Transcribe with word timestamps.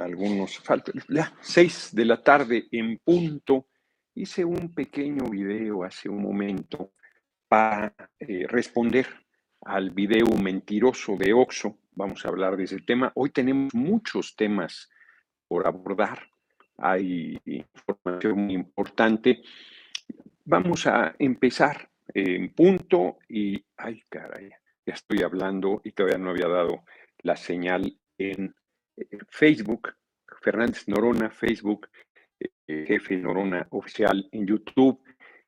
algunos, 0.00 0.58
falta, 0.58 0.92
ya, 1.08 1.32
seis 1.40 1.90
de 1.92 2.04
la 2.04 2.22
tarde 2.22 2.66
en 2.70 2.98
punto, 2.98 3.66
hice 4.14 4.44
un 4.44 4.74
pequeño 4.74 5.28
video 5.28 5.84
hace 5.84 6.08
un 6.08 6.22
momento 6.22 6.92
para 7.48 7.94
eh, 8.18 8.46
responder 8.48 9.06
al 9.62 9.90
video 9.90 10.26
mentiroso 10.42 11.16
de 11.16 11.32
Oxo. 11.32 11.78
Vamos 11.92 12.24
a 12.24 12.28
hablar 12.28 12.56
de 12.56 12.64
ese 12.64 12.80
tema. 12.80 13.12
Hoy 13.14 13.30
tenemos 13.30 13.74
muchos 13.74 14.36
temas 14.36 14.88
por 15.46 15.66
abordar. 15.66 16.20
Hay 16.76 17.40
información 17.44 18.40
muy 18.46 18.54
importante. 18.54 19.42
Vamos 20.44 20.86
a 20.86 21.14
empezar 21.18 21.90
en 22.14 22.52
punto 22.54 23.18
y, 23.28 23.62
ay 23.76 24.02
caray, 24.08 24.50
ya 24.86 24.94
estoy 24.94 25.22
hablando 25.22 25.80
y 25.84 25.92
todavía 25.92 26.18
no 26.18 26.30
había 26.30 26.48
dado 26.48 26.84
la 27.22 27.36
señal 27.36 27.98
en 28.16 28.54
Facebook. 29.30 29.94
Fernández 30.40 30.86
Norona, 30.88 31.30
Facebook, 31.30 31.88
eh, 32.38 32.84
jefe 32.86 33.16
Norona 33.16 33.66
oficial 33.70 34.28
en 34.30 34.46
YouTube. 34.46 35.02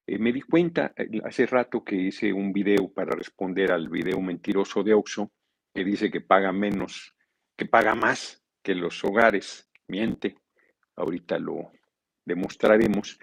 Eh, 0.07 0.19
me 0.19 0.33
di 0.33 0.41
cuenta 0.43 0.93
hace 1.25 1.47
rato 1.47 1.85
que 1.85 1.97
hice 1.97 2.33
un 2.33 2.53
video 2.53 2.93
para 2.93 3.15
responder 3.15 3.73
al 3.73 3.89
video 3.89 4.21
mentiroso 4.21 4.83
de 4.83 4.95
Oxo, 4.95 5.31
que 5.75 5.85
dice 5.85 6.11
que 6.11 6.21
paga 6.21 6.53
menos, 6.53 7.15
que 7.57 7.67
paga 7.67 7.95
más 7.95 8.43
que 8.63 8.75
los 8.75 9.03
hogares. 9.05 9.71
Miente. 9.89 10.37
Ahorita 10.97 11.39
lo 11.39 11.73
demostraremos. 12.25 13.19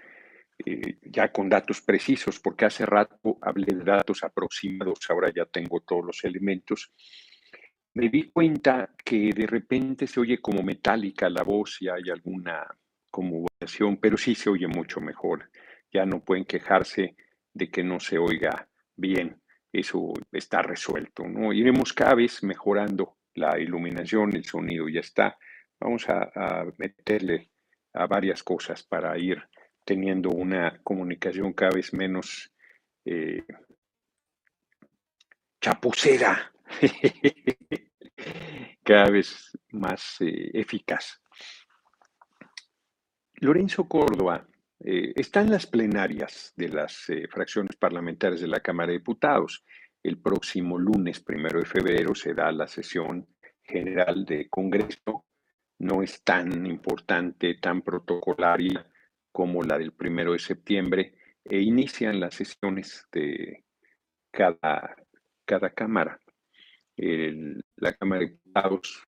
Eh, 0.64 0.98
ya 1.02 1.30
con 1.30 1.48
datos 1.48 1.80
precisos, 1.82 2.40
porque 2.40 2.64
hace 2.64 2.84
rato 2.84 3.38
hablé 3.40 3.76
de 3.76 3.84
datos 3.84 4.24
aproximados, 4.24 4.98
ahora 5.08 5.32
ya 5.32 5.44
tengo 5.44 5.80
todos 5.80 6.04
los 6.04 6.24
elementos. 6.24 6.92
Me 7.98 8.08
di 8.10 8.30
cuenta 8.30 8.90
que 9.04 9.32
de 9.34 9.44
repente 9.44 10.06
se 10.06 10.20
oye 10.20 10.40
como 10.40 10.62
metálica 10.62 11.28
la 11.28 11.42
voz 11.42 11.82
y 11.82 11.88
hay 11.88 12.10
alguna 12.10 12.64
conmovación, 13.10 13.96
pero 13.96 14.16
sí 14.16 14.36
se 14.36 14.48
oye 14.48 14.68
mucho 14.68 15.00
mejor. 15.00 15.50
Ya 15.92 16.06
no 16.06 16.20
pueden 16.20 16.44
quejarse 16.44 17.16
de 17.52 17.68
que 17.68 17.82
no 17.82 17.98
se 17.98 18.16
oiga 18.16 18.68
bien. 18.94 19.42
Eso 19.72 20.12
está 20.30 20.62
resuelto, 20.62 21.26
¿no? 21.26 21.52
Iremos 21.52 21.92
cada 21.92 22.14
vez 22.14 22.44
mejorando 22.44 23.16
la 23.34 23.58
iluminación, 23.58 24.32
el 24.36 24.44
sonido 24.44 24.88
ya 24.88 25.00
está. 25.00 25.36
Vamos 25.80 26.08
a, 26.08 26.30
a 26.36 26.66
meterle 26.76 27.50
a 27.94 28.06
varias 28.06 28.44
cosas 28.44 28.84
para 28.84 29.18
ir 29.18 29.42
teniendo 29.84 30.30
una 30.30 30.78
comunicación 30.84 31.52
cada 31.52 31.72
vez 31.72 31.92
menos 31.92 32.52
eh, 33.04 33.42
chapucera, 35.60 36.52
cada 38.82 39.10
vez 39.10 39.50
más 39.72 40.20
eh, 40.20 40.50
eficaz. 40.54 41.20
Lorenzo 43.34 43.88
Córdoba 43.88 44.46
eh, 44.80 45.12
está 45.14 45.40
en 45.40 45.50
las 45.50 45.66
plenarias 45.66 46.52
de 46.56 46.68
las 46.68 47.06
fracciones 47.30 47.76
parlamentarias 47.76 48.40
de 48.40 48.48
la 48.48 48.60
Cámara 48.60 48.88
de 48.88 48.98
Diputados. 48.98 49.64
El 50.02 50.20
próximo 50.20 50.78
lunes, 50.78 51.20
primero 51.20 51.58
de 51.58 51.66
febrero, 51.66 52.14
se 52.14 52.34
da 52.34 52.50
la 52.52 52.66
sesión 52.66 53.26
general 53.62 54.24
de 54.24 54.48
Congreso. 54.48 55.26
No 55.80 56.02
es 56.02 56.22
tan 56.24 56.66
importante, 56.66 57.54
tan 57.60 57.82
protocolaria 57.82 58.86
como 59.30 59.62
la 59.62 59.78
del 59.78 59.92
primero 59.92 60.32
de 60.32 60.38
septiembre 60.40 61.14
e 61.44 61.60
inician 61.60 62.18
las 62.18 62.34
sesiones 62.34 63.06
de 63.12 63.64
cada, 64.30 64.96
cada 65.44 65.70
Cámara. 65.70 66.20
La 67.76 67.92
Cámara 67.94 68.20
de 68.20 68.28
Diputados 68.28 69.04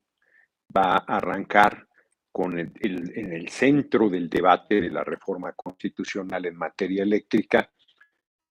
va 0.77 0.95
a 0.95 1.17
arrancar 1.17 1.87
con 2.33 2.59
el, 2.59 2.73
en 2.81 3.33
el 3.33 3.49
centro 3.49 4.09
del 4.09 4.31
debate 4.31 4.81
de 4.81 4.91
la 4.91 5.03
reforma 5.03 5.53
constitucional 5.53 6.47
en 6.47 6.57
materia 6.57 7.03
eléctrica. 7.03 7.71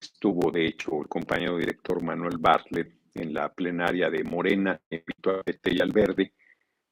Estuvo, 0.00 0.50
de 0.50 0.66
hecho, 0.66 1.00
el 1.00 1.08
compañero 1.08 1.56
director 1.56 2.02
Manuel 2.02 2.36
Bartlett 2.38 3.00
en 3.14 3.34
la 3.34 3.52
plenaria 3.52 4.10
de 4.10 4.22
Morena, 4.24 4.72
a 4.72 5.42
PT 5.42 5.74
y 5.74 5.80
al 5.80 5.92
Verde, 5.92 6.34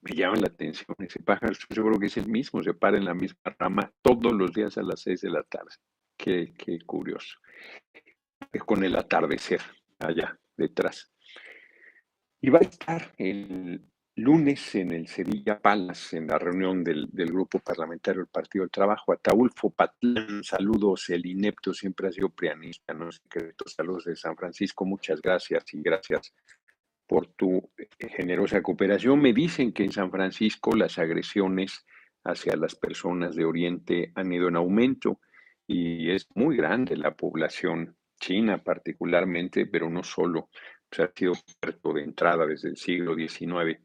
me 0.01 0.15
llama 0.15 0.37
la 0.37 0.47
atención 0.47 0.95
ese 0.99 1.21
pájaro, 1.21 1.53
yo 1.71 1.85
creo 1.85 1.99
que 1.99 2.07
es 2.07 2.17
el 2.17 2.29
mismo, 2.29 2.63
se 2.63 2.75
para 2.75 2.97
en 2.97 3.05
la 3.05 3.15
misma 3.15 3.55
rama 3.59 3.93
todos 4.03 4.33
los 4.33 4.53
días 4.53 4.79
a 4.79 4.83
las 4.83 5.01
seis 5.01 5.21
de 5.21 5.31
la 5.31 5.43
tarde. 5.43 5.71
Qué, 6.17 6.55
qué 6.57 6.79
curioso. 6.85 7.39
Es 8.53 8.63
con 8.63 8.85
el 8.85 8.97
atardecer 8.97 9.61
allá 9.99 10.39
detrás. 10.57 11.11
Y 12.41 12.51
va 12.51 12.59
a 12.59 12.63
estar 12.63 13.13
el 13.19 13.83
lunes 14.15 14.75
en 14.75 14.93
el 14.93 15.09
Sevilla 15.09 15.59
Palace, 15.59 16.19
en 16.19 16.27
la 16.27 16.39
reunión 16.39 16.83
del, 16.83 17.09
del, 17.11 17.29
grupo 17.33 17.59
parlamentario 17.61 18.21
del 18.23 18.29
Partido 18.29 18.65
del 18.65 18.71
Trabajo. 18.71 19.13
Ataulfo 19.13 19.71
Patlán, 19.71 20.43
saludos, 20.43 21.09
el 21.11 21.27
inepto 21.27 21.73
siempre 21.73 22.09
ha 22.09 22.13
sido 22.13 22.29
prianista, 22.31 22.95
no 22.95 23.11
secreto, 23.13 23.69
saludos 23.69 24.05
de 24.05 24.17
San 24.17 24.37
Francisco, 24.37 24.85
muchas 24.85 25.21
gracias 25.21 25.73
y 25.75 25.83
gracias 25.83 26.33
por 27.09 27.27
tu 27.27 27.71
eh, 27.77 28.09
generosa 28.09 28.63
cooperación. 28.63 29.21
Me 29.21 29.33
dicen 29.33 29.73
que 29.73 29.85
en 29.85 29.93
San 29.93 30.11
Francisco 30.11 30.77
las 30.77 30.99
agresiones 30.99 31.87
hacia 32.25 32.55
las 32.57 32.75
personas 32.75 33.35
de 33.35 33.45
Oriente 33.45 34.13
han 34.15 34.33
ido 34.33 34.49
en 34.49 34.57
aumento 34.57 35.21
y 35.67 36.11
es 36.11 36.29
muy 36.35 36.57
grande 36.57 36.97
la 36.97 37.15
población 37.15 37.97
china 38.21 38.59
particularmente, 38.59 39.67
pero 39.67 39.89
no 39.89 40.03
solo. 40.03 40.51
Se 40.91 41.03
ha 41.03 41.13
sido 41.15 41.33
puerto 41.61 41.93
de 41.93 42.03
entrada 42.03 42.47
desde 42.47 42.69
el 42.69 42.77
siglo 42.77 43.15
XIX 43.15 43.79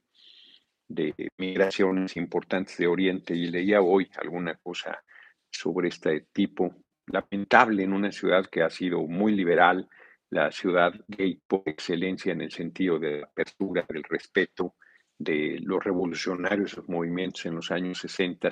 de 0.88 1.14
migraciones 1.38 2.16
importantes 2.18 2.78
de 2.78 2.88
Oriente 2.88 3.36
y 3.36 3.48
leía 3.48 3.82
hoy 3.82 4.10
alguna 4.18 4.56
cosa 4.56 5.04
sobre 5.50 5.90
este 5.90 6.28
tipo. 6.32 6.76
Lamentable 7.08 7.84
en 7.84 7.94
una 7.94 8.12
ciudad 8.12 8.46
que 8.46 8.64
ha 8.64 8.70
sido 8.70 9.02
muy 9.02 9.34
liberal, 9.34 9.90
la 10.30 10.52
ciudad 10.52 10.94
gay 11.08 11.42
por 11.48 11.64
excelencia 11.66 12.32
en 12.32 12.42
el 12.42 12.52
sentido 12.52 12.98
de 12.98 13.20
la 13.20 13.26
apertura, 13.26 13.86
del 13.88 14.04
respeto 14.04 14.76
de 15.18 15.60
los 15.62 15.84
revolucionarios, 15.84 16.78
los 16.78 16.90
movimientos 16.90 17.46
en 17.46 17.56
los 17.56 17.72
años 17.72 18.00
60 18.00 18.50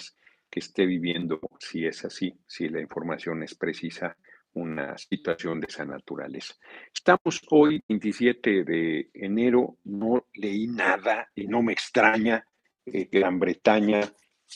que 0.50 0.59
esté 0.59 0.85
viviendo, 0.85 1.40
si 1.59 1.85
es 1.85 2.03
así, 2.03 2.38
si 2.45 2.67
la 2.67 2.81
información 2.81 3.41
es 3.41 3.56
precisa, 3.56 4.17
una 4.53 4.97
situación 4.97 5.59
de 5.59 5.67
esa 5.67 5.85
naturaleza. 5.85 6.53
Estamos 6.94 7.41
hoy, 7.50 7.84
27 7.88 8.63
de 8.63 9.09
enero, 9.13 9.78
no 9.85 10.28
leí 10.34 10.67
nada 10.67 11.29
y 11.35 11.47
no 11.47 11.62
me 11.62 11.73
extraña 11.73 12.45
que 12.85 13.09
Gran 13.11 13.40
Bretaña 13.40 14.01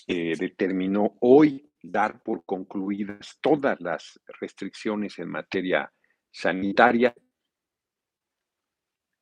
eh, 0.07 0.35
determinó 0.37 1.15
hoy 1.21 1.71
dar 1.81 2.21
por 2.21 2.43
concluidas 2.45 3.37
todas 3.41 3.79
las 3.79 4.19
restricciones 4.39 5.19
en 5.19 5.29
materia 5.29 5.91
sanitaria 6.31 7.15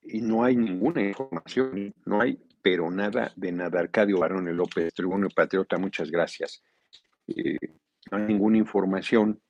y 0.01 0.21
no 0.21 0.43
hay 0.43 0.55
ninguna 0.55 1.01
información, 1.01 1.93
no 2.05 2.21
hay, 2.21 2.37
pero 2.61 2.91
nada 2.91 3.31
de 3.35 3.51
nada. 3.51 3.79
Arcadio 3.79 4.19
Barón 4.19 4.55
López, 4.55 4.93
Tribuno 4.93 5.29
Patriota, 5.29 5.77
muchas 5.77 6.11
gracias. 6.11 6.61
Eh, 7.27 7.57
no 8.11 8.17
hay 8.17 8.23
ninguna 8.25 8.57
información, 8.57 9.41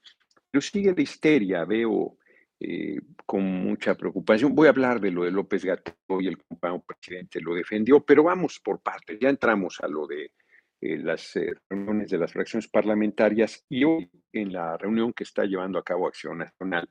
pero 0.53 0.61
sigue 0.61 0.93
de 0.93 1.01
histeria, 1.01 1.65
veo 1.65 2.19
eh, 2.59 3.01
con 3.25 3.41
mucha 3.41 3.95
preocupación. 3.95 4.53
Voy 4.53 4.67
a 4.67 4.69
hablar 4.69 5.01
de 5.01 5.09
lo 5.09 5.23
de 5.23 5.31
López 5.31 5.65
Gato 5.65 5.95
y 6.21 6.27
el 6.27 6.37
compañero 6.37 6.83
presidente 6.85 7.41
lo 7.41 7.55
defendió, 7.55 8.05
pero 8.05 8.21
vamos 8.21 8.59
por 8.59 8.79
partes. 8.79 9.17
Ya 9.19 9.29
entramos 9.29 9.79
a 9.81 9.87
lo 9.87 10.05
de 10.05 10.31
eh, 10.79 10.97
las 10.97 11.33
reuniones 11.67 12.11
de 12.11 12.19
las 12.19 12.31
fracciones 12.31 12.67
parlamentarias 12.67 13.65
y 13.67 13.83
hoy 13.83 14.11
en 14.31 14.53
la 14.53 14.77
reunión 14.77 15.11
que 15.11 15.23
está 15.23 15.43
llevando 15.45 15.79
a 15.79 15.83
cabo 15.83 16.07
Acción 16.07 16.37
Nacional 16.37 16.87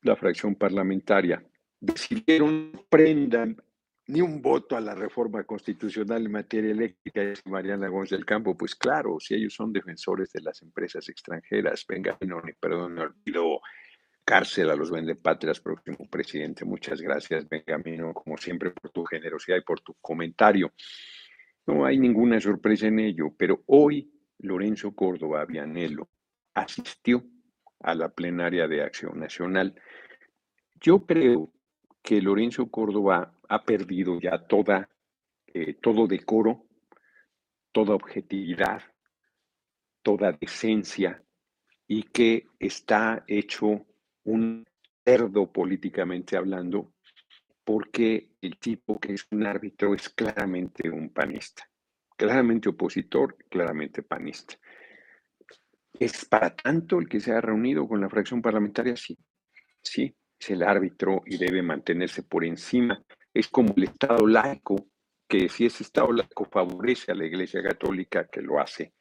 la 0.00 0.16
fracción 0.16 0.54
parlamentaria, 0.54 1.44
decidieron 1.78 2.72
prendan 2.88 3.62
ni 4.08 4.20
un 4.20 4.40
voto 4.40 4.76
a 4.76 4.80
la 4.80 4.94
reforma 4.94 5.44
constitucional 5.44 6.24
en 6.24 6.32
materia 6.32 6.70
eléctrica, 6.70 7.22
es 7.22 7.44
Mariana 7.46 7.88
Gómez 7.88 8.10
del 8.10 8.24
Campo, 8.24 8.56
pues 8.56 8.74
claro, 8.74 9.18
si 9.18 9.34
ellos 9.34 9.54
son 9.54 9.72
defensores 9.72 10.30
de 10.32 10.42
las 10.42 10.62
empresas 10.62 11.08
extranjeras, 11.08 11.84
venga, 11.88 12.16
no, 12.20 12.40
perdón, 12.60 12.94
no 12.94 13.02
olvido 13.02 13.60
cárcel 14.24 14.70
a 14.70 14.76
los 14.76 14.90
vendepatrias, 14.90 15.60
próximo 15.60 16.08
presidente. 16.10 16.64
Muchas 16.64 17.00
gracias, 17.00 17.48
Benjamino, 17.48 18.12
como 18.12 18.36
siempre, 18.36 18.70
por 18.70 18.90
tu 18.90 19.04
generosidad 19.04 19.56
y 19.58 19.62
por 19.62 19.80
tu 19.80 19.94
comentario. 20.00 20.72
No 21.66 21.84
hay 21.84 21.98
ninguna 21.98 22.40
sorpresa 22.40 22.88
en 22.88 23.00
ello, 23.00 23.32
pero 23.36 23.62
hoy 23.66 24.12
Lorenzo 24.38 24.92
Córdoba 24.94 25.44
Vianelo 25.44 26.08
asistió 26.54 27.24
a 27.80 27.94
la 27.94 28.08
plenaria 28.08 28.66
de 28.66 28.82
Acción 28.82 29.18
Nacional. 29.18 29.74
Yo 30.80 31.06
creo 31.06 31.52
que 32.06 32.22
Lorenzo 32.22 32.70
Córdoba 32.70 33.34
ha 33.48 33.64
perdido 33.64 34.20
ya 34.20 34.38
toda, 34.38 34.88
eh, 35.48 35.74
todo 35.74 36.06
decoro, 36.06 36.64
toda 37.72 37.96
objetividad, 37.96 38.80
toda 40.02 40.30
decencia 40.30 41.20
y 41.88 42.04
que 42.04 42.46
está 42.60 43.24
hecho 43.26 43.84
un 44.22 44.64
cerdo 45.04 45.52
políticamente 45.52 46.36
hablando 46.36 46.92
porque 47.64 48.36
el 48.40 48.56
tipo 48.58 49.00
que 49.00 49.14
es 49.14 49.26
un 49.32 49.44
árbitro 49.44 49.92
es 49.92 50.08
claramente 50.08 50.88
un 50.88 51.10
panista. 51.10 51.68
claramente 52.16 52.68
opositor, 52.68 53.36
claramente 53.50 54.04
panista. 54.04 54.54
¿Es 55.98 56.24
para 56.24 56.54
tanto 56.54 57.00
el 57.00 57.08
que 57.08 57.18
se 57.18 57.32
ha 57.32 57.40
reunido 57.40 57.88
con 57.88 58.00
la 58.00 58.08
fracción 58.08 58.40
parlamentaria? 58.40 58.96
Sí, 58.96 59.18
sí, 59.82 60.14
es 60.38 60.50
el 60.50 60.62
árbitro 60.62 61.22
y 61.26 61.38
debe 61.38 61.62
mantenerse 61.62 62.22
por 62.22 62.44
encima. 62.44 63.02
Es 63.32 63.48
como 63.48 63.74
el 63.76 63.84
Estado 63.84 64.26
laico, 64.26 64.86
que 65.28 65.48
si 65.48 65.66
ese 65.66 65.82
Estado 65.82 66.12
laico 66.12 66.44
favorece 66.44 67.12
a 67.12 67.14
la 67.14 67.26
Iglesia 67.26 67.62
Católica, 67.62 68.28
que 68.28 68.42
lo 68.42 68.60
hace, 68.60 68.92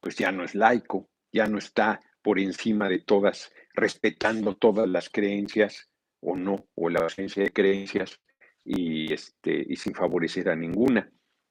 pues 0.00 0.16
ya 0.16 0.32
no 0.32 0.44
es 0.44 0.54
laico, 0.54 1.08
ya 1.32 1.46
no 1.46 1.58
está 1.58 2.00
por 2.22 2.38
encima 2.38 2.88
de 2.88 3.00
todas, 3.00 3.52
respetando 3.74 4.56
todas 4.56 4.88
las 4.88 5.10
creencias 5.10 5.90
o 6.20 6.36
no, 6.36 6.66
o 6.74 6.88
la 6.88 7.00
ausencia 7.00 7.42
de 7.42 7.52
creencias 7.52 8.20
y, 8.64 9.12
este, 9.12 9.64
y 9.68 9.76
sin 9.76 9.94
favorecer 9.94 10.48
a 10.48 10.56
ninguna. 10.56 11.10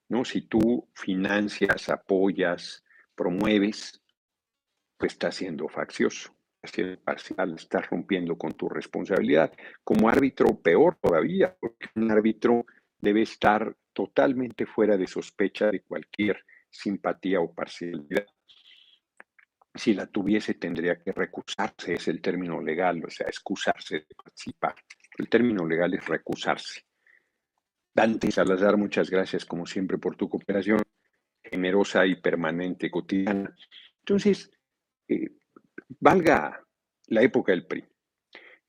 ¿no? 0.09 0.25
Si 0.25 0.41
tú 0.41 0.89
financias, 0.93 1.89
apoyas, 1.89 2.83
promueves, 3.15 4.01
pues 4.97 5.13
estás 5.13 5.35
siendo 5.35 5.67
faccioso, 5.67 6.35
parcial, 7.03 7.55
estás 7.55 7.89
rompiendo 7.89 8.37
con 8.37 8.53
tu 8.53 8.69
responsabilidad. 8.69 9.51
Como 9.83 10.09
árbitro, 10.09 10.59
peor 10.59 10.97
todavía, 11.01 11.55
porque 11.59 11.87
un 11.95 12.11
árbitro 12.11 12.65
debe 12.97 13.23
estar 13.23 13.75
totalmente 13.91 14.65
fuera 14.65 14.97
de 14.97 15.07
sospecha 15.07 15.69
de 15.69 15.81
cualquier 15.81 16.43
simpatía 16.69 17.41
o 17.41 17.53
parcialidad. 17.53 18.25
Si 19.75 19.93
la 19.93 20.07
tuviese, 20.07 20.53
tendría 20.53 21.01
que 21.01 21.11
recusarse, 21.11 21.95
es 21.95 22.07
el 22.07 22.21
término 22.21 22.61
legal, 22.61 23.03
o 23.05 23.09
sea, 23.09 23.27
excusarse 23.27 23.95
de 23.95 24.15
participar. 24.15 24.75
El 25.17 25.29
término 25.29 25.65
legal 25.65 25.93
es 25.93 26.05
recusarse. 26.07 26.81
Dante 27.93 28.31
Salazar, 28.31 28.77
muchas 28.77 29.09
gracias 29.09 29.45
como 29.45 29.65
siempre 29.65 29.97
por 29.97 30.15
tu 30.15 30.29
cooperación 30.29 30.81
generosa 31.43 32.05
y 32.05 32.15
permanente, 32.15 32.89
cotidiana. 32.89 33.53
Entonces, 33.99 34.49
eh, 35.07 35.29
valga 35.99 36.63
la 37.07 37.21
época 37.21 37.51
del 37.51 37.65
PRI. 37.65 37.85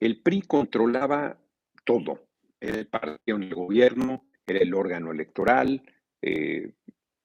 El 0.01 0.23
PRI 0.23 0.43
controlaba 0.43 1.39
todo. 1.85 2.29
Era 2.61 2.79
el 2.79 2.87
partido 2.87 3.37
en 3.37 3.45
el 3.45 3.55
gobierno, 3.55 4.27
era 4.47 4.61
el 4.61 4.75
órgano 4.75 5.13
electoral, 5.13 5.83
eh, 6.23 6.75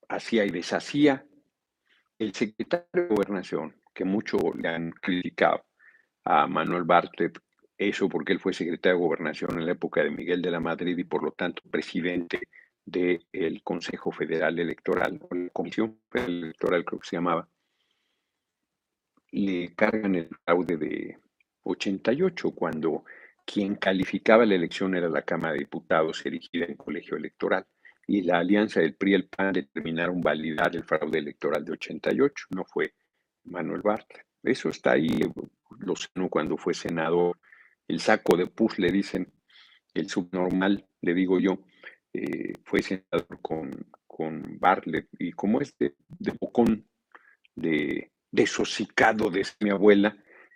hacía 0.08 0.46
y 0.46 0.50
deshacía. 0.50 1.26
El 2.18 2.34
secretario 2.34 2.88
de 2.94 3.08
Gobernación, 3.08 3.76
que 3.94 4.04
mucho 4.04 4.38
le 4.56 4.70
han 4.70 4.92
criticado 4.92 5.66
a 6.26 6.48
Manuel 6.48 6.84
Bartlett 6.84 7.40
eso 7.80 8.10
porque 8.10 8.34
él 8.34 8.40
fue 8.40 8.54
secretario 8.54 8.98
de 8.98 9.06
Gobernación 9.06 9.58
en 9.58 9.66
la 9.66 9.72
época 9.72 10.04
de 10.04 10.12
Miguel 10.12 10.42
de 10.42 10.52
la 10.52 10.60
Madrid 10.60 10.98
y 10.98 11.06
por 11.06 11.24
lo 11.24 11.32
tanto 11.32 11.62
presidente 11.72 12.42
del 12.86 13.62
Consejo 13.64 14.12
Federal 14.12 14.60
Electoral, 14.60 15.18
la 15.32 15.50
Comisión 15.50 16.02
Federal 16.10 16.44
Electoral 16.44 16.84
creo 16.84 17.00
que 17.00 17.08
se 17.08 17.16
llamaba, 17.16 17.48
le 19.32 19.74
cargan 19.76 20.16
el 20.16 20.30
fraude 20.44 20.78
de 20.78 21.18
88 21.64 22.52
cuando 22.52 23.04
quien 23.46 23.76
calificaba 23.76 24.46
la 24.46 24.56
elección 24.56 24.96
era 24.96 25.10
la 25.10 25.24
Cámara 25.24 25.54
de 25.54 25.60
Diputados 25.60 26.26
erigida 26.26 26.66
en 26.66 26.76
colegio 26.76 27.18
electoral 27.18 27.66
y 28.08 28.22
la 28.24 28.40
alianza 28.40 28.80
del 28.80 28.96
PRI 28.96 29.12
y 29.12 29.16
el 29.16 29.28
PAN 29.28 29.54
determinaron 29.54 30.22
validar 30.22 30.76
el 30.76 30.84
fraude 30.84 31.20
electoral 31.20 31.64
de 31.64 31.74
88, 31.74 32.48
no 32.56 32.66
fue 32.66 32.94
Manuel 33.44 33.82
Bartlett. 33.82 34.26
Eso 34.42 34.70
está 34.70 34.94
ahí, 34.94 35.20
lo 35.80 35.96
sé 35.96 36.08
cuando 36.30 36.58
fue 36.58 36.74
senador 36.74 37.38
el 37.88 38.00
saco 38.00 38.38
de 38.38 38.48
pus, 38.48 38.80
le 38.80 38.92
dicen, 38.92 39.32
el 39.94 40.10
subnormal, 40.10 40.88
le 41.02 41.14
digo 41.14 41.40
yo, 41.40 41.60
eh, 42.14 42.54
fue 42.64 42.82
senador 42.82 43.42
con, 43.42 43.88
con 44.08 44.60
Bartlett 44.60 45.08
y 45.18 45.32
como 45.32 45.60
este 45.60 45.96
de 46.08 46.34
bocón, 46.40 46.88
de 47.56 48.12
desosicado 48.32 49.30
de 49.30 49.46
mi 49.60 49.70
abuela, 49.70 50.16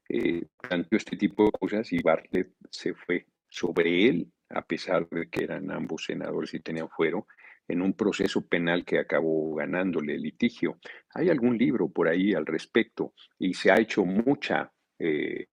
eh, 0.10 0.46
planteó 0.62 0.98
este 0.98 1.18
tipo 1.18 1.46
de 1.46 1.52
cosas 1.52 1.92
y 1.92 2.02
Bartlett 2.02 2.54
se 2.70 2.94
fue 2.94 3.28
sobre 3.50 4.08
él, 4.08 4.32
a 4.50 4.64
pesar 4.64 5.08
de 5.10 5.30
que 5.30 5.44
eran 5.44 5.72
ambos 5.72 6.06
senadores 6.06 6.54
y 6.54 6.60
tenían 6.60 6.90
fuero, 6.90 7.28
en 7.68 7.82
un 7.82 7.94
proceso 7.94 8.46
penal 8.46 8.84
que 8.86 9.00
acabó 9.00 9.56
ganándole 9.56 10.16
el 10.16 10.22
litigio. 10.22 10.80
Hay 11.14 11.30
algún 11.30 11.58
libro 11.58 11.90
por 11.90 12.08
ahí 12.08 12.34
al 12.34 12.46
respecto 12.46 13.14
y 13.40 13.54
se 13.54 13.72
ha 13.72 13.80
hecho 13.80 14.06
mucha 14.06 14.72
eh, 15.00 15.48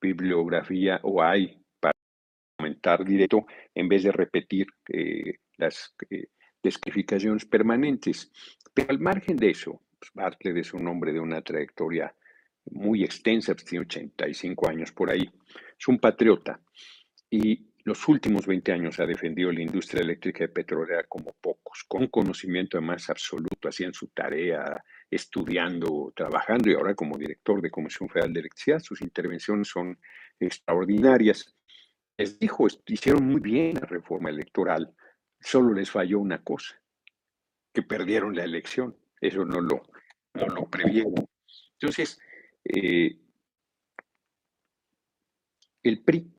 bibliografía 0.00 1.00
o 1.02 1.22
hay 1.22 1.62
para 1.80 1.94
comentar 2.58 3.04
directo 3.04 3.46
en 3.74 3.88
vez 3.88 4.02
de 4.02 4.12
repetir 4.12 4.66
eh, 4.88 5.38
las 5.56 5.94
eh, 6.10 6.26
descrificaciones 6.62 7.44
permanentes. 7.44 8.30
Pero 8.72 8.90
al 8.90 8.98
margen 8.98 9.36
de 9.36 9.50
eso, 9.50 9.80
pues 10.12 10.24
Bartlett 10.24 10.56
es 10.56 10.74
un 10.74 10.86
hombre 10.88 11.12
de 11.12 11.20
una 11.20 11.42
trayectoria 11.42 12.14
muy 12.66 13.04
extensa, 13.04 13.54
pues, 13.54 13.64
tiene 13.64 13.84
85 13.84 14.68
años 14.68 14.92
por 14.92 15.10
ahí, 15.10 15.30
es 15.78 15.88
un 15.88 15.98
patriota 15.98 16.60
y 17.30 17.70
los 17.84 18.08
últimos 18.08 18.46
20 18.46 18.72
años 18.72 18.98
ha 18.98 19.06
defendido 19.06 19.52
la 19.52 19.60
industria 19.60 20.02
eléctrica 20.02 20.44
y 20.44 20.48
petrolera 20.48 21.04
como 21.04 21.34
pocos, 21.40 21.84
con 21.86 22.06
conocimiento 22.06 22.78
además 22.78 23.10
absoluto, 23.10 23.68
hacían 23.68 23.92
su 23.92 24.08
tarea, 24.08 24.82
estudiando, 25.10 26.12
trabajando 26.16 26.70
y 26.70 26.74
ahora 26.74 26.94
como 26.94 27.18
director 27.18 27.60
de 27.60 27.70
Comisión 27.70 28.08
Federal 28.08 28.32
de 28.32 28.40
Electricidad, 28.40 28.80
sus 28.80 29.02
intervenciones 29.02 29.68
son 29.68 29.98
extraordinarias. 30.40 31.54
Les 32.16 32.38
dijo, 32.38 32.66
hicieron 32.86 33.26
muy 33.26 33.40
bien 33.40 33.74
la 33.74 33.86
reforma 33.86 34.30
electoral, 34.30 34.94
solo 35.38 35.74
les 35.74 35.90
falló 35.90 36.20
una 36.20 36.42
cosa, 36.42 36.80
que 37.74 37.82
perdieron 37.82 38.34
la 38.34 38.44
elección. 38.44 38.96
Eso 39.24 39.42
no 39.44 39.58
lo, 39.58 39.82
no 40.34 40.46
lo 40.46 40.68
previeron. 40.68 41.14
Entonces, 41.80 42.20
eh, 42.62 43.16
el 45.82 46.02
PRI, 46.02 46.30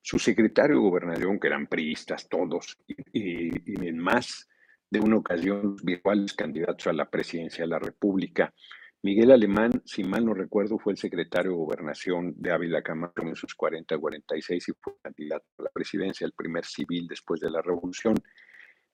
su 0.00 0.18
secretario 0.18 0.76
de 0.76 0.82
gobernación, 0.82 1.38
que 1.38 1.48
eran 1.48 1.66
priistas 1.66 2.26
todos, 2.26 2.78
y, 3.12 3.86
en 3.86 3.98
más 3.98 4.48
de 4.90 5.00
una 5.00 5.16
ocasión 5.16 5.76
virtuales 5.82 6.32
candidatos 6.32 6.86
a 6.86 6.94
la 6.94 7.10
presidencia 7.10 7.64
de 7.64 7.68
la 7.68 7.78
República. 7.78 8.54
Miguel 9.02 9.30
Alemán, 9.30 9.82
si 9.84 10.02
mal 10.02 10.24
no 10.24 10.32
recuerdo, 10.32 10.78
fue 10.78 10.94
el 10.94 10.98
secretario 10.98 11.50
de 11.50 11.58
Gobernación 11.58 12.32
de 12.36 12.50
Ávila 12.50 12.82
Camacho 12.82 13.22
en 13.22 13.36
sus 13.36 13.54
40-46 13.54 14.68
y 14.68 14.72
fue 14.80 14.94
candidato 15.02 15.44
a 15.58 15.64
la 15.64 15.70
presidencia, 15.70 16.24
el 16.24 16.32
primer 16.32 16.64
civil 16.64 17.06
después 17.08 17.40
de 17.40 17.50
la 17.50 17.60
revolución. 17.60 18.14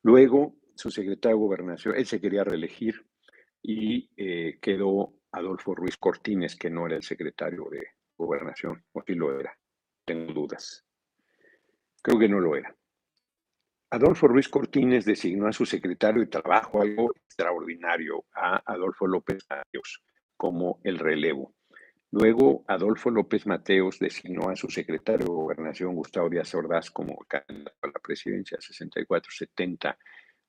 Luego, 0.02 0.56
su 0.74 0.90
secretario 0.90 1.36
de 1.36 1.42
Gobernación, 1.42 1.94
él 1.96 2.06
se 2.06 2.20
quería 2.20 2.42
reelegir 2.42 3.06
y 3.62 4.10
eh, 4.16 4.58
quedó 4.60 5.14
Adolfo 5.30 5.74
Ruiz 5.74 5.96
Cortines, 5.96 6.56
que 6.56 6.70
no 6.70 6.86
era 6.86 6.96
el 6.96 7.02
secretario 7.02 7.68
de 7.70 7.86
Gobernación, 8.16 8.84
o 8.92 9.02
sí 9.06 9.14
lo 9.14 9.38
era, 9.38 9.56
tengo 10.04 10.32
dudas. 10.32 10.84
Creo 12.02 12.18
que 12.18 12.28
no 12.28 12.40
lo 12.40 12.56
era. 12.56 12.74
Adolfo 13.90 14.26
Ruiz 14.26 14.48
Cortines 14.48 15.04
designó 15.04 15.46
a 15.46 15.52
su 15.52 15.66
secretario 15.66 16.22
de 16.22 16.26
Trabajo 16.26 16.80
algo 16.80 17.12
extraordinario, 17.14 18.24
a 18.34 18.62
Adolfo 18.72 19.06
López 19.06 19.44
Mateos, 19.48 20.02
como 20.36 20.80
el 20.82 20.98
relevo. 20.98 21.54
Luego, 22.10 22.64
Adolfo 22.68 23.10
López 23.10 23.46
Mateos 23.46 23.98
designó 23.98 24.48
a 24.48 24.56
su 24.56 24.68
secretario 24.68 25.26
de 25.26 25.32
Gobernación, 25.32 25.94
Gustavo 25.94 26.28
Díaz 26.28 26.54
Ordaz, 26.54 26.90
como 26.90 27.16
candidato 27.28 27.76
a 27.82 27.86
la 27.86 28.00
presidencia 28.02 28.58
64-70. 28.58 29.96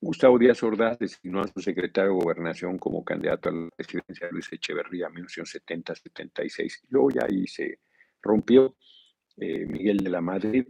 Gustavo 0.03 0.37
Díaz 0.37 0.61
Ordaz 0.63 0.99
designó 0.99 1.39
a 1.39 1.47
su 1.47 1.61
secretario 1.61 2.11
de 2.11 2.19
Gobernación 2.21 2.77
como 2.77 3.05
candidato 3.05 3.47
a 3.47 3.53
la 3.53 3.69
presidencia 3.69 4.27
Luis 4.31 4.51
Echeverría, 4.51 5.07
1970-76. 5.07 6.81
Luego 6.89 7.09
ya 7.11 7.25
ahí 7.25 7.47
se 7.47 7.79
rompió. 8.21 8.75
Eh, 9.37 9.65
Miguel 9.65 9.97
de 9.97 10.09
la 10.09 10.19
Madrid 10.19 10.67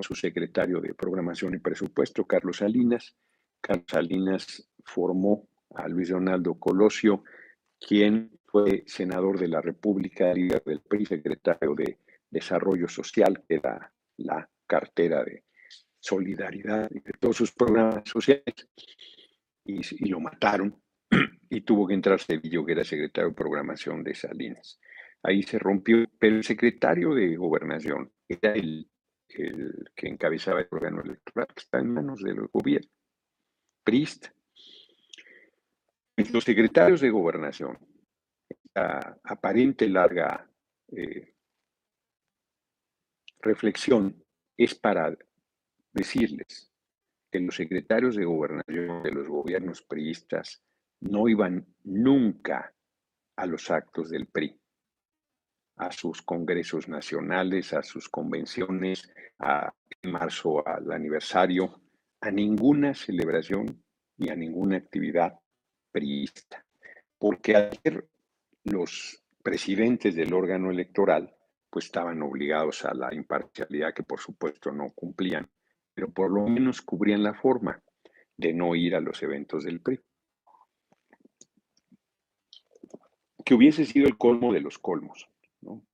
su 0.00 0.14
secretario 0.14 0.80
de 0.80 0.94
Programación 0.94 1.54
y 1.54 1.58
Presupuesto, 1.58 2.24
Carlos 2.24 2.56
Salinas. 2.56 3.14
Carlos 3.60 3.86
Salinas 3.86 4.68
formó 4.82 5.46
a 5.74 5.86
Luis 5.86 6.08
Donaldo 6.08 6.54
Colosio, 6.54 7.22
quien 7.78 8.30
fue 8.46 8.82
senador 8.86 9.38
de 9.38 9.48
la 9.48 9.60
República, 9.60 10.32
líder 10.32 10.62
del 10.64 10.80
PRI, 10.80 11.04
secretario 11.04 11.74
de 11.74 11.98
Desarrollo 12.30 12.88
Social, 12.88 13.44
que 13.46 13.56
era 13.56 13.92
la 14.16 14.48
cartera 14.66 15.22
de 15.22 15.44
solidaridad 16.04 16.90
y 16.90 17.00
de 17.00 17.12
todos 17.18 17.36
sus 17.36 17.52
programas 17.52 18.02
sociales, 18.04 18.68
y, 19.64 20.08
lo 20.08 20.20
mataron, 20.20 20.82
y 21.50 21.62
tuvo 21.62 21.86
que 21.86 21.94
entrar 21.94 22.20
Sevillo, 22.20 22.64
que 22.66 22.72
era 22.72 22.84
secretario 22.84 23.30
de 23.30 23.34
Programación 23.34 24.04
de 24.04 24.14
Salinas. 24.14 24.78
Ahí 25.22 25.42
se 25.42 25.58
rompió, 25.58 26.04
pero 26.18 26.36
el 26.36 26.44
secretario 26.44 27.14
de 27.14 27.36
Gobernación 27.36 28.12
era 28.28 28.52
el 28.52 28.86
que 29.26 30.08
encabezaba 30.08 30.60
el 30.60 30.68
órgano 30.70 31.02
electoral, 31.02 31.48
que 31.48 31.60
está 31.60 31.78
en 31.78 31.92
manos 31.92 32.22
del 32.22 32.46
gobierno. 32.52 32.90
PRIST. 33.82 34.28
Los 36.32 36.44
secretarios 36.44 37.00
de 37.00 37.10
gobernación, 37.10 37.76
aparente 38.74 39.88
larga 39.88 40.48
eh, 40.92 41.34
reflexión 43.40 44.24
es 44.56 44.74
para 44.74 45.16
decirles 45.94 46.70
que 47.30 47.40
los 47.40 47.56
secretarios 47.56 48.16
de 48.16 48.24
gobernación 48.24 49.02
de 49.02 49.10
los 49.10 49.28
gobiernos 49.28 49.82
priistas 49.82 50.62
no 51.00 51.28
iban 51.28 51.66
nunca 51.84 52.74
a 53.36 53.46
los 53.46 53.70
actos 53.70 54.10
del 54.10 54.26
PRI, 54.26 54.60
a 55.76 55.90
sus 55.90 56.22
congresos 56.22 56.88
nacionales, 56.88 57.72
a 57.72 57.82
sus 57.82 58.08
convenciones, 58.08 59.10
a 59.38 59.72
en 60.02 60.12
marzo 60.12 60.66
al 60.66 60.92
aniversario, 60.92 61.80
a 62.20 62.30
ninguna 62.30 62.94
celebración 62.94 63.82
ni 64.18 64.28
a 64.30 64.36
ninguna 64.36 64.76
actividad 64.76 65.38
priista. 65.90 66.64
Porque 67.18 67.56
ayer 67.56 68.06
los 68.64 69.22
presidentes 69.42 70.14
del 70.14 70.32
órgano 70.32 70.70
electoral 70.70 71.34
pues 71.70 71.86
estaban 71.86 72.22
obligados 72.22 72.84
a 72.84 72.94
la 72.94 73.12
imparcialidad 73.12 73.92
que 73.92 74.04
por 74.04 74.20
supuesto 74.20 74.70
no 74.70 74.92
cumplían, 74.92 75.50
pero 75.94 76.10
por 76.12 76.30
lo 76.30 76.46
menos 76.46 76.82
cubrían 76.82 77.22
la 77.22 77.34
forma 77.34 77.80
de 78.36 78.52
no 78.52 78.74
ir 78.74 78.94
a 78.94 79.00
los 79.00 79.22
eventos 79.22 79.64
del 79.64 79.80
PRI. 79.80 80.00
Que 83.44 83.54
hubiese 83.54 83.84
sido 83.84 84.06
el 84.06 84.16
colmo 84.16 84.52
de 84.52 84.60
los 84.60 84.78
colmos. 84.78 85.28
¿no? 85.60 85.84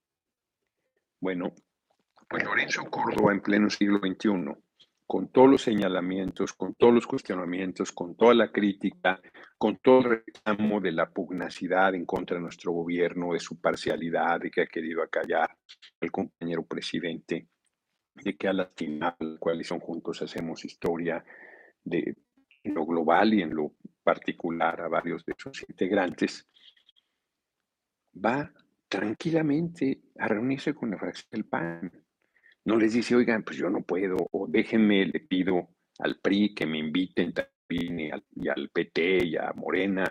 Bueno, 1.20 1.52
pues 2.28 2.44
Lorenzo 2.44 2.84
Córdoba 2.84 3.32
en 3.32 3.42
pleno 3.42 3.68
siglo 3.68 3.98
XXI, 3.98 4.54
con 5.06 5.28
todos 5.32 5.50
los 5.50 5.62
señalamientos, 5.62 6.52
con 6.52 6.74
todos 6.76 6.94
los 6.94 7.06
cuestionamientos, 7.06 7.90
con 7.90 8.14
toda 8.14 8.32
la 8.34 8.52
crítica, 8.52 9.20
con 9.58 9.78
todo 9.78 9.98
el 9.98 10.22
reclamo 10.24 10.80
de 10.80 10.92
la 10.92 11.10
pugnacidad 11.10 11.96
en 11.96 12.06
contra 12.06 12.36
de 12.36 12.42
nuestro 12.42 12.70
gobierno, 12.70 13.32
de 13.32 13.40
su 13.40 13.60
parcialidad, 13.60 14.38
de 14.38 14.52
que 14.52 14.62
ha 14.62 14.66
querido 14.66 15.02
acallar 15.02 15.56
al 16.00 16.12
compañero 16.12 16.64
presidente, 16.64 17.48
de 18.14 18.36
que 18.36 18.48
a 18.48 18.52
la 18.52 18.66
final, 18.66 19.16
coalición 19.38 19.80
Juntos 19.80 20.22
hacemos 20.22 20.64
historia, 20.64 21.24
de 21.84 22.16
en 22.62 22.74
lo 22.74 22.84
global 22.84 23.34
y 23.34 23.42
en 23.42 23.54
lo 23.54 23.72
particular 24.02 24.80
a 24.80 24.88
varios 24.88 25.24
de 25.24 25.34
sus 25.36 25.68
integrantes, 25.68 26.46
va 28.14 28.52
tranquilamente 28.88 30.00
a 30.18 30.28
reunirse 30.28 30.74
con 30.74 30.90
la 30.90 30.98
fracción 30.98 31.28
del 31.30 31.44
PAN. 31.44 31.90
No 32.64 32.76
les 32.76 32.92
dice, 32.92 33.14
oigan, 33.16 33.42
pues 33.42 33.56
yo 33.56 33.70
no 33.70 33.82
puedo, 33.82 34.16
o 34.32 34.46
déjenme, 34.46 35.06
le 35.06 35.20
pido 35.20 35.68
al 35.98 36.18
PRI 36.20 36.54
que 36.54 36.66
me 36.66 36.78
inviten 36.78 37.32
también 37.32 38.00
y 38.00 38.10
al, 38.10 38.24
y 38.34 38.48
al 38.48 38.68
PT 38.70 39.26
y 39.26 39.36
a 39.36 39.52
Morena, 39.54 40.04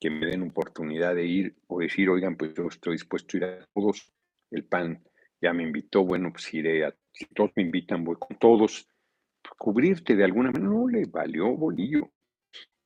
que 0.00 0.10
me 0.10 0.26
den 0.26 0.42
oportunidad 0.42 1.14
de 1.14 1.26
ir, 1.26 1.56
o 1.68 1.80
decir, 1.80 2.08
oigan, 2.08 2.36
pues 2.36 2.54
yo 2.54 2.66
estoy 2.68 2.94
dispuesto 2.94 3.36
a 3.36 3.38
ir 3.38 3.44
a 3.44 3.66
todos, 3.72 4.12
el 4.50 4.64
PAN 4.64 5.02
ya 5.40 5.52
me 5.52 5.62
invitó, 5.62 6.04
bueno, 6.04 6.32
pues 6.32 6.52
iré 6.54 6.84
a, 6.84 6.94
si 7.12 7.26
todos 7.26 7.50
me 7.56 7.62
invitan, 7.62 8.04
voy 8.04 8.16
con 8.18 8.38
todos, 8.38 8.88
cubrirte 9.58 10.16
de 10.16 10.24
alguna 10.24 10.50
manera, 10.50 10.70
no 10.70 10.88
le 10.88 11.04
valió 11.06 11.54
bolillo. 11.56 12.10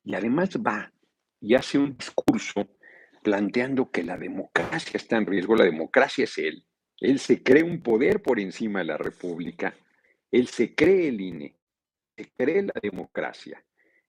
Y 0.04 0.14
además 0.14 0.50
va 0.56 0.92
y 1.40 1.54
hace 1.54 1.78
un 1.78 1.96
discurso 1.96 2.68
planteando 3.22 3.90
que 3.90 4.02
la 4.02 4.16
democracia 4.16 4.96
está 4.96 5.16
en 5.16 5.26
riesgo. 5.26 5.56
La 5.56 5.64
democracia 5.64 6.24
es 6.24 6.38
él. 6.38 6.64
Él 6.98 7.18
se 7.18 7.42
cree 7.42 7.62
un 7.62 7.82
poder 7.82 8.22
por 8.22 8.40
encima 8.40 8.80
de 8.80 8.86
la 8.86 8.98
República. 8.98 9.74
Él 10.30 10.48
se 10.48 10.74
cree 10.74 11.08
el 11.08 11.20
INE. 11.20 11.56
Se 12.16 12.30
cree 12.36 12.62
la 12.62 12.74
democracia. 12.82 13.62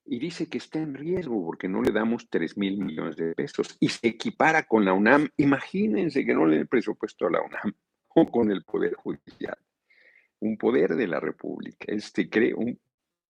Y 0.05 0.19
dice 0.19 0.49
que 0.49 0.57
está 0.57 0.79
en 0.79 0.95
riesgo 0.95 1.45
porque 1.45 1.69
no 1.69 1.81
le 1.81 1.91
damos 1.91 2.27
3 2.29 2.57
mil 2.57 2.77
millones 2.77 3.15
de 3.15 3.33
pesos. 3.33 3.77
Y 3.79 3.89
se 3.89 4.07
equipara 4.07 4.63
con 4.63 4.83
la 4.83 4.93
UNAM. 4.93 5.29
Imagínense 5.37 6.25
que 6.25 6.33
no 6.33 6.45
le 6.45 6.57
den 6.57 6.67
presupuesto 6.67 7.27
a 7.27 7.31
la 7.31 7.41
UNAM 7.41 7.73
o 8.15 8.25
con 8.31 8.51
el 8.51 8.63
Poder 8.63 8.93
Judicial 8.95 9.57
un 10.41 10.57
poder 10.57 10.95
de 10.95 11.07
la 11.07 11.19
República, 11.19 11.85
este 11.87 12.29
cree 12.29 12.53
un 12.53 12.79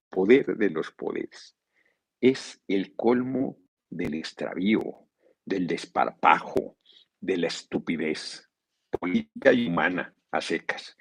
poder 0.09 0.57
de 0.57 0.69
los 0.69 0.91
poderes. 0.91 1.55
Es 2.19 2.61
el 2.67 2.95
colmo 2.95 3.57
del 3.89 4.15
extravío, 4.15 5.07
del 5.45 5.67
desparpajo, 5.67 6.77
de 7.19 7.37
la 7.37 7.47
estupidez 7.47 8.49
política 8.89 9.51
y 9.53 9.67
humana 9.67 10.13
a 10.31 10.41
secas. 10.41 10.97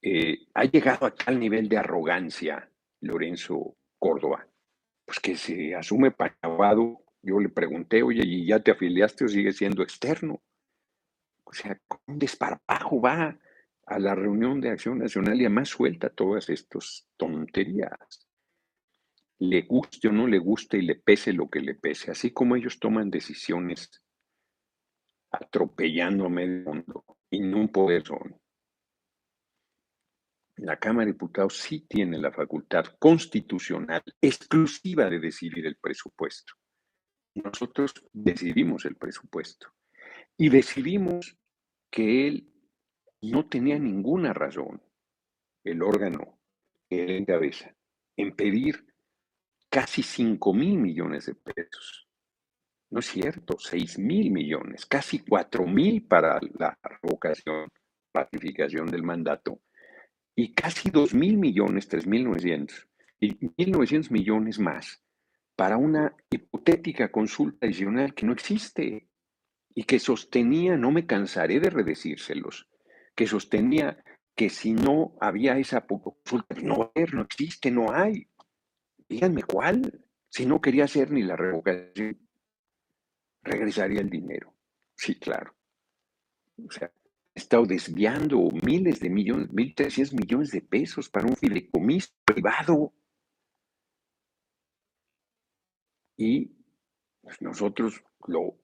Eh, 0.00 0.46
ha 0.54 0.64
llegado 0.64 1.06
a 1.06 1.14
tal 1.14 1.38
nivel 1.38 1.68
de 1.68 1.78
arrogancia 1.78 2.70
Lorenzo 3.00 3.76
Córdoba, 3.98 4.46
pues 5.04 5.18
que 5.18 5.36
se 5.36 5.74
asume 5.74 6.12
pagado. 6.12 7.00
Yo 7.22 7.40
le 7.40 7.48
pregunté, 7.48 8.02
oye, 8.02 8.22
¿y 8.24 8.46
ya 8.46 8.60
te 8.60 8.70
afiliaste 8.70 9.24
o 9.24 9.28
sigue 9.28 9.52
siendo 9.52 9.82
externo? 9.82 10.42
Sea, 11.54 11.80
con 11.86 12.18
desparpajo 12.18 13.00
va 13.00 13.38
a 13.86 13.98
la 13.98 14.14
reunión 14.14 14.60
de 14.60 14.70
Acción 14.70 14.98
Nacional 14.98 15.40
y 15.40 15.44
además 15.44 15.68
suelta 15.68 16.10
todas 16.10 16.48
estas 16.48 17.06
tonterías. 17.16 18.28
Le 19.38 19.62
guste 19.62 20.08
o 20.08 20.12
no 20.12 20.26
le 20.26 20.38
guste 20.38 20.78
y 20.78 20.82
le 20.82 20.96
pese 20.96 21.32
lo 21.32 21.48
que 21.48 21.60
le 21.60 21.74
pese, 21.74 22.10
así 22.10 22.32
como 22.32 22.56
ellos 22.56 22.78
toman 22.78 23.10
decisiones 23.10 24.02
atropellando 25.30 26.26
a 26.26 26.28
medio 26.28 26.72
mundo 26.72 27.04
y 27.30 27.40
no 27.40 27.58
un 27.58 27.68
poder 27.68 28.04
son. 28.04 28.40
La 30.56 30.78
Cámara 30.78 31.06
de 31.06 31.12
Diputados 31.12 31.58
sí 31.58 31.84
tiene 31.88 32.16
la 32.18 32.30
facultad 32.30 32.84
constitucional 32.98 34.02
exclusiva 34.20 35.10
de 35.10 35.18
decidir 35.18 35.66
el 35.66 35.76
presupuesto. 35.76 36.54
Nosotros 37.34 37.92
decidimos 38.12 38.84
el 38.84 38.94
presupuesto 38.94 39.74
y 40.36 40.48
decidimos 40.48 41.36
que 41.94 42.26
él 42.26 42.52
no 43.22 43.46
tenía 43.46 43.78
ninguna 43.78 44.32
razón 44.32 44.82
el 45.62 45.80
órgano 45.80 46.40
que 46.90 47.04
él 47.04 47.10
encabeza 47.12 47.72
en 48.16 48.34
pedir 48.34 48.84
casi 49.70 50.02
5 50.02 50.52
mil 50.54 50.76
millones 50.76 51.26
de 51.26 51.36
pesos. 51.36 52.08
No 52.90 52.98
es 52.98 53.06
cierto, 53.06 53.56
6 53.60 54.00
mil 54.00 54.32
millones, 54.32 54.86
casi 54.86 55.20
4 55.20 55.64
mil 55.68 56.04
para 56.04 56.40
la 56.58 56.76
revocación, 56.82 57.68
ratificación 58.12 58.86
del 58.86 59.04
mandato, 59.04 59.60
y 60.34 60.52
casi 60.52 60.90
2 60.90 61.14
mil 61.14 61.36
millones, 61.36 61.86
3 61.86 62.08
mil 62.08 62.24
900, 62.24 62.88
y 63.20 63.34
1.900 63.38 64.10
millones 64.10 64.58
más 64.58 65.00
para 65.54 65.76
una 65.76 66.16
hipotética 66.28 67.12
consulta 67.12 67.66
adicional 67.66 68.14
que 68.14 68.26
no 68.26 68.32
existe 68.32 69.08
y 69.74 69.84
que 69.84 69.98
sostenía, 69.98 70.76
no 70.76 70.90
me 70.92 71.06
cansaré 71.06 71.60
de 71.60 71.70
redecírselos, 71.70 72.68
que 73.14 73.26
sostenía 73.26 74.02
que 74.36 74.50
si 74.50 74.72
no 74.72 75.16
había 75.20 75.58
esa 75.58 75.86
consulta, 75.86 76.56
no 76.62 76.92
no 77.12 77.22
existe, 77.22 77.70
no 77.70 77.92
hay. 77.92 78.26
Díganme 79.08 79.42
cuál. 79.42 80.04
Si 80.28 80.46
no 80.46 80.60
quería 80.60 80.84
hacer 80.84 81.10
ni 81.12 81.22
la 81.22 81.36
revocación, 81.36 82.18
regresaría 83.42 84.00
el 84.00 84.10
dinero. 84.10 84.54
Sí, 84.96 85.16
claro. 85.16 85.54
O 86.58 86.70
sea, 86.70 86.92
he 87.34 87.38
estado 87.38 87.66
desviando 87.66 88.48
miles 88.64 89.00
de 89.00 89.10
millones, 89.10 89.52
mil 89.52 89.74
trescientos 89.74 90.14
millones 90.14 90.50
de 90.50 90.62
pesos 90.62 91.08
para 91.08 91.26
un 91.26 91.36
fideicomiso 91.36 92.10
privado. 92.24 92.92
Y 96.16 96.50
pues, 97.20 97.40
nosotros 97.40 98.02
lo 98.26 98.63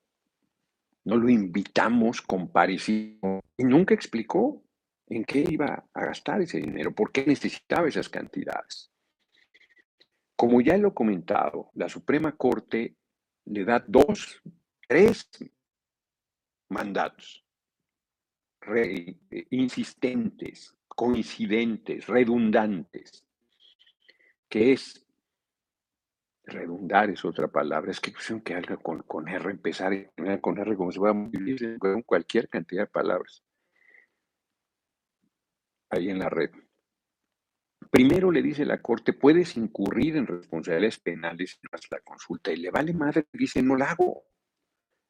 no 1.05 1.17
lo 1.17 1.29
invitamos, 1.29 2.21
compareció 2.21 3.43
y 3.57 3.65
nunca 3.65 3.95
explicó 3.95 4.63
en 5.07 5.25
qué 5.25 5.45
iba 5.49 5.89
a 5.93 6.05
gastar 6.05 6.41
ese 6.43 6.59
dinero, 6.59 6.95
por 6.95 7.11
qué 7.13 7.25
necesitaba 7.27 7.89
esas 7.89 8.09
cantidades. 8.09 8.91
Como 10.37 10.61
ya 10.61 10.77
lo 10.77 10.89
he 10.89 10.95
comentado, 10.95 11.71
la 11.75 11.89
Suprema 11.89 12.37
Corte 12.37 12.97
le 13.47 13.65
da 13.65 13.85
dos, 13.87 14.41
tres 14.89 15.29
mandatos 16.69 17.45
insistentes, 19.51 20.77
coincidentes, 20.87 22.07
redundantes, 22.07 23.25
que 24.49 24.73
es 24.73 25.07
redundar 26.51 27.11
es 27.11 27.25
otra 27.25 27.49
palabra, 27.49 27.91
es 27.91 28.01
que 28.01 28.11
pusieron 28.13 28.43
que 28.43 28.55
haga 28.55 28.77
con, 28.77 29.03
con 29.03 29.29
R, 29.29 29.51
empezar 29.51 29.93
con 30.41 30.59
R 30.59 30.77
como 30.77 30.93
se 30.93 31.01
va 31.01 31.11
a 31.11 31.15
vivir 31.15 31.79
con 31.79 32.03
cualquier 32.03 32.49
cantidad 32.49 32.83
de 32.83 32.89
palabras 32.89 33.43
ahí 35.91 36.09
en 36.09 36.19
la 36.19 36.29
red. 36.29 36.51
Primero 37.91 38.31
le 38.31 38.43
dice 38.43 38.65
la 38.65 38.81
Corte, 38.81 39.13
puedes 39.13 39.57
incurrir 39.57 40.17
en 40.17 40.27
responsabilidades 40.27 41.01
penales 41.01 41.59
tras 41.61 41.83
la 41.91 42.01
consulta 42.01 42.53
y 42.53 42.57
le 42.57 42.71
vale 42.71 42.95
madre, 42.95 43.27
dice, 43.33 43.63
no 43.63 43.77
la 43.77 43.91
hago. 43.91 44.23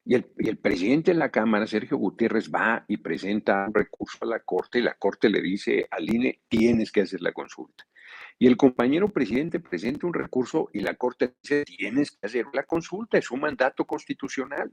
Y 0.03 0.15
el, 0.15 0.31
y 0.39 0.49
el, 0.49 0.57
presidente 0.57 1.11
de 1.11 1.17
la 1.17 1.29
Cámara, 1.29 1.67
Sergio 1.67 1.97
Gutiérrez, 1.97 2.49
va 2.51 2.83
y 2.87 2.97
presenta 2.97 3.67
un 3.67 3.73
recurso 3.73 4.17
a 4.21 4.25
la 4.25 4.39
Corte 4.39 4.79
y 4.79 4.81
la 4.81 4.95
Corte 4.95 5.29
le 5.29 5.41
dice 5.41 5.87
al 5.91 6.09
INE, 6.09 6.41
tienes 6.47 6.91
que 6.91 7.01
hacer 7.01 7.21
la 7.21 7.33
consulta. 7.33 7.85
Y 8.39 8.47
el 8.47 8.57
compañero 8.57 9.09
presidente 9.09 9.59
presenta 9.59 10.07
un 10.07 10.13
recurso 10.13 10.69
y 10.73 10.79
la 10.81 10.95
Corte 10.95 11.35
dice, 11.41 11.63
tienes 11.65 12.11
que 12.11 12.25
hacer 12.25 12.45
la 12.53 12.63
consulta, 12.63 13.17
es 13.17 13.31
un 13.31 13.41
mandato 13.41 13.85
constitucional. 13.85 14.71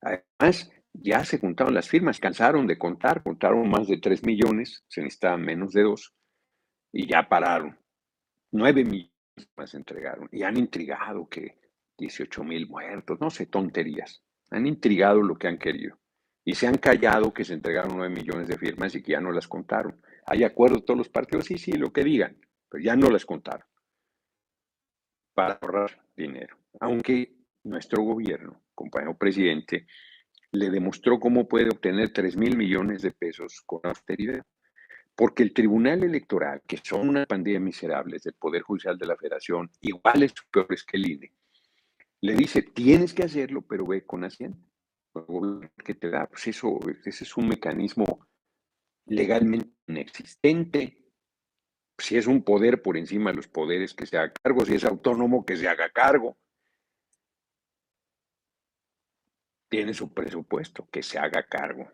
Además, 0.00 0.70
ya 0.92 1.24
se 1.24 1.38
juntaron 1.38 1.74
las 1.74 1.88
firmas, 1.88 2.20
cansaron 2.20 2.66
de 2.66 2.78
contar, 2.78 3.22
contaron 3.22 3.68
más 3.68 3.86
de 3.88 3.98
3 3.98 4.24
millones, 4.24 4.84
se 4.88 5.02
necesitaban 5.02 5.42
menos 5.42 5.72
de 5.72 5.82
2, 5.82 6.14
y 6.92 7.06
ya 7.06 7.28
pararon. 7.28 7.78
9 8.52 8.84
millones 8.84 9.12
más 9.56 9.74
entregaron 9.74 10.28
y 10.32 10.42
han 10.42 10.56
intrigado 10.56 11.28
que 11.28 11.58
18 11.98 12.44
mil 12.44 12.68
muertos, 12.68 13.20
no 13.20 13.30
sé, 13.30 13.46
tonterías. 13.46 14.22
Han 14.50 14.66
intrigado 14.66 15.22
lo 15.22 15.36
que 15.36 15.48
han 15.48 15.58
querido. 15.58 15.98
Y 16.44 16.54
se 16.54 16.66
han 16.66 16.78
callado 16.78 17.34
que 17.34 17.44
se 17.44 17.54
entregaron 17.54 17.96
9 17.96 18.14
millones 18.14 18.48
de 18.48 18.56
firmas 18.56 18.94
y 18.94 19.02
que 19.02 19.12
ya 19.12 19.20
no 19.20 19.32
las 19.32 19.48
contaron. 19.48 20.00
¿Hay 20.26 20.44
acuerdo 20.44 20.82
todos 20.82 20.98
los 20.98 21.08
partidos? 21.08 21.46
Sí, 21.46 21.58
sí, 21.58 21.72
lo 21.72 21.92
que 21.92 22.04
digan, 22.04 22.38
ya 22.78 22.96
no 22.96 23.08
las 23.08 23.24
contaron. 23.24 23.66
Para 25.34 25.54
ahorrar 25.54 26.02
dinero. 26.16 26.56
Aunque 26.80 27.36
nuestro 27.64 28.02
gobierno, 28.02 28.62
compañero 28.74 29.16
presidente, 29.16 29.86
le 30.52 30.70
demostró 30.70 31.18
cómo 31.18 31.46
puede 31.46 31.68
obtener 31.68 32.12
3 32.12 32.36
mil 32.36 32.56
millones 32.56 33.02
de 33.02 33.10
pesos 33.10 33.62
con 33.66 33.80
austeridad. 33.84 34.44
Porque 35.14 35.42
el 35.42 35.54
Tribunal 35.54 36.04
Electoral, 36.04 36.62
que 36.66 36.78
son 36.82 37.08
una 37.08 37.24
pandilla 37.26 37.58
miserables 37.58 38.22
del 38.22 38.34
Poder 38.34 38.62
Judicial 38.62 38.98
de 38.98 39.06
la 39.06 39.16
Federación, 39.16 39.70
iguales 39.80 40.34
peores 40.50 40.84
que 40.84 40.98
el 40.98 41.10
INE, 41.10 41.32
le 42.20 42.34
dice, 42.34 42.62
tienes 42.62 43.14
que 43.14 43.24
hacerlo, 43.24 43.62
pero 43.62 43.86
ve 43.86 44.04
con 44.04 44.24
Hacienda. 44.24 44.58
que 45.84 45.94
te 45.94 46.10
da? 46.10 46.26
Pues 46.26 46.48
eso, 46.48 46.78
ese 47.04 47.24
es 47.24 47.36
un 47.36 47.48
mecanismo 47.48 48.26
legalmente 49.06 49.70
inexistente. 49.86 51.05
Si 51.98 52.16
es 52.16 52.26
un 52.26 52.42
poder 52.42 52.82
por 52.82 52.96
encima 52.96 53.30
de 53.30 53.36
los 53.36 53.48
poderes 53.48 53.94
que 53.94 54.06
se 54.06 54.18
haga 54.18 54.32
cargo, 54.32 54.64
si 54.64 54.74
es 54.74 54.84
autónomo, 54.84 55.44
que 55.44 55.56
se 55.56 55.68
haga 55.68 55.90
cargo. 55.90 56.36
Tiene 59.68 59.94
su 59.94 60.12
presupuesto, 60.12 60.88
que 60.90 61.02
se 61.02 61.18
haga 61.18 61.42
cargo. 61.44 61.90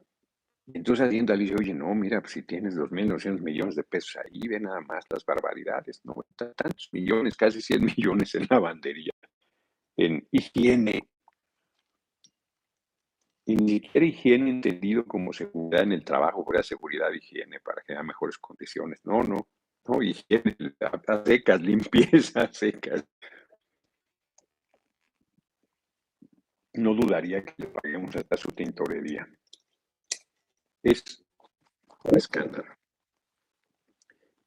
Entonces 0.67 1.07
Hacienda 1.07 1.35
le 1.35 1.45
dice, 1.45 1.57
oye, 1.59 1.75
no, 1.75 1.95
mira, 1.95 2.21
pues 2.21 2.33
si 2.33 2.43
tienes 2.43 2.77
2.900 2.77 3.41
millones 3.41 3.75
de 3.75 3.85
pesos 3.85 4.17
ahí, 4.17 4.47
ve 4.49 4.61
nada 4.61 4.81
más 4.81 5.05
las 5.11 5.25
barbaridades, 5.25 6.01
no, 6.05 6.15
tantos 6.37 6.89
millones, 6.93 7.37
casi 7.37 7.61
100 7.61 7.85
millones 7.97 8.35
en 8.35 8.47
lavandería, 8.49 9.13
en 9.97 10.27
higiene, 10.31 11.09
y 13.45 13.57
ni 13.57 13.81
siquiera 13.81 14.07
higiene 14.07 14.51
entendido 14.51 15.05
como 15.05 15.33
seguridad 15.33 15.83
en 15.83 15.93
el 15.93 16.05
trabajo, 16.05 16.45
fuera 16.45 16.63
seguridad 16.63 17.11
higiene 17.13 17.59
para 17.59 17.83
haya 17.89 18.03
mejores 18.03 18.39
condiciones. 18.39 19.01
No, 19.05 19.23
no, 19.25 19.49
no, 19.87 20.03
higiene 20.03 20.57
a 20.81 21.25
secas, 21.25 21.61
limpieza 21.71 22.53
secas. 22.53 23.05
No 26.75 26.95
dudaría 26.95 27.45
que 27.45 27.55
le 27.59 27.67
paguemos 27.67 28.17
hasta 28.17 28.37
su 28.37 28.49
tintorería 28.49 29.29
es 30.83 31.25
un 32.05 32.17
escándalo. 32.17 32.75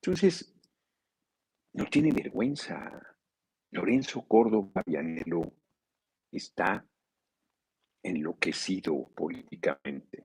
Entonces, 0.02 0.54
no 1.74 1.86
tiene 1.86 2.12
vergüenza. 2.12 3.02
Lorenzo 3.72 4.26
Córdoba 4.28 4.84
Vianelo 4.86 5.54
está 6.32 6.86
enloquecido 8.04 9.10
políticamente, 9.16 10.25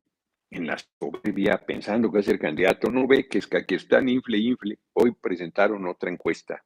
en 0.50 0.66
la 0.66 0.76
soberbia, 0.98 1.58
pensando 1.64 2.10
que 2.10 2.18
a 2.18 2.22
ser 2.22 2.38
candidato. 2.38 2.90
No 2.90 3.06
ve 3.06 3.28
que 3.28 3.38
es 3.38 3.46
que 3.46 3.58
aquí 3.58 3.76
están 3.76 4.08
infle, 4.08 4.38
infle. 4.38 4.78
Hoy 4.94 5.12
presentaron 5.12 5.86
otra 5.86 6.10
encuesta, 6.10 6.64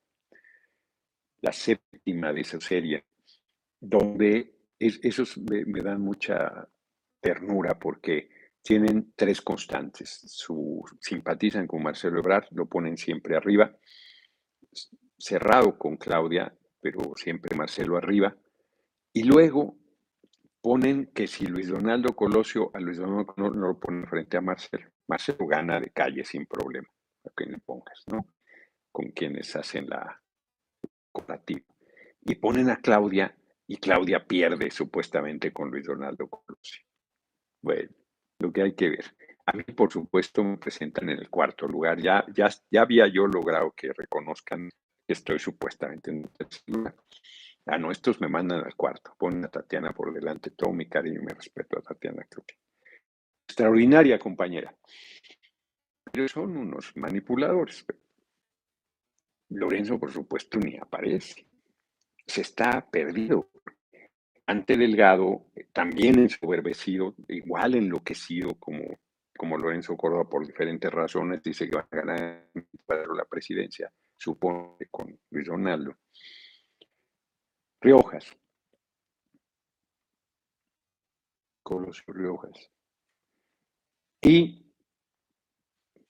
la 1.40 1.52
séptima 1.52 2.32
de 2.32 2.40
esa 2.40 2.60
serie, 2.60 3.04
donde 3.78 4.54
esos 4.78 5.38
me 5.38 5.82
dan 5.82 6.00
mucha 6.00 6.68
ternura 7.20 7.78
porque 7.78 8.30
tienen 8.62 9.12
tres 9.14 9.42
constantes. 9.42 10.20
Su, 10.26 10.82
simpatizan 11.00 11.66
con 11.66 11.82
Marcelo 11.82 12.18
Ebrard, 12.18 12.46
lo 12.52 12.66
ponen 12.66 12.96
siempre 12.96 13.36
arriba, 13.36 13.76
cerrado 15.18 15.78
con 15.78 15.96
Claudia, 15.96 16.54
pero 16.80 17.12
siempre 17.16 17.54
Marcelo 17.54 17.96
arriba. 17.96 18.34
Y 19.12 19.24
luego 19.24 19.76
ponen 20.64 21.08
que 21.08 21.26
si 21.26 21.44
Luis 21.46 21.68
Donaldo 21.68 22.16
Colosio, 22.16 22.70
a 22.72 22.80
Luis 22.80 22.96
Donaldo 22.96 23.34
no, 23.36 23.50
lo 23.50 23.78
ponen 23.78 24.06
frente 24.06 24.38
a 24.38 24.40
Marcelo. 24.40 24.90
Marcelo 25.06 25.46
gana 25.46 25.78
de 25.78 25.90
calle 25.90 26.24
sin 26.24 26.46
problema, 26.46 26.88
a 27.22 27.30
quien 27.36 27.52
le 27.52 27.58
pongas, 27.58 28.02
¿no? 28.06 28.26
Con 28.90 29.10
quienes 29.10 29.54
hacen 29.56 29.90
la 29.90 30.22
comparativa. 31.12 31.66
Y 32.22 32.36
ponen 32.36 32.70
a 32.70 32.80
Claudia 32.80 33.36
y 33.66 33.76
Claudia 33.76 34.26
pierde 34.26 34.70
supuestamente 34.70 35.52
con 35.52 35.70
Luis 35.70 35.84
Donaldo 35.84 36.28
Colosio. 36.28 36.82
Bueno, 37.60 37.90
lo 38.38 38.50
que 38.50 38.62
hay 38.62 38.74
que 38.74 38.88
ver. 38.88 39.04
A 39.44 39.52
mí, 39.52 39.64
por 39.64 39.92
supuesto, 39.92 40.42
me 40.42 40.56
presentan 40.56 41.10
en 41.10 41.18
el 41.18 41.28
cuarto 41.28 41.68
lugar. 41.68 42.00
Ya, 42.00 42.24
ya, 42.34 42.48
ya 42.70 42.80
había 42.80 43.06
yo 43.06 43.26
logrado 43.26 43.72
que 43.72 43.92
reconozcan 43.92 44.70
que 45.06 45.12
estoy 45.12 45.38
supuestamente 45.38 46.10
en 46.10 46.22
el 46.22 46.30
tercer 46.30 46.62
lugar. 46.68 46.94
A 47.66 47.78
no, 47.78 47.90
estos 47.90 48.20
me 48.20 48.28
mandan 48.28 48.64
al 48.64 48.74
cuarto. 48.74 49.14
Ponen 49.18 49.44
a 49.44 49.48
Tatiana 49.48 49.92
por 49.92 50.12
delante. 50.12 50.50
Todo 50.50 50.72
mi 50.72 50.86
cariño 50.86 51.20
y 51.20 51.24
mi 51.24 51.32
respeto 51.32 51.78
a 51.78 51.82
Tatiana, 51.82 52.26
creo 52.28 52.44
que. 52.46 52.56
Extraordinaria 53.46 54.18
compañera. 54.18 54.74
Pero 56.12 56.28
son 56.28 56.56
unos 56.56 56.96
manipuladores. 56.96 57.84
Lorenzo, 59.50 59.98
por 59.98 60.12
supuesto, 60.12 60.58
ni 60.58 60.76
aparece. 60.76 61.46
Se 62.26 62.42
está 62.42 62.86
perdido 62.90 63.50
ante 64.46 64.76
Delgado, 64.76 65.46
eh, 65.54 65.68
también 65.72 66.18
ensoberbecido, 66.18 67.14
igual 67.28 67.74
enloquecido 67.74 68.54
como, 68.58 68.98
como 69.36 69.56
Lorenzo 69.56 69.96
Córdoba 69.96 70.28
por 70.28 70.46
diferentes 70.46 70.90
razones, 70.90 71.42
dice 71.42 71.68
que 71.68 71.76
va 71.76 71.88
a 71.90 71.96
ganar 71.96 72.48
la 72.88 73.24
presidencia, 73.24 73.90
supone 74.16 74.86
con 74.90 75.18
Luis 75.30 75.46
Donaldo. 75.46 75.96
Riojas. 77.84 78.34
Colosio 81.62 82.14
Riojas. 82.14 82.70
Y 84.22 84.72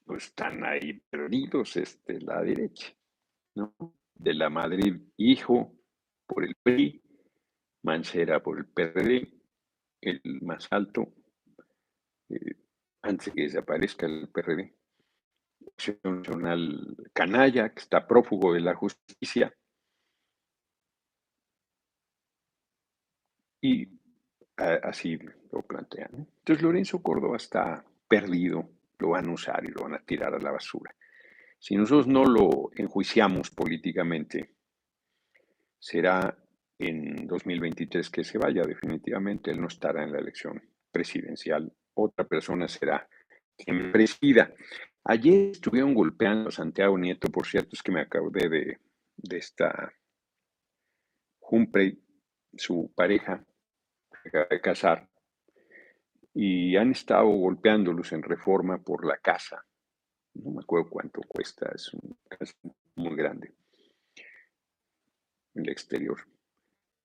pues 0.05 0.27
están 0.27 0.65
ahí 0.65 0.93
perdidos 1.11 1.77
este, 1.77 2.21
la 2.21 2.43
derecha, 2.43 2.95
¿no? 3.57 3.75
De 4.15 4.35
la 4.35 4.51
Madrid 4.51 5.03
hijo 5.17 5.75
por 6.29 6.45
el 6.45 6.55
PRI, 6.63 7.03
Mancera 7.83 8.41
por 8.41 8.59
el 8.59 8.67
PRD, 8.67 9.33
el 10.01 10.21
más 10.43 10.69
alto, 10.71 11.13
eh, 12.29 12.55
antes 13.03 13.35
que 13.35 13.43
desaparezca 13.43 14.07
el 14.07 14.29
PRD. 14.29 14.77
Nacional 16.05 16.97
Canalla, 17.13 17.75
que 17.75 17.81
está 17.81 18.07
prófugo 18.07 18.53
de 18.53 18.61
la 18.61 18.77
justicia. 18.77 19.53
Y 23.65 23.89
así 24.57 25.19
lo 25.51 25.63
plantean. 25.63 26.11
Entonces 26.13 26.63
Lorenzo 26.63 27.03
Córdoba 27.03 27.39
está 27.39 27.83
perdido, 28.07 28.69
lo 28.99 29.09
van 29.09 29.27
a 29.27 29.33
usar 29.33 29.65
y 29.65 29.69
lo 29.69 29.85
van 29.85 29.95
a 29.95 30.05
tirar 30.05 30.35
a 30.35 30.39
la 30.39 30.51
basura. 30.51 30.95
Si 31.59 31.75
nosotros 31.75 32.07
no 32.07 32.27
lo 32.27 32.71
enjuiciamos 32.77 33.51
políticamente, 33.51 34.51
será 35.79 36.37
en 36.79 37.27
2023 37.27 38.11
que 38.11 38.23
se 38.23 38.37
vaya 38.37 38.65
definitivamente, 38.65 39.51
él 39.51 39.63
no 39.63 39.69
estará 39.69 40.05
en 40.05 40.13
la 40.13 40.19
elección 40.19 40.63
presidencial, 40.93 41.73
otra 41.95 42.27
persona 42.27 42.69
será 42.69 43.09
quien 43.57 43.93
presida. 43.93 44.53
Ayer 45.05 45.53
estuvieron 45.53 45.95
golpeando 45.95 46.51
a 46.51 46.53
Santiago 46.53 46.99
Nieto, 46.99 47.29
por 47.29 47.47
cierto, 47.47 47.71
es 47.73 47.83
que 47.83 47.93
me 47.93 48.03
acabé 48.03 48.47
de, 48.51 48.79
de 49.17 49.37
esta 49.39 49.91
Humphrey, 51.41 51.99
su 52.57 52.93
pareja, 52.95 53.43
acaba 54.29 54.47
de 54.51 54.61
casar, 54.61 55.09
y 56.35 56.77
han 56.77 56.91
estado 56.93 57.27
golpeándolos 57.27 58.13
en 58.13 58.23
reforma 58.23 58.79
por 58.79 59.07
la 59.07 59.19
casa. 59.19 59.65
No 60.35 60.51
me 60.51 60.63
acuerdo 60.63 60.91
cuánto 60.91 61.21
cuesta, 61.29 61.71
es 61.75 61.93
una 61.95 62.17
casa 62.29 62.55
muy 62.97 63.15
grande 63.17 63.55
en 65.55 65.63
el 65.63 65.71
exterior 65.71 66.19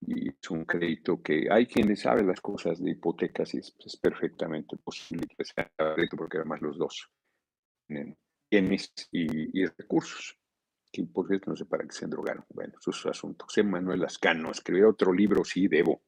y 0.01 0.29
es 0.29 0.49
un 0.49 0.65
crédito 0.65 1.21
que 1.21 1.47
hay 1.51 1.65
quienes 1.67 2.01
saben 2.01 2.27
las 2.27 2.39
cosas 2.41 2.81
de 2.81 2.91
hipotecas 2.91 3.53
y 3.53 3.59
es, 3.59 3.97
perfectamente 4.01 4.77
posible 4.77 5.27
que 5.37 5.43
sea 5.43 5.69
crédito 5.75 6.17
porque 6.17 6.37
además 6.37 6.61
los 6.61 6.77
dos 6.77 7.09
tienen 7.85 8.17
bienes 8.49 8.91
y, 9.11 9.65
recursos. 9.65 10.37
Que 10.91 11.03
por 11.03 11.27
cierto 11.27 11.51
no 11.51 11.55
sé 11.55 11.65
para 11.65 11.83
qué 11.83 11.91
se 11.91 12.07
drogaron. 12.07 12.45
Bueno, 12.49 12.73
sus 12.79 13.05
asuntos. 13.05 13.45
José 13.45 13.61
Manuel 13.61 14.03
escribir 14.03 14.85
otro 14.85 15.13
libro, 15.13 15.43
sí, 15.43 15.67
debo. 15.67 16.01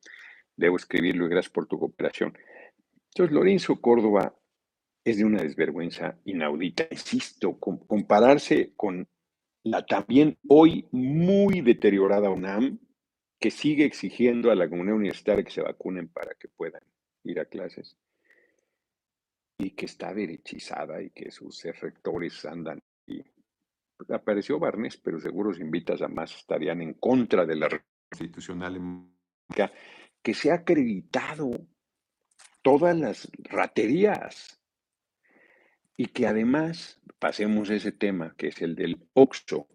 Debo 0.56 0.78
escribirlo 0.78 1.26
y 1.26 1.30
gracias 1.30 1.52
por 1.52 1.68
tu 1.68 1.80
cooperación. 1.80 2.38
Entonces, 3.10 3.34
Lorenzo 3.34 3.80
Córdoba 3.82 4.36
es 5.04 5.18
de 5.18 5.26
una 5.26 5.42
desvergüenza 5.42 6.18
inaudita. 6.26 6.88
Insisto, 6.92 7.60
compararse 7.60 8.74
con 8.76 9.08
la 9.64 9.86
también 9.86 10.38
hoy 10.48 10.88
muy 10.92 11.62
deteriorada 11.62 12.30
UNAM, 12.30 12.80
que 13.40 13.52
sigue 13.52 13.86
exigiendo 13.86 14.52
a 14.52 14.56
la 14.56 14.70
comunidad 14.70 14.98
universitaria 14.98 15.44
que 15.44 15.52
se 15.52 15.62
vacunen 15.62 16.08
para 16.10 16.36
que 16.36 16.48
puedan 16.48 16.84
ir 17.24 17.40
a 17.40 17.46
clases 17.46 17.98
y 19.58 19.72
que 19.72 19.86
está 19.86 20.14
derechizada 20.14 21.02
y 21.02 21.10
que 21.10 21.32
sus 21.32 21.64
rectores 21.64 22.46
andan 22.46 22.82
apareció 24.10 24.60
Barnes, 24.60 24.98
pero 24.98 25.20
seguro 25.20 25.54
si 25.54 25.62
invitas 25.62 26.02
a 26.02 26.08
más 26.08 26.36
estarían 26.36 26.82
en 26.82 26.94
contra 26.96 27.46
de 27.46 27.56
la 27.56 27.70
constitucional 28.10 28.80
que 30.22 30.34
se 30.34 30.52
ha 30.52 30.56
acreditado 30.56 31.52
todas 32.62 32.98
las 32.98 33.30
raterías 33.44 34.60
y 35.98 36.08
que 36.08 36.28
además 36.28 37.00
pasemos 37.20 37.70
ese 37.70 37.92
tema 37.92 38.34
que 38.38 38.48
es 38.48 38.62
el 38.62 38.76
del 38.76 39.08
OXO. 39.14 39.68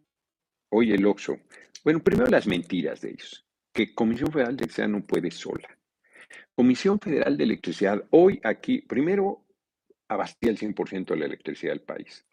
Hoy 0.70 0.92
el 0.92 1.06
OXO. 1.06 1.38
Bueno, 1.84 2.02
primero 2.02 2.28
las 2.30 2.46
mentiras 2.46 3.00
de 3.00 3.10
ellos, 3.10 3.46
que 3.72 3.94
Comisión 3.94 4.32
Federal 4.32 4.56
de 4.56 4.64
Electricidad 4.64 4.88
no 4.88 5.06
puede 5.06 5.30
sola. 5.30 5.68
Comisión 6.54 6.98
Federal 6.98 7.36
de 7.36 7.44
Electricidad, 7.44 8.04
hoy 8.10 8.40
aquí, 8.42 8.80
primero, 8.80 9.44
abastía 10.08 10.50
el 10.50 10.58
100% 10.58 11.06
de 11.06 11.16
la 11.16 11.26
electricidad 11.26 11.72
del 11.72 11.82
país. 11.82 12.26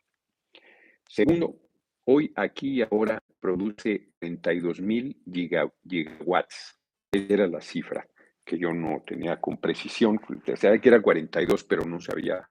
Segundo, 1.08 1.60
hoy 2.06 2.32
aquí 2.36 2.80
y 2.80 2.82
ahora 2.82 3.22
produce 3.40 4.14
32 4.20 4.82
mil 4.82 5.22
gigawatts. 5.32 6.80
Era 7.14 7.48
la 7.48 7.62
cifra 7.62 8.06
que 8.44 8.58
yo 8.58 8.74
no 8.74 9.04
tenía 9.06 9.40
con 9.40 9.58
precisión. 9.58 10.20
Sabía 10.56 10.82
que 10.82 10.90
era 10.90 11.02
42, 11.02 11.64
pero 11.64 11.86
no 11.86 12.00
sabía 12.00 12.50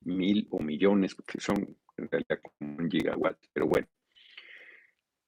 mil 0.00 0.48
o 0.50 0.58
millones, 0.58 1.14
que 1.14 1.40
son 1.40 1.78
en 1.96 2.10
realidad 2.10 2.40
como 2.42 2.76
un 2.76 2.90
gigawatt. 2.90 3.38
Pero 3.52 3.68
bueno, 3.68 3.86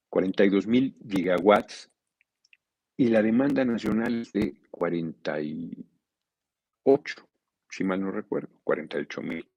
42 0.08 0.66
mil 0.66 0.96
gigawatts 1.08 1.92
y 2.96 3.06
la 3.08 3.22
demanda 3.22 3.64
nacional 3.64 4.22
es 4.22 4.32
de 4.32 4.60
48, 4.70 7.28
si 7.70 7.84
mal 7.84 8.00
no 8.00 8.10
recuerdo, 8.10 8.48
48 8.64 9.22
mil. 9.22 9.48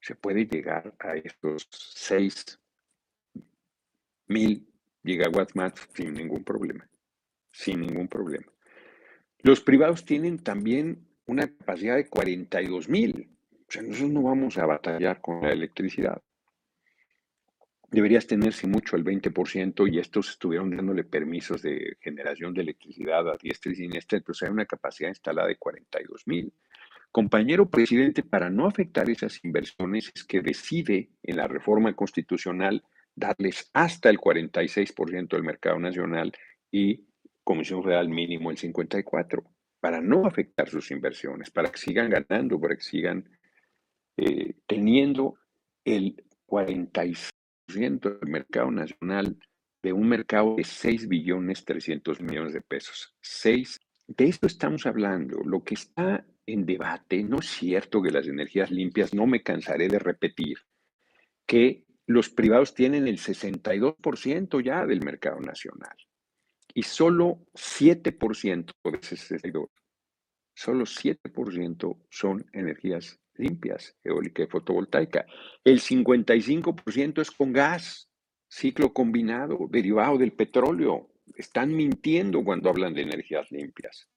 Se 0.00 0.14
puede 0.14 0.46
llegar 0.46 0.94
a 1.00 1.16
estos 1.16 1.66
6 1.70 2.60
mil 4.28 4.72
gigawatts 5.04 5.56
más 5.56 5.72
sin 5.94 6.14
ningún 6.14 6.44
problema, 6.44 6.88
sin 7.58 7.80
ningún 7.80 8.06
problema. 8.06 8.46
Los 9.40 9.60
privados 9.60 10.04
tienen 10.04 10.38
también 10.38 11.08
una 11.26 11.48
capacidad 11.48 11.96
de 11.96 12.08
42 12.08 12.88
mil. 12.88 13.28
O 13.50 13.72
sea, 13.72 13.82
nosotros 13.82 14.10
no 14.10 14.22
vamos 14.22 14.58
a 14.58 14.66
batallar 14.66 15.20
con 15.20 15.42
la 15.42 15.50
electricidad. 15.50 16.22
Deberías 17.90 18.28
tenerse 18.28 18.68
mucho 18.68 18.94
el 18.94 19.04
20% 19.04 19.92
y 19.92 19.98
estos 19.98 20.30
estuvieron 20.30 20.70
dándole 20.76 21.02
permisos 21.02 21.60
de 21.62 21.96
generación 22.00 22.54
de 22.54 22.62
electricidad 22.62 23.28
a 23.28 23.36
diestra 23.36 23.72
y 23.72 23.74
siniestra, 23.74 24.18
entonces 24.18 24.46
hay 24.46 24.52
una 24.52 24.66
capacidad 24.66 25.08
instalada 25.08 25.48
de 25.48 25.56
42 25.56 26.28
mil. 26.28 26.52
Compañero 27.10 27.68
presidente, 27.68 28.22
para 28.22 28.50
no 28.50 28.66
afectar 28.66 29.10
esas 29.10 29.44
inversiones, 29.44 30.12
es 30.14 30.22
que 30.22 30.42
decide 30.42 31.10
en 31.24 31.36
la 31.36 31.48
reforma 31.48 31.92
constitucional 31.96 32.84
darles 33.16 33.68
hasta 33.72 34.10
el 34.10 34.18
46% 34.18 35.28
del 35.28 35.42
mercado 35.42 35.80
nacional 35.80 36.32
y 36.70 37.07
Comisión 37.48 37.82
Federal 37.82 38.10
mínimo 38.10 38.50
el 38.50 38.58
54, 38.58 39.42
para 39.80 40.02
no 40.02 40.26
afectar 40.26 40.68
sus 40.68 40.90
inversiones, 40.90 41.50
para 41.50 41.70
que 41.70 41.78
sigan 41.78 42.10
ganando, 42.10 42.60
para 42.60 42.76
que 42.76 42.82
sigan 42.82 43.26
eh, 44.18 44.52
teniendo 44.66 45.38
el 45.82 46.22
46% 46.46 47.30
del 48.20 48.30
mercado 48.30 48.70
nacional 48.70 49.38
de 49.82 49.94
un 49.94 50.10
mercado 50.10 50.56
de 50.56 50.64
6 50.64 51.08
billones 51.08 51.64
300 51.64 52.20
millones 52.20 52.52
de 52.52 52.60
pesos. 52.60 53.16
6, 53.22 53.80
de 54.08 54.26
esto 54.26 54.46
estamos 54.46 54.84
hablando. 54.84 55.38
Lo 55.42 55.64
que 55.64 55.72
está 55.72 56.26
en 56.44 56.66
debate, 56.66 57.24
no 57.24 57.38
es 57.38 57.46
cierto 57.46 58.02
que 58.02 58.10
las 58.10 58.28
energías 58.28 58.70
limpias, 58.70 59.14
no 59.14 59.26
me 59.26 59.42
cansaré 59.42 59.88
de 59.88 59.98
repetir, 59.98 60.58
que 61.46 61.86
los 62.04 62.28
privados 62.28 62.74
tienen 62.74 63.08
el 63.08 63.16
62% 63.16 64.62
ya 64.62 64.84
del 64.84 65.02
mercado 65.02 65.40
nacional 65.40 65.96
y 66.78 66.84
solo 66.84 67.40
7% 67.54 68.72
de 68.84 68.98
ese 69.02 69.16
62, 69.16 69.68
solo 70.54 70.84
7% 70.84 72.06
son 72.08 72.46
energías 72.52 73.18
limpias, 73.34 73.96
eólica 74.04 74.44
y 74.44 74.46
fotovoltaica. 74.46 75.26
El 75.64 75.80
55% 75.80 77.20
es 77.20 77.32
con 77.32 77.52
gas, 77.52 78.08
ciclo 78.46 78.92
combinado, 78.92 79.58
derivado 79.68 80.18
del 80.18 80.34
petróleo. 80.34 81.10
Están 81.34 81.74
mintiendo 81.74 82.44
cuando 82.44 82.70
hablan 82.70 82.94
de 82.94 83.02
energías 83.02 83.50
limpias. 83.50 84.08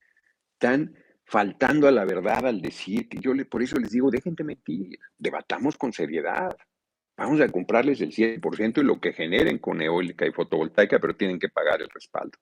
Están 0.54 0.96
faltando 1.26 1.88
a 1.88 1.92
la 1.92 2.06
verdad 2.06 2.46
al 2.46 2.62
decir 2.62 3.10
que 3.10 3.18
yo 3.18 3.34
le, 3.34 3.46
por 3.46 3.64
eso 3.64 3.78
les 3.78 3.90
digo, 3.90 4.12
dejen 4.12 4.36
de 4.36 4.44
mentir, 4.44 5.00
debatamos 5.18 5.78
con 5.78 5.94
seriedad. 5.94 6.56
Vamos 7.18 7.42
a 7.42 7.50
comprarles 7.50 8.02
el 8.02 8.12
100% 8.12 8.82
y 8.82 8.84
lo 8.84 9.02
que 9.02 9.14
generen 9.14 9.58
con 9.58 9.82
eólica 9.82 10.28
y 10.28 10.32
fotovoltaica, 10.32 11.00
pero 11.00 11.16
tienen 11.16 11.40
que 11.40 11.50
pagar 11.50 11.82
el 11.82 11.90
respaldo. 11.90 12.38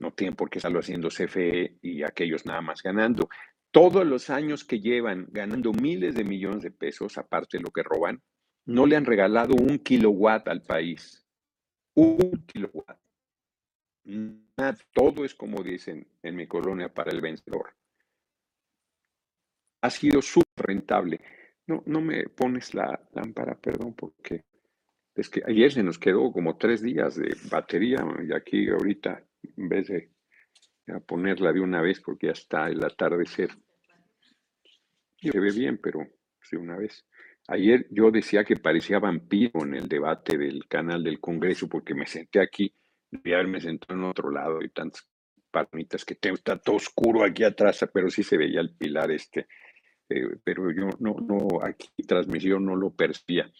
No 0.00 0.12
tienen 0.12 0.34
por 0.34 0.50
qué 0.50 0.58
estarlo 0.58 0.80
haciendo 0.80 1.08
CFE 1.08 1.78
y 1.82 2.02
aquellos 2.02 2.46
nada 2.46 2.60
más 2.62 2.82
ganando. 2.82 3.28
Todos 3.70 4.04
los 4.04 4.30
años 4.30 4.64
que 4.64 4.80
llevan 4.80 5.28
ganando 5.30 5.72
miles 5.72 6.14
de 6.14 6.24
millones 6.24 6.62
de 6.62 6.72
pesos, 6.72 7.16
aparte 7.18 7.58
de 7.58 7.62
lo 7.62 7.70
que 7.70 7.84
roban, 7.84 8.20
no 8.64 8.86
le 8.86 8.96
han 8.96 9.04
regalado 9.04 9.54
un 9.54 9.78
kilowatt 9.78 10.48
al 10.48 10.62
país. 10.62 11.24
Un 11.94 12.44
kilowatt. 12.46 12.98
Nada, 14.04 14.76
todo 14.92 15.24
es 15.24 15.34
como 15.34 15.62
dicen 15.62 16.06
en 16.22 16.34
mi 16.34 16.46
colonia 16.46 16.92
para 16.92 17.12
el 17.12 17.20
vencedor. 17.20 17.74
Ha 19.82 19.90
sido 19.90 20.20
súper 20.22 20.66
rentable. 20.66 21.20
No, 21.66 21.82
no 21.86 22.00
me 22.00 22.24
pones 22.24 22.74
la 22.74 23.00
lámpara, 23.12 23.54
perdón, 23.54 23.94
porque 23.94 24.44
es 25.14 25.28
que 25.28 25.42
ayer 25.46 25.72
se 25.72 25.82
nos 25.82 25.98
quedó 25.98 26.32
como 26.32 26.56
tres 26.56 26.82
días 26.82 27.16
de 27.16 27.36
batería 27.50 28.04
y 28.26 28.32
aquí 28.32 28.68
ahorita 28.68 29.22
en 29.42 29.68
vez 29.68 29.88
de 29.88 30.10
ponerla 31.06 31.52
de 31.52 31.60
una 31.60 31.80
vez 31.80 32.00
porque 32.00 32.26
ya 32.26 32.32
está 32.32 32.68
el 32.68 32.82
atardecer. 32.84 33.50
Se 35.20 35.38
ve 35.38 35.52
bien, 35.52 35.78
pero 35.78 36.00
sí 36.42 36.56
una 36.56 36.76
vez. 36.76 37.06
Ayer 37.48 37.86
yo 37.90 38.10
decía 38.10 38.44
que 38.44 38.56
parecía 38.56 38.98
vampiro 38.98 39.64
en 39.64 39.74
el 39.74 39.88
debate 39.88 40.38
del 40.38 40.66
canal 40.66 41.02
del 41.02 41.20
Congreso 41.20 41.68
porque 41.68 41.94
me 41.94 42.06
senté 42.06 42.40
aquí, 42.40 42.74
y 43.10 43.32
haberme 43.32 43.60
sentado 43.60 43.98
en 43.98 44.04
otro 44.04 44.30
lado 44.30 44.62
y 44.62 44.68
tantas 44.70 45.08
palmitas 45.50 46.04
que 46.04 46.14
tengo, 46.14 46.36
está 46.36 46.58
todo 46.58 46.76
oscuro 46.76 47.24
aquí 47.24 47.42
atrás, 47.42 47.84
pero 47.92 48.08
sí 48.08 48.22
se 48.22 48.36
veía 48.36 48.60
el 48.60 48.76
pilar 48.76 49.10
este, 49.10 49.48
eh, 50.08 50.36
pero 50.44 50.70
yo 50.70 50.88
no, 51.00 51.16
no, 51.20 51.62
aquí 51.62 51.88
transmisión 52.06 52.64
no 52.64 52.76
lo 52.76 52.94
percibía. 52.94 53.50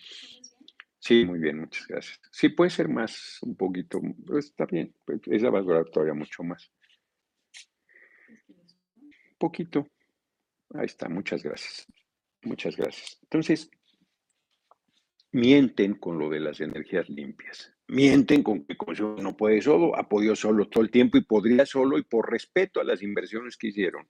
Sí, 1.00 1.24
muy 1.24 1.38
bien, 1.38 1.60
muchas 1.60 1.86
gracias. 1.86 2.20
Sí, 2.30 2.50
puede 2.50 2.70
ser 2.70 2.88
más, 2.88 3.38
un 3.40 3.56
poquito, 3.56 4.00
está 4.38 4.66
bien, 4.66 4.94
esa 5.26 5.48
va 5.48 5.58
a 5.58 5.62
durar 5.62 5.86
todavía 5.86 6.12
mucho 6.12 6.42
más. 6.42 6.70
Poquito. 9.38 9.88
Ahí 10.74 10.84
está, 10.84 11.08
muchas 11.08 11.42
gracias. 11.42 11.86
Muchas 12.42 12.76
gracias. 12.76 13.18
Entonces, 13.22 13.70
mienten 15.32 15.94
con 15.94 16.18
lo 16.18 16.28
de 16.28 16.40
las 16.40 16.60
energías 16.60 17.08
limpias. 17.08 17.72
Mienten 17.88 18.42
con 18.42 18.66
que 18.66 18.76
no 19.22 19.36
puede 19.36 19.62
solo, 19.62 19.96
ha 19.96 20.06
podido 20.06 20.36
solo 20.36 20.68
todo 20.68 20.84
el 20.84 20.90
tiempo 20.90 21.16
y 21.16 21.24
podría 21.24 21.64
solo 21.64 21.98
y 21.98 22.02
por 22.02 22.30
respeto 22.30 22.78
a 22.80 22.84
las 22.84 23.02
inversiones 23.02 23.56
que 23.56 23.68
hicieron, 23.68 24.06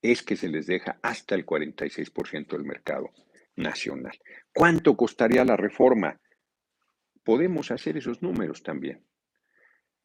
es 0.00 0.22
que 0.22 0.36
se 0.36 0.48
les 0.48 0.66
deja 0.66 0.98
hasta 1.02 1.34
el 1.34 1.44
46% 1.44 2.48
del 2.48 2.64
mercado 2.64 3.12
nacional. 3.58 4.18
¿Cuánto 4.52 4.96
costaría 4.96 5.44
la 5.44 5.56
reforma? 5.56 6.20
Podemos 7.22 7.70
hacer 7.70 7.96
esos 7.96 8.22
números 8.22 8.62
también. 8.62 9.04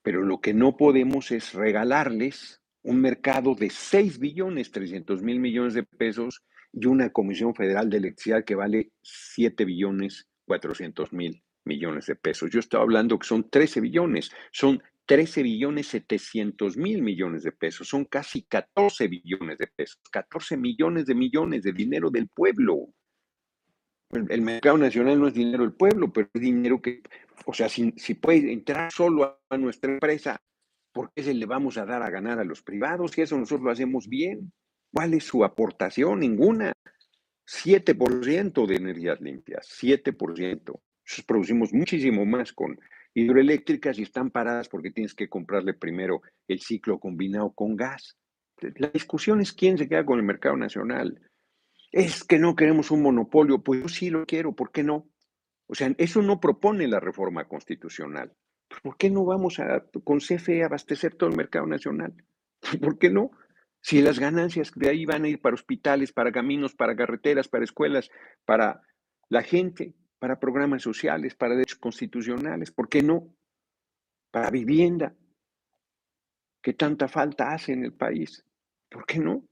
Pero 0.01 0.23
lo 0.23 0.41
que 0.41 0.53
no 0.53 0.75
podemos 0.75 1.31
es 1.31 1.53
regalarles 1.53 2.61
un 2.81 2.99
mercado 2.99 3.55
de 3.55 3.69
6 3.69 4.19
billones 4.19 4.71
300 4.71 5.21
mil 5.21 5.39
millones 5.39 5.73
de 5.73 5.83
pesos 5.83 6.43
y 6.73 6.85
una 6.87 7.11
Comisión 7.11 7.55
Federal 7.55 7.89
de 7.89 7.97
Electricidad 7.97 8.43
que 8.43 8.55
vale 8.55 8.91
7 9.01 9.63
billones 9.63 10.27
400 10.45 11.13
mil 11.13 11.41
millones 11.63 12.07
de 12.07 12.15
pesos. 12.15 12.51
Yo 12.51 12.59
estaba 12.59 12.83
hablando 12.83 13.17
que 13.17 13.27
son 13.27 13.49
13 13.49 13.79
billones, 13.79 14.31
son 14.51 14.83
13 15.05 15.43
billones 15.43 15.87
700 15.87 16.75
mil 16.75 17.01
millones 17.01 17.43
de 17.43 17.53
pesos, 17.53 17.87
son 17.87 18.03
casi 18.05 18.43
14 18.43 19.07
billones 19.07 19.57
de 19.57 19.67
pesos, 19.67 20.01
14 20.11 20.57
millones 20.57 21.05
de 21.05 21.15
millones 21.15 21.63
de 21.63 21.71
dinero 21.71 22.09
del 22.09 22.27
pueblo 22.27 22.89
el 24.29 24.41
mercado 24.41 24.77
nacional 24.77 25.19
no 25.19 25.27
es 25.27 25.33
dinero 25.33 25.63
del 25.63 25.73
pueblo, 25.73 26.11
pero 26.11 26.29
es 26.33 26.41
dinero 26.41 26.81
que, 26.81 27.01
o 27.45 27.53
sea, 27.53 27.69
si, 27.69 27.91
puede 28.15 28.51
entrar 28.51 28.91
solo 28.91 29.41
a 29.49 29.57
nuestra 29.57 29.91
empresa, 29.91 30.41
¿por 30.91 31.11
qué 31.13 31.23
se 31.23 31.33
le 31.33 31.45
vamos 31.45 31.77
a 31.77 31.85
dar 31.85 32.01
a 32.03 32.09
ganar 32.09 32.39
a 32.39 32.43
los 32.43 32.61
privados? 32.61 33.11
Si 33.11 33.21
eso 33.21 33.37
nosotros 33.37 33.65
lo 33.65 33.71
hacemos 33.71 34.07
bien. 34.07 34.51
¿Cuál 34.91 35.15
es 35.15 35.23
su 35.23 35.43
aportación? 35.43 36.19
Ninguna. 36.19 36.73
7% 37.45 38.65
de 38.67 38.75
energías 38.75 39.19
limpias, 39.19 39.67
7%. 39.81 40.15
Nosotros 40.15 41.25
producimos 41.27 41.73
muchísimo 41.73 42.25
más 42.25 42.53
con 42.53 42.79
hidroeléctricas 43.13 43.99
y 43.99 44.03
están 44.03 44.31
paradas 44.31 44.69
porque 44.69 44.91
tienes 44.91 45.13
que 45.13 45.29
comprarle 45.29 45.73
primero 45.73 46.21
el 46.47 46.61
ciclo 46.61 46.99
combinado 46.99 47.51
con 47.51 47.75
gas. 47.75 48.17
La 48.77 48.89
discusión 48.89 49.41
es 49.41 49.51
quién 49.51 49.77
se 49.77 49.89
queda 49.89 50.05
con 50.05 50.19
el 50.19 50.25
mercado 50.25 50.55
nacional. 50.55 51.19
Es 51.93 52.23
que 52.23 52.39
no 52.39 52.55
queremos 52.55 52.89
un 52.89 53.03
monopolio, 53.03 53.61
pues 53.61 53.81
yo 53.83 53.87
sí 53.87 54.09
lo 54.09 54.25
quiero, 54.25 54.55
¿por 54.55 54.71
qué 54.71 54.81
no? 54.81 55.07
O 55.67 55.75
sea, 55.75 55.93
eso 55.99 56.23
no 56.23 56.39
propone 56.39 56.87
la 56.87 56.99
reforma 56.99 57.47
constitucional. 57.47 58.33
¿Por 58.81 58.97
qué 58.97 59.11
no 59.11 59.23
vamos 59.25 59.59
a, 59.59 59.85
con 60.03 60.17
CFE 60.17 60.63
abastecer 60.63 61.13
todo 61.13 61.29
el 61.29 61.37
mercado 61.37 61.67
nacional? 61.67 62.15
¿Por 62.81 62.97
qué 62.97 63.11
no? 63.11 63.29
Si 63.79 64.01
las 64.01 64.17
ganancias 64.17 64.71
de 64.75 64.89
ahí 64.89 65.05
van 65.05 65.25
a 65.25 65.29
ir 65.29 65.39
para 65.39 65.53
hospitales, 65.53 66.11
para 66.11 66.31
caminos, 66.31 66.73
para 66.73 66.95
carreteras, 66.95 67.47
para 67.47 67.63
escuelas, 67.63 68.09
para 68.43 68.81
la 69.29 69.43
gente, 69.43 69.93
para 70.17 70.39
programas 70.39 70.81
sociales, 70.81 71.35
para 71.35 71.53
derechos 71.53 71.77
constitucionales, 71.77 72.71
¿por 72.71 72.89
qué 72.89 73.03
no? 73.03 73.35
Para 74.31 74.49
vivienda, 74.49 75.13
que 76.59 76.73
tanta 76.73 77.07
falta 77.07 77.53
hace 77.53 77.73
en 77.73 77.83
el 77.83 77.93
país. 77.93 78.43
¿Por 78.89 79.05
qué 79.05 79.19
no? 79.19 79.45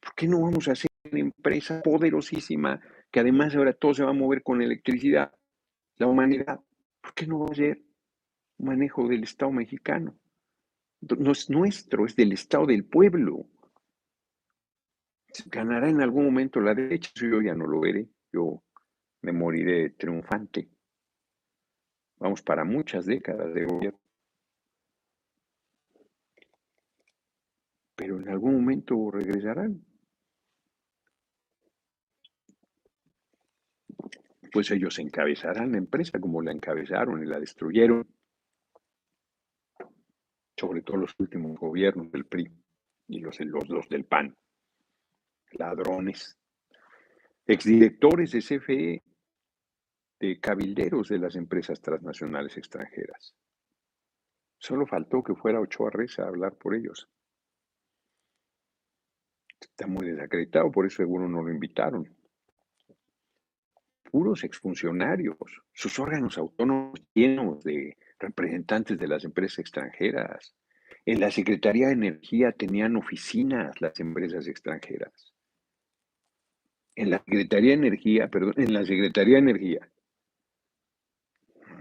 ¿Por 0.00 0.14
qué 0.14 0.28
no 0.28 0.42
vamos 0.42 0.68
a 0.68 0.72
hacer 0.72 0.91
empresa 1.04 1.82
poderosísima 1.82 2.80
que 3.10 3.20
además 3.20 3.54
ahora 3.54 3.72
todo 3.72 3.94
se 3.94 4.04
va 4.04 4.10
a 4.10 4.14
mover 4.14 4.42
con 4.42 4.62
electricidad? 4.62 5.32
La 5.96 6.06
humanidad, 6.06 6.60
¿por 7.00 7.14
qué 7.14 7.26
no 7.26 7.40
va 7.40 7.46
a 7.50 7.54
ser 7.54 7.82
manejo 8.58 9.08
del 9.08 9.24
Estado 9.24 9.52
mexicano? 9.52 10.18
No 11.00 11.32
es 11.32 11.50
nuestro, 11.50 12.06
es 12.06 12.14
del 12.14 12.32
Estado 12.32 12.66
del 12.66 12.84
pueblo. 12.84 13.46
Ganará 15.46 15.88
en 15.88 16.00
algún 16.00 16.26
momento 16.26 16.60
la 16.60 16.74
derecha, 16.74 17.10
yo 17.14 17.40
ya 17.40 17.54
no 17.54 17.66
lo 17.66 17.80
veré, 17.80 18.08
yo 18.32 18.62
me 19.22 19.32
moriré 19.32 19.90
triunfante. 19.90 20.68
Vamos 22.18 22.42
para 22.42 22.64
muchas 22.64 23.06
décadas 23.06 23.52
de 23.52 23.64
gobierno. 23.64 23.98
Pero 27.96 28.20
en 28.20 28.28
algún 28.28 28.54
momento 28.54 29.10
regresarán. 29.10 29.84
Pues 34.52 34.70
ellos 34.70 34.98
encabezarán 34.98 35.72
la 35.72 35.78
empresa 35.78 36.20
como 36.20 36.42
la 36.42 36.52
encabezaron 36.52 37.22
y 37.22 37.26
la 37.26 37.40
destruyeron 37.40 38.06
sobre 40.56 40.82
todo 40.82 40.98
los 40.98 41.14
últimos 41.18 41.58
gobiernos 41.58 42.12
del 42.12 42.26
PRI 42.26 42.48
y 43.08 43.20
los, 43.20 43.40
los, 43.40 43.88
del 43.88 44.04
PAN. 44.04 44.36
Ladrones, 45.52 46.38
exdirectores 47.46 48.30
de 48.30 48.38
CFE, 48.38 49.02
de 50.20 50.40
cabilderos 50.40 51.08
de 51.08 51.18
las 51.18 51.34
empresas 51.36 51.80
transnacionales 51.80 52.56
extranjeras. 52.56 53.34
Solo 54.56 54.86
faltó 54.86 55.22
que 55.22 55.34
fuera 55.34 55.60
Ochoa 55.60 55.90
Reza 55.90 56.22
a 56.22 56.28
hablar 56.28 56.54
por 56.54 56.74
ellos. 56.74 57.08
Está 59.60 59.86
muy 59.86 60.06
desacreditado, 60.06 60.70
por 60.70 60.86
eso 60.86 60.98
seguro 60.98 61.28
no 61.28 61.42
lo 61.42 61.50
invitaron. 61.50 62.16
Puros 64.12 64.44
exfuncionarios, 64.44 65.38
sus 65.72 65.98
órganos 65.98 66.36
autónomos 66.36 67.00
llenos 67.14 67.64
de 67.64 67.96
representantes 68.18 68.98
de 68.98 69.08
las 69.08 69.24
empresas 69.24 69.60
extranjeras. 69.60 70.54
En 71.06 71.18
la 71.18 71.30
Secretaría 71.30 71.86
de 71.86 71.94
Energía 71.94 72.52
tenían 72.52 72.96
oficinas 72.96 73.80
las 73.80 73.98
empresas 74.00 74.46
extranjeras. 74.46 75.32
En 76.94 77.08
la 77.08 77.20
Secretaría 77.20 77.70
de 77.70 77.86
Energía, 77.86 78.28
perdón, 78.28 78.52
en 78.58 78.74
la 78.74 78.84
Secretaría 78.84 79.36
de 79.36 79.50
Energía. 79.50 79.90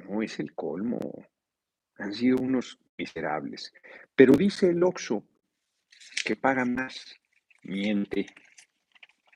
No 0.09 0.21
es 0.21 0.39
el 0.39 0.55
colmo. 0.55 0.99
Han 1.97 2.13
sido 2.13 2.37
unos 2.37 2.79
miserables. 2.97 3.73
Pero 4.15 4.35
dice 4.35 4.69
el 4.69 4.81
Oxo 4.83 5.25
que 6.23 6.37
paga 6.37 6.63
más, 6.63 7.13
miente, 7.63 8.25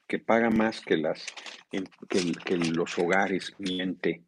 que 0.08 0.18
paga 0.18 0.50
más 0.50 0.80
que, 0.80 0.96
las, 0.96 1.26
que, 2.08 2.58
los 2.58 2.98
hogares, 2.98 3.54
miente. 3.60 4.24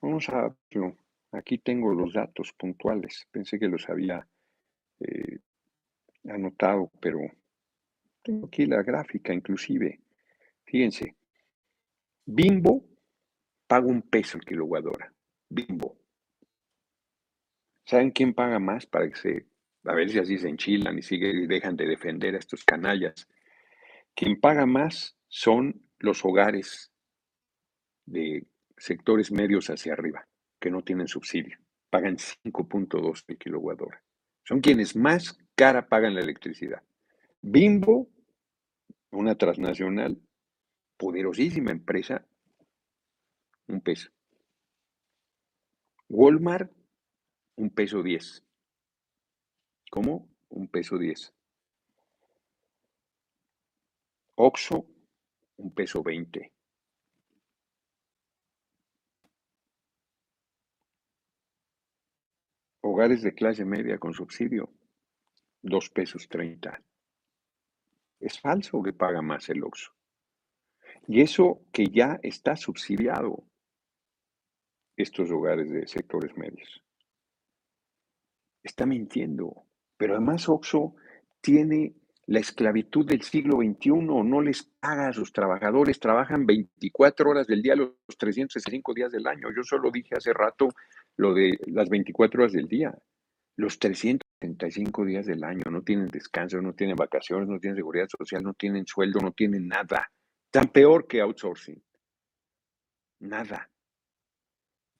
Vamos 0.00 0.28
a 0.28 0.54
verlo. 0.70 0.96
Aquí 1.32 1.58
tengo 1.58 1.92
los 1.92 2.12
datos 2.12 2.52
puntuales. 2.52 3.26
Pensé 3.30 3.58
que 3.58 3.68
los 3.68 3.88
había 3.88 4.26
eh, 5.00 5.38
anotado, 6.28 6.90
pero 7.00 7.18
tengo 8.22 8.46
aquí 8.46 8.66
la 8.66 8.82
gráfica 8.82 9.32
inclusive. 9.32 10.00
Fíjense, 10.64 11.16
Bimbo 12.24 12.84
paga 13.66 13.86
un 13.86 14.02
peso 14.02 14.38
el 14.38 14.44
kilowatt 14.44 14.84
Bimbo. 15.48 15.98
¿Saben 17.84 18.12
quién 18.12 18.32
paga 18.32 18.58
más 18.58 18.86
para 18.86 19.08
que 19.08 19.16
se, 19.16 19.46
a 19.84 19.94
ver 19.94 20.08
si 20.08 20.18
así 20.18 20.38
se 20.38 20.48
enchilan 20.48 20.98
y, 20.98 21.02
sigue, 21.02 21.30
y 21.30 21.46
dejan 21.46 21.76
de 21.76 21.86
defender 21.86 22.34
a 22.34 22.38
estos 22.38 22.64
canallas? 22.64 23.28
Quien 24.14 24.40
paga 24.40 24.64
más 24.64 25.16
son 25.28 25.82
los 26.04 26.24
hogares 26.24 26.92
de 28.06 28.46
sectores 28.76 29.32
medios 29.32 29.70
hacia 29.70 29.94
arriba 29.94 30.28
que 30.60 30.70
no 30.70 30.82
tienen 30.82 31.08
subsidio. 31.08 31.58
Pagan 31.90 32.16
5.2 32.16 33.26
de 33.26 33.36
kilowatt 33.36 33.80
hora. 33.80 34.02
Son 34.44 34.60
quienes 34.60 34.94
más 34.94 35.38
cara 35.54 35.88
pagan 35.88 36.14
la 36.14 36.20
electricidad. 36.20 36.82
Bimbo, 37.40 38.08
una 39.10 39.36
transnacional, 39.36 40.20
poderosísima 40.96 41.70
empresa, 41.70 42.26
un 43.68 43.80
peso. 43.80 44.10
Walmart, 46.08 46.70
un 47.56 47.70
peso 47.70 48.02
10. 48.02 48.44
¿Cómo? 49.90 50.28
Un 50.50 50.68
peso 50.68 50.98
10. 50.98 51.32
Oxo, 54.36 54.86
un 55.56 55.72
peso 55.72 56.02
20. 56.02 56.52
Hogares 62.82 63.22
de 63.22 63.34
clase 63.34 63.64
media 63.64 63.98
con 63.98 64.12
subsidio, 64.12 64.72
dos 65.62 65.90
pesos 65.90 66.28
treinta. 66.28 66.82
Es 68.20 68.40
falso 68.40 68.82
que 68.82 68.92
paga 68.92 69.22
más 69.22 69.48
el 69.48 69.64
OXO. 69.64 69.92
Y 71.06 71.20
eso 71.20 71.66
que 71.72 71.86
ya 71.86 72.18
está 72.22 72.56
subsidiado, 72.56 73.44
estos 74.96 75.30
hogares 75.30 75.70
de 75.70 75.86
sectores 75.86 76.36
medios. 76.36 76.82
Está 78.62 78.86
mintiendo. 78.86 79.66
Pero 79.96 80.14
además 80.14 80.48
OXO 80.48 80.94
tiene 81.40 81.94
la 82.26 82.40
esclavitud 82.40 83.06
del 83.06 83.22
siglo 83.22 83.58
XXI, 83.58 83.90
no 83.90 84.40
les 84.40 84.62
paga 84.62 85.08
a 85.08 85.12
sus 85.12 85.32
trabajadores, 85.32 86.00
trabajan 86.00 86.46
24 86.46 87.30
horas 87.30 87.46
del 87.46 87.62
día, 87.62 87.76
los 87.76 87.92
365 88.16 88.94
días 88.94 89.12
del 89.12 89.26
año. 89.26 89.48
Yo 89.54 89.62
solo 89.62 89.90
dije 89.90 90.14
hace 90.16 90.32
rato 90.32 90.68
lo 91.16 91.34
de 91.34 91.58
las 91.66 91.88
24 91.88 92.42
horas 92.42 92.52
del 92.52 92.66
día, 92.66 92.96
los 93.56 93.78
365 93.78 95.04
días 95.04 95.26
del 95.26 95.44
año, 95.44 95.62
no 95.70 95.82
tienen 95.82 96.08
descanso, 96.08 96.60
no 96.60 96.74
tienen 96.74 96.96
vacaciones, 96.96 97.48
no 97.48 97.60
tienen 97.60 97.76
seguridad 97.76 98.08
social, 98.08 98.42
no 98.42 98.54
tienen 98.54 98.86
sueldo, 98.86 99.20
no 99.20 99.32
tienen 99.32 99.68
nada. 99.68 100.10
Tan 100.50 100.68
peor 100.68 101.06
que 101.06 101.20
outsourcing. 101.20 101.82
Nada. 103.20 103.70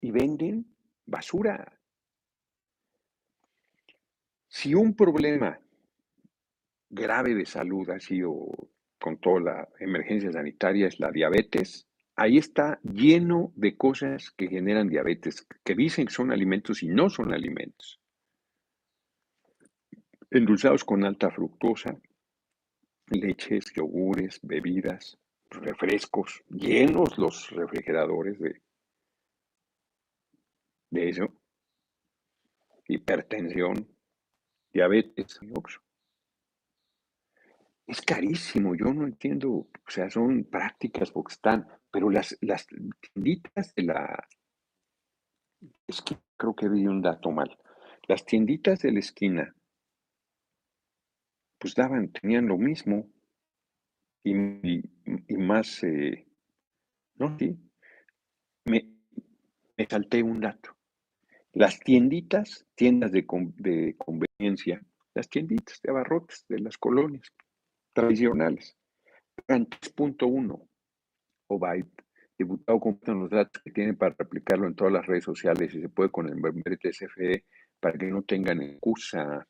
Y 0.01 0.11
venden 0.11 0.77
basura. 1.07 1.81
Si 4.49 4.75
un 4.75 4.95
problema 4.95 5.59
grave 6.95 7.35
de 7.35 7.45
salud 7.45 7.91
ha 7.91 7.99
sido 7.99 8.47
con 9.01 9.19
toda 9.19 9.41
la 9.41 9.69
emergencia 9.81 10.33
sanitaria 10.33 10.87
es 10.87 10.99
la 11.01 11.11
diabetes, 11.11 11.87
ahí 12.17 12.39
está 12.39 12.81
lleno 12.83 13.53
de 13.57 13.77
cosas 13.77 14.31
que 14.31 14.49
generan 14.49 14.89
diabetes, 14.89 15.47
que 15.63 15.75
dicen 15.75 16.07
que 16.07 16.13
son 16.13 16.33
alimentos 16.33 16.83
y 16.83 16.89
no 16.89 17.11
son 17.11 17.35
alimentos. 17.35 18.01
Endulzados 20.31 20.85
con 20.85 21.05
alta 21.05 21.31
fructosa, 21.31 22.01
leches, 23.09 23.73
yogures, 23.75 24.41
bebidas, 24.43 25.19
refrescos, 25.51 26.43
llenos 26.49 27.19
los 27.19 27.51
refrigeradores 27.51 28.39
de, 28.39 28.63
de 30.91 31.09
eso. 31.09 31.27
Hipertensión, 32.89 33.89
diabetes, 34.73 35.39
es 37.87 38.01
carísimo, 38.01 38.75
yo 38.75 38.93
no 38.93 39.07
entiendo, 39.07 39.51
o 39.51 39.91
sea, 39.91 40.09
son 40.11 40.45
prácticas 40.45 41.11
porque 41.11 41.35
están, 41.35 41.67
pero 41.91 42.11
las, 42.11 42.37
las 42.41 42.67
tienditas 42.67 43.75
de 43.75 43.83
la 43.83 44.29
esquina, 45.87 46.23
creo 46.37 46.55
que 46.55 46.69
vi 46.69 46.87
un 46.87 47.03
dato 47.03 47.31
mal, 47.31 47.59
las 48.09 48.25
tienditas 48.25 48.81
de 48.81 48.93
la 48.93 49.01
esquina, 49.01 49.55
pues 51.59 51.75
daban, 51.75 52.11
tenían 52.13 52.47
lo 52.47 52.57
mismo 52.57 53.09
y, 54.23 54.35
más, 55.37 55.83
eh, 55.85 56.27
no, 57.17 57.39
sí, 57.39 57.59
me, 58.65 58.95
me 59.77 59.87
salté 59.87 60.23
un 60.23 60.41
dato. 60.41 60.75
Las 61.53 61.79
tienditas, 61.79 62.67
tiendas 62.75 63.13
de, 63.13 63.27
de 63.57 63.95
conveniencia, 63.97 64.83
las 65.15 65.29
tienditas 65.29 65.81
de 65.83 65.91
abarrotes 65.91 66.45
de 66.49 66.59
las 66.59 66.77
colonias, 66.79 67.31
tradicionales. 67.95 68.77
Pagan 69.47 69.67
3.1 69.67 70.69
o 71.47 71.59
byte 71.59 72.05
diputado 72.39 72.81
compartan 72.81 73.21
los 73.21 73.31
datos 73.31 73.63
que 73.63 73.71
tienen 73.71 73.97
para 73.97 74.15
aplicarlo 74.19 74.67
en 74.67 74.75
todas 74.75 74.93
las 74.93 75.07
redes 75.07 75.25
sociales 75.25 75.75
y 75.75 75.81
se 75.81 75.89
puede 75.89 76.11
con 76.11 76.29
el 76.29 76.37
membrete 76.37 76.91
CFE 76.91 77.45
para 77.81 77.97
que 77.99 78.07
no 78.07 78.23
tengan 78.23 78.61
excusa 78.63 79.47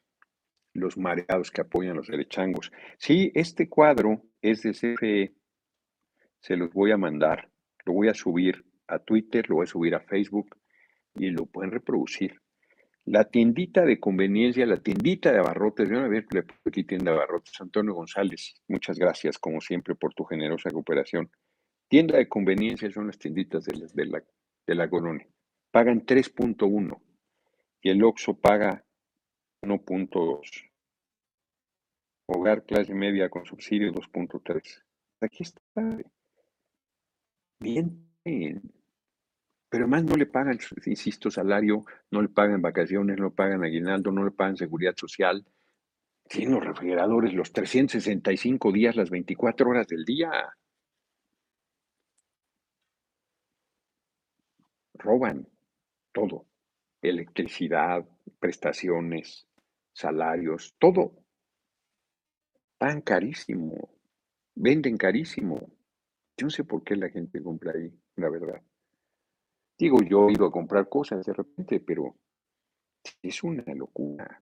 los 0.74 0.98
mareados 0.98 1.50
que 1.50 1.60
apoyan 1.60 1.96
los 1.96 2.08
derechangos. 2.08 2.72
Sí, 2.98 3.30
este 3.34 3.68
cuadro 3.68 4.22
es 4.42 4.62
de 4.62 4.72
CFE. 4.72 5.34
Se 6.40 6.56
los 6.56 6.72
voy 6.72 6.90
a 6.90 6.98
mandar. 6.98 7.50
Lo 7.86 7.92
voy 7.94 8.08
a 8.08 8.14
subir 8.14 8.64
a 8.88 8.98
Twitter, 8.98 9.48
lo 9.48 9.56
voy 9.56 9.64
a 9.64 9.68
subir 9.68 9.94
a 9.94 10.00
Facebook 10.00 10.56
y 11.14 11.30
lo 11.30 11.46
pueden 11.46 11.70
reproducir. 11.70 12.40
La 13.06 13.24
tiendita 13.24 13.84
de 13.84 14.00
conveniencia, 14.00 14.64
la 14.64 14.78
tiendita 14.78 15.30
de 15.30 15.38
abarrotes, 15.38 15.90
yo 15.90 15.98
a 15.98 16.08
ver 16.08 16.26
aquí 16.64 16.84
tienda 16.84 17.12
de 17.12 17.18
abarrotes, 17.18 17.60
Antonio 17.60 17.92
González, 17.92 18.54
muchas 18.66 18.98
gracias 18.98 19.38
como 19.38 19.60
siempre 19.60 19.94
por 19.94 20.14
tu 20.14 20.24
generosa 20.24 20.70
cooperación. 20.70 21.30
Tienda 21.88 22.16
de 22.16 22.28
conveniencia 22.28 22.90
son 22.90 23.08
las 23.08 23.18
tienditas 23.18 23.64
de 23.64 23.76
la, 23.76 23.86
de 23.92 24.06
la, 24.06 24.24
de 24.66 24.74
la 24.74 24.88
colonia. 24.88 25.28
Pagan 25.70 26.06
3.1 26.06 26.98
y 27.82 27.90
el 27.90 28.02
Oxxo 28.02 28.40
paga 28.40 28.84
1.2. 29.62 30.70
Hogar 32.26 32.64
clase 32.64 32.94
media 32.94 33.28
con 33.28 33.44
subsidio 33.44 33.92
2.3. 33.92 34.82
Aquí 35.20 35.42
está. 35.42 35.60
Bien. 37.60 38.10
Pero 39.74 39.88
más 39.88 40.04
no 40.04 40.14
le 40.14 40.26
pagan, 40.26 40.56
insisto, 40.86 41.32
salario, 41.32 41.84
no 42.12 42.22
le 42.22 42.28
pagan 42.28 42.62
vacaciones, 42.62 43.18
no 43.18 43.24
le 43.24 43.30
pagan 43.32 43.64
aguinaldo, 43.64 44.12
no 44.12 44.24
le 44.24 44.30
pagan 44.30 44.56
seguridad 44.56 44.94
social. 44.96 45.44
Tienen 46.28 46.54
los 46.54 46.64
refrigeradores 46.64 47.34
los 47.34 47.52
365 47.52 48.70
días, 48.70 48.94
las 48.94 49.10
24 49.10 49.68
horas 49.68 49.88
del 49.88 50.04
día. 50.04 50.30
Roban 54.92 55.48
todo. 56.12 56.46
Electricidad, 57.02 58.06
prestaciones, 58.38 59.48
salarios, 59.92 60.76
todo. 60.78 61.16
Pagan 62.78 63.00
carísimo. 63.00 63.90
Venden 64.54 64.96
carísimo. 64.96 65.68
Yo 66.36 66.46
no 66.46 66.50
sé 66.50 66.62
por 66.62 66.84
qué 66.84 66.94
la 66.94 67.08
gente 67.08 67.42
compra 67.42 67.72
ahí, 67.72 67.92
la 68.14 68.30
verdad. 68.30 68.62
Digo, 69.78 69.98
yo 70.02 70.28
he 70.28 70.32
ido 70.32 70.46
a 70.46 70.52
comprar 70.52 70.88
cosas 70.88 71.24
de 71.24 71.32
repente, 71.32 71.80
pero 71.80 72.16
es 73.22 73.42
una 73.42 73.64
locura. 73.74 74.42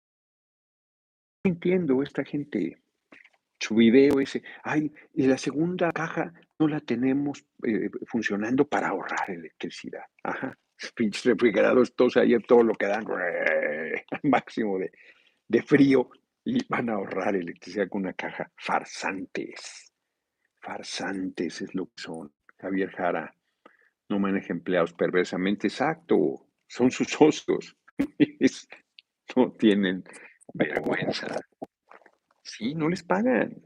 No 1.44 1.52
entiendo 1.52 2.02
esta 2.02 2.24
gente. 2.24 2.82
Su 3.60 3.76
video 3.76 4.20
ese, 4.20 4.44
ay, 4.64 4.94
y 5.16 5.26
la 5.26 5.38
segunda 5.38 5.92
caja 5.92 6.32
no 6.60 6.68
la 6.68 6.80
tenemos 6.80 7.44
eh, 7.64 7.90
funcionando 8.06 8.68
para 8.68 8.90
ahorrar 8.90 9.32
electricidad. 9.32 10.04
Ajá, 10.24 10.58
pinches 10.96 11.26
refrigerados, 11.26 11.96
todos 11.96 12.18
ahí, 12.18 12.38
todo 12.48 12.62
lo 12.62 12.76
que 12.76 12.86
dan, 12.86 13.04
máximo 14.24 14.78
de, 14.78 14.92
de 15.48 15.64
frío, 15.64 16.10
y 16.46 16.66
van 16.70 16.90
a 16.90 16.94
ahorrar 16.94 17.36
electricidad 17.36 17.90
con 17.90 18.04
una 18.04 18.14
caja. 18.14 18.50
Farsantes. 18.56 19.92
Farsantes 20.62 21.62
es 21.62 21.76
lo 21.76 21.88
que 21.88 22.02
son. 22.02 22.34
Javier 22.58 22.90
Jara 22.92 23.37
no 24.10 24.20
maneja 24.20 24.54
empleados 24.54 24.94
perversamente. 24.94 25.68
Exacto. 25.68 26.48
Son 26.68 26.92
sus 26.92 27.08
socios. 27.08 27.78
no 29.36 29.52
tienen 29.54 30.04
vergüenza. 30.54 31.40
Sí, 32.42 32.76
no 32.76 32.90
les 32.90 33.04
pagan. 33.04 33.62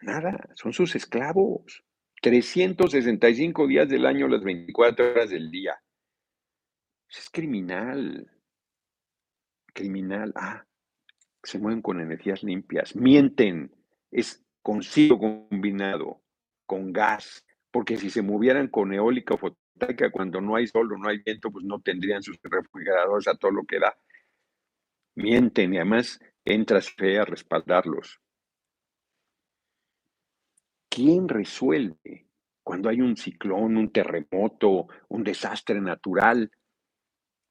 Nada. 0.00 0.48
Son 0.54 0.72
sus 0.72 0.94
esclavos. 0.94 1.84
365 2.20 3.66
días 3.66 3.88
del 3.88 4.06
año, 4.06 4.28
las 4.28 4.42
24 4.42 5.12
horas 5.12 5.30
del 5.30 5.50
día. 5.50 5.80
Es 7.08 7.30
criminal. 7.30 8.30
Criminal. 9.72 10.32
Ah, 10.34 10.66
se 11.42 11.58
mueven 11.58 11.82
con 11.82 12.00
energías 12.00 12.42
limpias, 12.42 12.96
mienten, 12.96 13.74
es 14.10 14.44
con 14.62 14.82
ciclo 14.82 15.18
combinado, 15.18 16.22
con 16.66 16.92
gas, 16.92 17.44
porque 17.70 17.96
si 17.96 18.10
se 18.10 18.22
movieran 18.22 18.68
con 18.68 18.92
eólica 18.92 19.34
o 19.34 19.38
fotovoltaica, 19.38 20.10
cuando 20.10 20.40
no 20.40 20.56
hay 20.56 20.66
sol 20.66 20.92
o 20.92 20.98
no 20.98 21.08
hay 21.08 21.18
viento, 21.18 21.50
pues 21.50 21.64
no 21.64 21.80
tendrían 21.80 22.22
sus 22.22 22.38
refrigeradores 22.42 23.28
a 23.28 23.36
todo 23.36 23.50
lo 23.50 23.64
que 23.64 23.78
da. 23.78 23.96
Mienten 25.16 25.74
y 25.74 25.76
además 25.76 26.20
entras 26.44 26.90
fe 26.90 27.18
a 27.18 27.24
respaldarlos. 27.24 28.20
¿Quién 30.88 31.28
resuelve 31.28 32.26
cuando 32.62 32.88
hay 32.88 33.00
un 33.00 33.16
ciclón, 33.16 33.76
un 33.76 33.92
terremoto, 33.92 34.88
un 35.08 35.22
desastre 35.22 35.80
natural? 35.80 36.50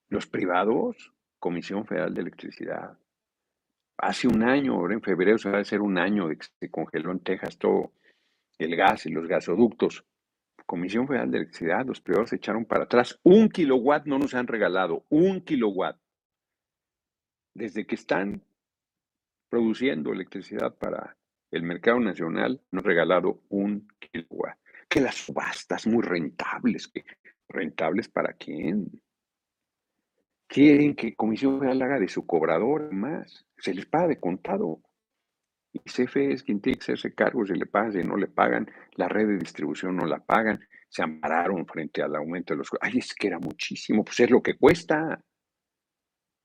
¿Los 0.09 0.27
privados? 0.27 1.13
Comisión 1.39 1.85
Federal 1.85 2.13
de 2.13 2.21
Electricidad 2.21 2.97
hace 3.97 4.27
un 4.27 4.43
año, 4.43 4.75
ahora 4.75 4.93
en 4.93 5.01
febrero 5.01 5.37
se 5.37 5.49
va 5.49 5.57
a 5.57 5.61
hacer 5.61 5.81
un 5.81 5.97
año 5.97 6.29
que 6.29 6.37
se 6.59 6.69
congeló 6.69 7.11
en 7.11 7.19
Texas 7.19 7.57
todo 7.57 7.93
el 8.57 8.75
gas 8.75 9.05
y 9.05 9.09
los 9.09 9.27
gasoductos. 9.27 10.05
Comisión 10.65 11.07
Federal 11.07 11.31
de 11.31 11.37
Electricidad, 11.37 11.85
los 11.85 12.01
privados 12.01 12.29
se 12.29 12.35
echaron 12.37 12.65
para 12.65 12.83
atrás. 12.83 13.19
Un 13.23 13.49
kilowatt 13.49 14.05
no 14.05 14.19
nos 14.19 14.33
han 14.33 14.47
regalado, 14.47 15.05
un 15.09 15.41
kilowatt. 15.41 15.97
Desde 17.53 17.85
que 17.85 17.95
están 17.95 18.43
produciendo 19.49 20.11
electricidad 20.11 20.75
para 20.75 21.17
el 21.51 21.63
mercado 21.63 21.99
nacional, 21.99 22.61
nos 22.71 22.83
han 22.83 22.87
regalado 22.87 23.41
un 23.49 23.87
kilowatt. 23.99 24.57
Que 24.89 25.01
las 25.01 25.15
subastas 25.15 25.87
muy 25.87 26.03
rentables, 26.03 26.91
rentables 27.47 28.09
para 28.09 28.33
quién? 28.33 29.01
quieren 30.47 30.95
que 30.95 31.15
Comisión 31.15 31.59
Federal 31.59 31.81
haga 31.81 31.99
de 31.99 32.07
su 32.07 32.25
cobrador 32.25 32.91
más. 32.93 33.45
Se 33.57 33.73
les 33.73 33.85
paga 33.85 34.07
de 34.07 34.19
contado. 34.19 34.81
CFE 35.85 36.33
es 36.33 36.43
quien 36.43 36.61
tiene 36.61 36.77
que 36.77 36.83
hacerse 36.83 37.13
cargo, 37.13 37.45
se 37.45 37.55
le 37.55 37.65
paga, 37.65 37.91
si 37.91 37.99
no 37.99 38.17
le 38.17 38.27
pagan, 38.27 38.69
la 38.95 39.07
red 39.07 39.27
de 39.27 39.37
distribución 39.37 39.95
no 39.95 40.05
la 40.05 40.19
pagan, 40.19 40.59
se 40.89 41.03
ampararon 41.03 41.65
frente 41.65 42.01
al 42.01 42.15
aumento 42.15 42.53
de 42.53 42.59
los... 42.59 42.69
Ay, 42.81 42.99
es 42.99 43.13
que 43.13 43.27
era 43.27 43.39
muchísimo, 43.39 44.03
pues 44.03 44.19
es 44.19 44.29
lo 44.29 44.41
que 44.41 44.57
cuesta. 44.57 45.19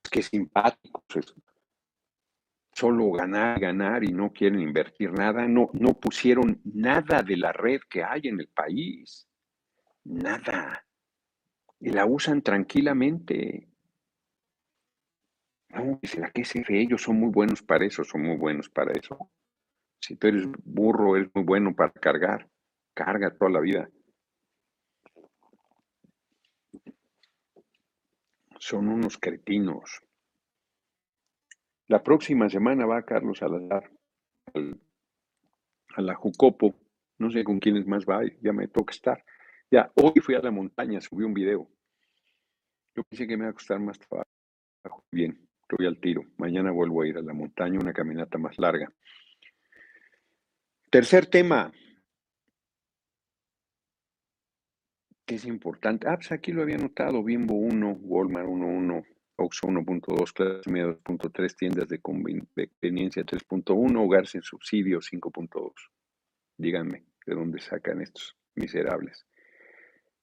Es 0.03 0.09
que 0.09 0.19
es 0.19 0.27
simpático. 0.27 1.03
Pues, 1.07 1.33
solo 2.73 3.11
ganar, 3.11 3.59
ganar 3.59 4.03
y 4.03 4.11
no 4.11 4.31
quieren 4.31 4.59
invertir 4.59 5.11
nada. 5.11 5.47
No, 5.47 5.69
no 5.73 5.93
pusieron 5.93 6.61
nada 6.65 7.21
de 7.21 7.37
la 7.37 7.51
red 7.51 7.81
que 7.89 8.03
hay 8.03 8.21
en 8.25 8.39
el 8.39 8.49
país. 8.49 9.27
Nada. 10.05 10.85
Y 11.79 11.91
la 11.91 12.05
usan 12.05 12.41
tranquilamente. 12.41 13.69
No, 15.73 15.97
dice 16.01 16.19
la 16.19 16.29
CFE, 16.29 16.81
ellos 16.81 17.01
son 17.01 17.19
muy 17.19 17.31
buenos 17.31 17.63
para 17.63 17.85
eso, 17.85 18.03
son 18.03 18.21
muy 18.21 18.37
buenos 18.37 18.69
para 18.69 18.91
eso. 18.91 19.31
Si 19.99 20.15
tú 20.15 20.27
eres 20.27 20.45
burro, 20.63 21.17
es 21.17 21.27
muy 21.33 21.43
bueno 21.43 21.75
para 21.75 21.91
cargar, 21.91 22.47
carga 22.93 23.31
toda 23.35 23.51
la 23.51 23.59
vida. 23.59 23.89
Son 28.59 28.87
unos 28.87 29.17
cretinos. 29.17 30.01
La 31.87 32.03
próxima 32.03 32.49
semana 32.49 32.85
va 32.85 33.03
Carlos 33.03 33.39
Salazar 33.39 33.89
a 35.95 36.01
la 36.01 36.15
Jucopo. 36.15 36.75
No 37.17 37.31
sé 37.31 37.43
con 37.43 37.59
quiénes 37.59 37.87
más 37.87 38.05
va, 38.05 38.21
ya 38.41 38.53
me 38.53 38.67
toca 38.67 38.91
estar. 38.91 39.23
Ya, 39.71 39.91
hoy 39.95 40.19
fui 40.21 40.35
a 40.35 40.39
la 40.39 40.51
montaña, 40.51 41.01
subí 41.01 41.23
un 41.23 41.33
video. 41.33 41.67
Yo 42.95 43.03
pensé 43.03 43.25
que 43.25 43.37
me 43.37 43.45
iba 43.45 43.51
a 43.51 43.53
costar 43.53 43.79
más 43.79 43.97
trabajo. 43.97 44.29
Bien, 45.11 45.42
voy 45.77 45.87
al 45.87 45.99
tiro. 45.99 46.23
Mañana 46.37 46.71
vuelvo 46.71 47.01
a 47.01 47.07
ir 47.07 47.17
a 47.17 47.21
la 47.21 47.33
montaña, 47.33 47.79
una 47.79 47.93
caminata 47.93 48.37
más 48.37 48.57
larga. 48.57 48.91
Tercer 50.89 51.25
tema, 51.25 51.71
que 55.25 55.35
es 55.35 55.45
importante. 55.45 56.07
Ah, 56.07 56.15
pues 56.15 56.31
aquí 56.31 56.51
lo 56.51 56.61
había 56.61 56.77
notado, 56.77 57.23
Bimbo 57.23 57.55
1, 57.55 57.97
Walmart 58.01 58.47
1.1, 58.47 59.05
Oxxo 59.37 59.67
1.2, 59.67 60.33
clase 60.33 60.69
media 60.69 60.87
2.3, 61.03 61.55
tiendas 61.55 61.89
de 61.89 61.99
conveniencia 61.99 63.23
3.1, 63.23 64.03
hogar 64.03 64.27
sin 64.27 64.43
subsidio 64.43 64.99
5.2. 64.99 65.71
Díganme, 66.57 67.05
¿de 67.25 67.33
dónde 67.33 67.59
sacan 67.59 68.01
estos 68.01 68.37
miserables 68.55 69.25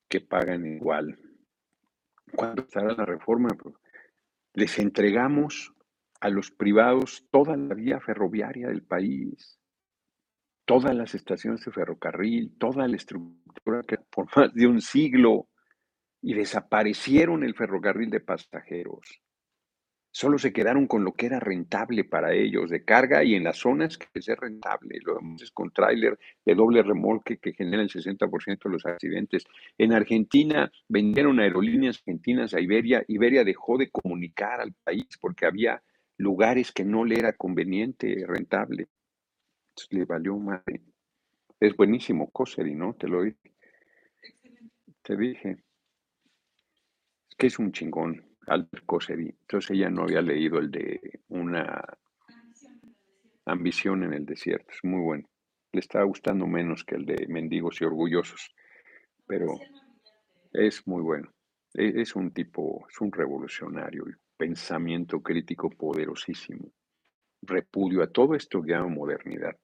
que 0.09 0.21
pagan 0.21 0.67
igual? 0.67 1.19
¿Cuándo 2.35 2.63
estará 2.63 2.93
la 2.95 3.05
reforma? 3.05 3.49
Les 4.55 4.79
entregamos 4.79 5.73
a 6.21 6.29
los 6.29 6.51
privados 6.51 7.27
toda 7.31 7.57
la 7.57 7.75
vía 7.75 8.01
ferroviaria 8.01 8.69
del 8.69 8.83
país, 8.83 9.59
todas 10.65 10.95
las 10.95 11.15
estaciones 11.15 11.65
de 11.65 11.73
ferrocarril, 11.73 12.57
toda 12.59 12.87
la 12.87 12.97
estructura 12.97 13.83
que 13.87 13.99
por 13.99 14.27
más 14.37 14.53
de 14.53 14.67
un 14.67 14.81
siglo 14.81 15.49
y 16.23 16.35
desaparecieron 16.35 17.45
el 17.45 17.55
ferrocarril 17.55 18.11
de 18.11 18.21
pasajeros. 18.21 19.23
Solo 20.13 20.39
se 20.39 20.53
quedaron 20.53 20.89
con 20.89 21.05
lo 21.05 21.13
que 21.13 21.27
era 21.27 21.39
rentable 21.39 22.03
para 22.03 22.33
ellos 22.35 22.69
de 22.69 22.85
carga 22.85 23.23
y 23.23 23.37
en 23.37 23.45
las 23.45 23.59
zonas 23.59 23.97
que 23.97 24.07
es 24.15 24.27
rentable. 24.27 24.99
Lo 25.05 25.21
es 25.41 25.53
con 25.53 25.71
tráiler 25.71 26.19
de 26.45 26.55
doble 26.57 26.83
remolque 26.83 27.39
que 27.39 27.53
genera 27.53 27.83
el 27.83 27.89
60% 27.89 28.59
de 28.65 28.71
los 28.71 28.85
accidentes. 28.87 29.45
En 29.79 29.93
Argentina 29.93 30.71
vendieron 30.89 31.39
aerolíneas 31.39 31.99
argentinas 31.99 32.55
a 32.55 32.61
Iberia. 32.61 33.05
Iberia 33.07 33.45
dejó 33.45 33.79
de 33.79 33.91
comunicar 33.91 34.61
al 34.61 34.73
país 34.83 35.07
porque 35.21 35.47
había 35.47 35.81
lugares 36.17 36.73
que 36.73 36.85
no 36.85 37.05
le 37.05 37.17
era 37.17 37.33
conveniente, 37.35 38.25
rentable. 38.27 38.89
Entonces 39.71 39.93
le 39.93 40.05
valió 40.07 40.37
madre. 40.37 40.83
Es 41.61 41.77
buenísimo, 41.77 42.31
Coseri, 42.31 42.75
¿no? 42.75 42.95
Te 42.95 43.07
lo 43.07 43.23
dije. 43.23 43.55
Te 45.03 45.17
dije. 45.17 45.63
Es 47.29 47.37
que 47.37 47.47
es 47.47 47.59
un 47.59 47.71
chingón. 47.71 48.30
Albert 48.47 48.85
Coseri. 48.87 49.29
Entonces 49.29 49.71
ella 49.73 49.91
no 49.91 50.03
había 50.03 50.23
leído 50.23 50.59
el 50.59 50.71
de 50.71 51.21
una 51.29 51.83
ambición 53.45 54.05
en 54.05 54.13
el 54.13 54.27
desierto. 54.27 54.73
Es 54.73 54.85
muy 54.85 55.01
bueno. 55.01 55.29
Le 55.73 55.81
estaba 55.81 56.05
gustando 56.05 56.47
menos 56.47 56.85
que 56.85 56.97
el 56.97 57.07
de 57.07 57.27
Mendigos 57.29 57.81
y 57.81 57.85
Orgullosos, 57.85 58.55
pero 59.27 59.55
es 60.53 60.87
muy 60.87 61.03
bueno. 61.03 61.33
E, 61.75 62.01
es 62.01 62.17
un 62.17 62.33
tipo, 62.33 62.87
es 62.89 63.01
un 63.01 63.13
revolucionario, 63.13 64.05
pensamiento 64.37 65.23
crítico 65.23 65.71
poderosísimo, 65.71 66.73
repudio 67.43 68.03
a 68.03 68.09
todo 68.09 68.35
esto 68.35 68.63
que 68.63 68.73
llama 68.73 68.89
modernidad. 68.89 69.57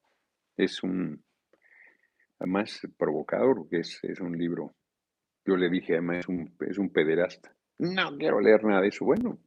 Es 0.55 0.81
un, 0.81 1.21
además, 2.39 2.79
provocador, 2.97 3.67
es, 3.71 3.99
es 4.03 4.19
un 4.21 4.37
libro. 4.37 4.73
Yo 5.45 5.57
le 5.57 5.69
dije, 5.69 5.93
además, 5.93 6.19
es 6.19 6.27
un, 6.29 6.55
es 6.61 6.77
un 6.77 6.89
pederasta 6.89 7.56
no 7.79 8.17
quiero 8.17 8.39
leer 8.39 8.63
nada 8.63 8.81
de 8.81 8.87
eso. 8.89 9.05
Bueno, 9.05 9.39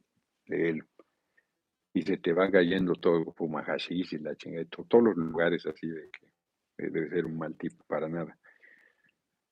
léelo. 0.45 0.85
Y 1.93 2.03
se 2.03 2.17
te 2.17 2.31
va 2.31 2.49
cayendo 2.49 2.93
todo 2.95 3.33
Fumahashis 3.33 4.13
y 4.13 4.19
la 4.19 4.35
chingada, 4.35 4.65
todos 4.65 5.03
los 5.03 5.17
lugares 5.17 5.65
así 5.65 5.87
de 5.87 6.09
que 6.09 6.89
debe 6.89 7.09
ser 7.09 7.25
un 7.25 7.37
mal 7.37 7.55
tipo 7.57 7.83
para 7.85 8.07
nada. 8.07 8.37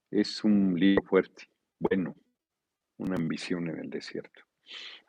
Es 0.09 0.43
un 0.43 0.79
libro 0.79 1.03
fuerte, 1.03 1.49
bueno, 1.77 2.15
una 2.97 3.15
ambición 3.15 3.69
en 3.69 3.79
el 3.79 3.89
desierto. 3.89 4.41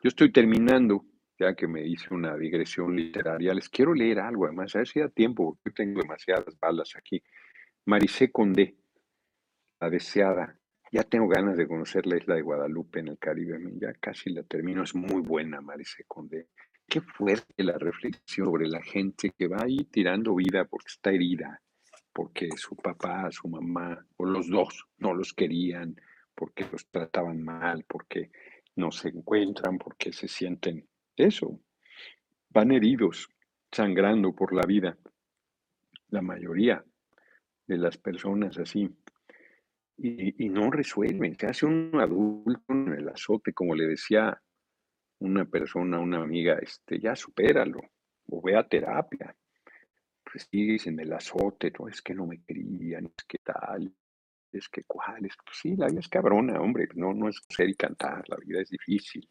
Yo 0.03 0.09
estoy 0.09 0.31
terminando, 0.31 1.05
ya 1.39 1.55
que 1.55 1.67
me 1.67 1.85
hice 1.87 2.13
una 2.13 2.35
digresión 2.35 2.95
literaria, 2.95 3.53
les 3.53 3.69
quiero 3.69 3.93
leer 3.93 4.19
algo, 4.19 4.45
además, 4.45 4.75
a 4.75 4.79
ver 4.79 4.87
si 4.87 4.99
da 4.99 5.09
tiempo, 5.09 5.57
porque 5.63 5.83
tengo 5.83 6.01
demasiadas 6.01 6.59
balas 6.59 6.95
aquí. 6.95 7.23
Marisé 7.85 8.31
Condé, 8.31 8.75
la 9.79 9.89
deseada, 9.89 10.59
ya 10.91 11.03
tengo 11.03 11.27
ganas 11.29 11.55
de 11.55 11.67
conocer 11.67 12.05
la 12.05 12.17
isla 12.17 12.35
de 12.35 12.41
Guadalupe 12.41 12.99
en 12.99 13.07
el 13.07 13.17
Caribe. 13.17 13.57
Ya 13.79 13.93
casi 13.93 14.29
la 14.29 14.43
termino. 14.43 14.83
Es 14.83 14.93
muy 14.93 15.21
buena, 15.21 15.61
Marise 15.61 16.03
Conde. 16.05 16.49
Qué 16.85 16.99
fuerte 16.99 17.63
la 17.63 17.77
reflexión 17.77 18.47
sobre 18.47 18.67
la 18.67 18.81
gente 18.81 19.31
que 19.37 19.47
va 19.47 19.63
ahí 19.63 19.85
tirando 19.85 20.35
vida 20.35 20.65
porque 20.65 20.89
está 20.89 21.11
herida, 21.11 21.61
porque 22.11 22.49
su 22.57 22.75
papá, 22.75 23.31
su 23.31 23.47
mamá, 23.47 24.05
o 24.17 24.25
los 24.25 24.49
dos, 24.49 24.85
no 24.97 25.13
los 25.13 25.33
querían, 25.33 25.95
porque 26.35 26.65
los 26.69 26.85
trataban 26.87 27.41
mal, 27.41 27.85
porque 27.87 28.29
no 28.75 28.91
se 28.91 29.07
encuentran, 29.09 29.77
porque 29.77 30.11
se 30.11 30.27
sienten 30.27 30.85
eso. 31.15 31.61
Van 32.49 32.73
heridos, 32.73 33.29
sangrando 33.71 34.35
por 34.35 34.53
la 34.53 34.65
vida. 34.65 34.97
La 36.09 36.21
mayoría 36.21 36.83
de 37.67 37.77
las 37.77 37.97
personas 37.97 38.57
así 38.57 38.89
y, 40.03 40.49
no 40.49 40.71
resuelven. 40.71 41.37
Se 41.37 41.47
hace 41.47 41.65
un 41.65 41.91
adulto 41.99 42.73
en 42.73 42.93
el 42.93 43.09
azote, 43.09 43.53
como 43.53 43.75
le 43.75 43.87
decía 43.87 44.39
una 45.19 45.45
persona, 45.45 45.99
una 45.99 46.23
amiga, 46.23 46.57
este, 46.59 46.99
ya 46.99 47.15
supéralo, 47.15 47.79
o 48.27 48.41
ve 48.41 48.55
a 48.55 48.67
terapia. 48.67 49.35
Pues 50.23 50.47
sigues 50.49 50.87
en 50.87 50.99
el 50.99 51.13
azote, 51.13 51.71
no 51.77 51.87
es 51.87 52.01
que 52.01 52.15
no 52.15 52.25
me 52.25 52.41
querían, 52.43 53.05
es 53.05 53.25
que 53.27 53.37
tal, 53.43 53.93
es 54.51 54.69
que 54.69 54.83
cuál, 54.85 55.25
es 55.25 55.35
pues 55.45 55.57
sí, 55.61 55.75
la 55.75 55.87
vida 55.87 55.99
es 55.99 56.07
cabrona, 56.07 56.59
hombre, 56.59 56.87
no, 56.95 57.13
no 57.13 57.29
es 57.29 57.41
ser 57.49 57.69
y 57.69 57.75
cantar, 57.75 58.23
la 58.27 58.37
vida 58.37 58.61
es 58.61 58.69
difícil. 58.69 59.29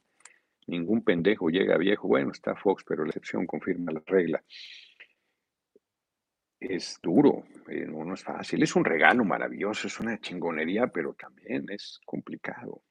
Ningún 0.66 1.02
pendejo 1.02 1.48
llega 1.48 1.76
viejo, 1.78 2.06
bueno, 2.06 2.30
está 2.30 2.54
Fox, 2.54 2.84
pero 2.86 3.04
la 3.04 3.10
excepción 3.10 3.46
confirma 3.46 3.92
la 3.92 4.02
regla 4.06 4.44
es 6.60 7.00
duro, 7.02 7.44
eh, 7.68 7.86
no, 7.86 8.12
es 8.12 8.22
fácil. 8.22 8.62
Es 8.62 8.76
un 8.76 8.84
regalo 8.84 9.24
maravilloso, 9.24 9.86
es 9.86 9.98
una 9.98 10.20
chingonería, 10.20 10.86
pero 10.88 11.14
también 11.14 11.64
es 11.70 11.98
complicado. 12.04 12.82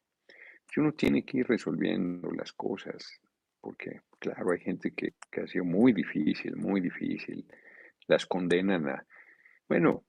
Que 0.67 0.82
uno 0.82 0.93
tiene 0.93 1.24
que 1.24 1.39
ir 1.39 1.47
resolviendo 1.47 2.32
las 2.32 2.51
cosas, 2.53 3.22
porque, 3.61 4.01
claro, 4.20 4.51
hay 4.51 4.59
gente 4.59 4.91
que, 4.91 5.13
que 5.32 5.41
ha 5.41 5.47
sido 5.47 5.65
muy 5.65 5.93
difícil, 5.93 6.55
muy 6.55 6.82
difícil. 6.82 7.45
Las 8.07 8.26
condenan 8.26 8.88
a. 8.88 9.05
Bueno, 9.67 10.03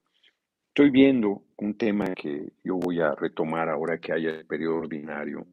estoy 0.69 0.89
viendo 0.89 1.43
un 1.57 1.77
tema 1.77 2.13
que 2.15 2.53
yo 2.63 2.77
voy 2.77 2.99
a 2.99 3.13
retomar 3.13 3.69
ahora 3.69 3.99
que 3.99 4.11
haya 4.11 4.31
el 4.31 4.45
periodo 4.47 4.77
ordinario. 4.77 5.45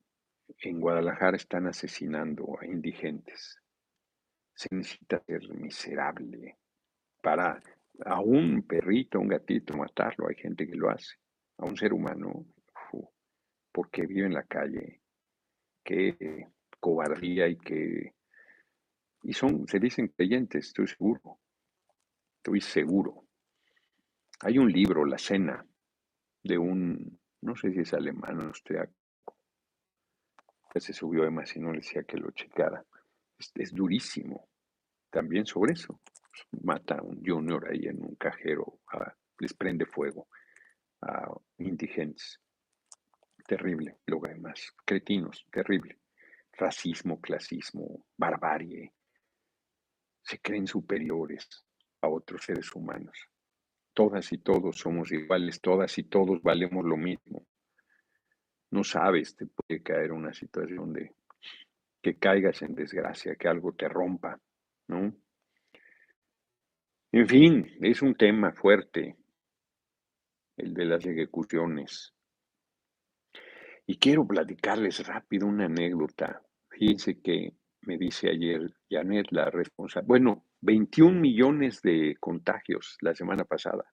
En 0.62 0.80
Guadalajara 0.80 1.36
están 1.36 1.66
asesinando 1.66 2.58
a 2.58 2.64
indigentes. 2.64 3.60
Se 4.54 4.74
necesita 4.74 5.22
ser 5.26 5.46
miserable 5.50 6.56
para 7.22 7.60
a 8.04 8.20
un 8.20 8.62
perrito, 8.62 9.20
un 9.20 9.28
gatito, 9.28 9.76
matarlo, 9.76 10.28
hay 10.28 10.36
gente 10.36 10.66
que 10.66 10.76
lo 10.76 10.90
hace. 10.90 11.16
A 11.58 11.66
un 11.66 11.76
ser 11.76 11.92
humano, 11.92 12.46
porque 13.72 14.06
vive 14.06 14.26
en 14.26 14.34
la 14.34 14.44
calle, 14.44 15.00
qué 15.82 16.46
cobardía 16.78 17.48
y 17.48 17.56
que... 17.56 18.14
Y 19.22 19.32
son, 19.32 19.66
se 19.66 19.80
dicen 19.80 20.08
creyentes, 20.08 20.68
estoy 20.68 20.86
seguro, 20.86 21.40
estoy 22.36 22.60
seguro. 22.60 23.24
Hay 24.40 24.58
un 24.58 24.70
libro, 24.70 25.04
La 25.04 25.18
Cena, 25.18 25.66
de 26.44 26.56
un, 26.56 27.18
no 27.40 27.56
sé 27.56 27.72
si 27.72 27.80
es 27.80 27.92
alemán 27.92 28.38
o 28.38 28.42
austriaco, 28.44 28.94
se 30.76 30.92
subió 30.92 31.22
además 31.22 31.56
y 31.56 31.60
no 31.60 31.72
le 31.72 31.78
decía 31.78 32.04
que 32.04 32.16
lo 32.16 32.30
checara. 32.30 32.84
es 33.56 33.74
durísimo 33.74 34.48
también 35.10 35.44
sobre 35.44 35.72
eso 35.72 36.00
mata 36.62 36.96
a 36.96 37.02
un 37.02 37.22
junior 37.24 37.68
ahí 37.70 37.86
en 37.86 38.02
un 38.02 38.14
cajero, 38.16 38.80
les 39.38 39.54
prende 39.54 39.86
fuego 39.86 40.28
a 41.02 41.30
indigentes. 41.58 42.40
Terrible, 43.46 43.98
lo 44.06 44.20
demás. 44.20 44.74
Cretinos, 44.84 45.46
terrible. 45.50 45.98
Racismo, 46.52 47.20
clasismo, 47.20 48.04
barbarie. 48.16 48.92
Se 50.22 50.38
creen 50.40 50.66
superiores 50.66 51.64
a 52.02 52.08
otros 52.08 52.44
seres 52.44 52.74
humanos. 52.74 53.16
Todas 53.94 54.32
y 54.32 54.38
todos 54.38 54.76
somos 54.76 55.10
iguales, 55.12 55.60
todas 55.60 55.96
y 55.98 56.04
todos 56.04 56.42
valemos 56.42 56.84
lo 56.84 56.96
mismo. 56.96 57.46
No 58.70 58.84
sabes, 58.84 59.34
te 59.34 59.46
puede 59.46 59.82
caer 59.82 60.12
una 60.12 60.32
situación 60.32 60.92
de 60.92 61.14
que 62.02 62.18
caigas 62.18 62.62
en 62.62 62.74
desgracia, 62.74 63.34
que 63.36 63.48
algo 63.48 63.72
te 63.72 63.88
rompa, 63.88 64.38
¿no? 64.88 65.14
En 67.10 67.26
fin, 67.26 67.66
es 67.80 68.02
un 68.02 68.14
tema 68.14 68.52
fuerte 68.52 69.16
el 70.58 70.74
de 70.74 70.84
las 70.84 71.06
ejecuciones. 71.06 72.14
Y 73.86 73.98
quiero 73.98 74.26
platicarles 74.26 75.06
rápido 75.06 75.46
una 75.46 75.64
anécdota. 75.64 76.42
Fíjense 76.68 77.22
que 77.22 77.54
me 77.82 77.96
dice 77.96 78.28
ayer 78.28 78.60
Janet, 78.90 79.28
la 79.30 79.46
responsable. 79.46 80.06
Bueno, 80.06 80.44
21 80.60 81.18
millones 81.18 81.80
de 81.80 82.14
contagios 82.20 82.98
la 83.00 83.14
semana 83.14 83.44
pasada. 83.44 83.84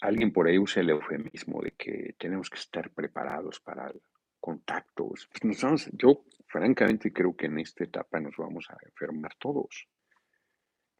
Alguien 0.00 0.32
por 0.32 0.46
ahí 0.46 0.58
usa 0.58 0.82
el 0.82 0.90
eufemismo 0.90 1.60
de 1.60 1.72
que 1.72 2.14
tenemos 2.20 2.48
que 2.48 2.58
estar 2.60 2.92
preparados 2.92 3.58
para 3.58 3.92
contactos. 4.38 5.28
Pues 5.42 5.90
yo 5.94 6.24
francamente 6.46 7.12
creo 7.12 7.34
que 7.34 7.46
en 7.46 7.58
esta 7.58 7.82
etapa 7.82 8.20
nos 8.20 8.36
vamos 8.36 8.70
a 8.70 8.76
enfermar 8.86 9.34
todos 9.40 9.88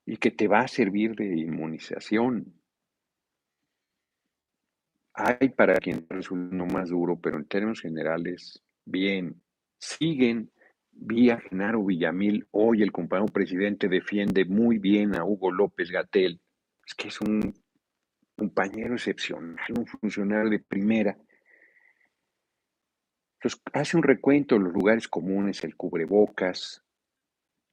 y 0.09 0.17
que 0.17 0.31
te 0.31 0.49
va 0.49 0.61
a 0.61 0.69
servir 0.69 1.15
de 1.15 1.37
inmunización. 1.37 2.55
Hay 5.13 5.51
para 5.51 5.75
quien 5.75 6.07
resulta 6.09 6.65
más 6.65 6.89
duro, 6.89 7.21
pero 7.21 7.37
en 7.37 7.45
términos 7.45 7.83
generales, 7.83 8.65
bien. 8.87 9.43
Siguen 9.79 10.51
vía 10.93 11.39
Genaro 11.39 11.85
Villamil. 11.85 12.49
Hoy 12.53 12.83
el 12.83 12.91
compañero 12.91 13.31
presidente 13.31 13.87
defiende 13.87 14.47
muy 14.47 14.79
bien 14.79 15.15
a 15.15 15.27
Hugo 15.27 15.53
López 15.53 15.91
Gatel. 15.91 16.41
Es 16.87 16.95
que 16.95 17.09
es 17.09 17.21
un 17.21 17.53
compañero 18.35 18.95
excepcional, 18.95 19.59
un 19.77 19.87
funcionario 19.87 20.49
de 20.49 20.61
primera. 20.61 21.19
hace 23.75 23.97
un 23.99 24.03
recuento 24.03 24.55
de 24.55 24.63
los 24.63 24.73
lugares 24.73 25.07
comunes, 25.07 25.63
el 25.65 25.77
cubrebocas, 25.77 26.83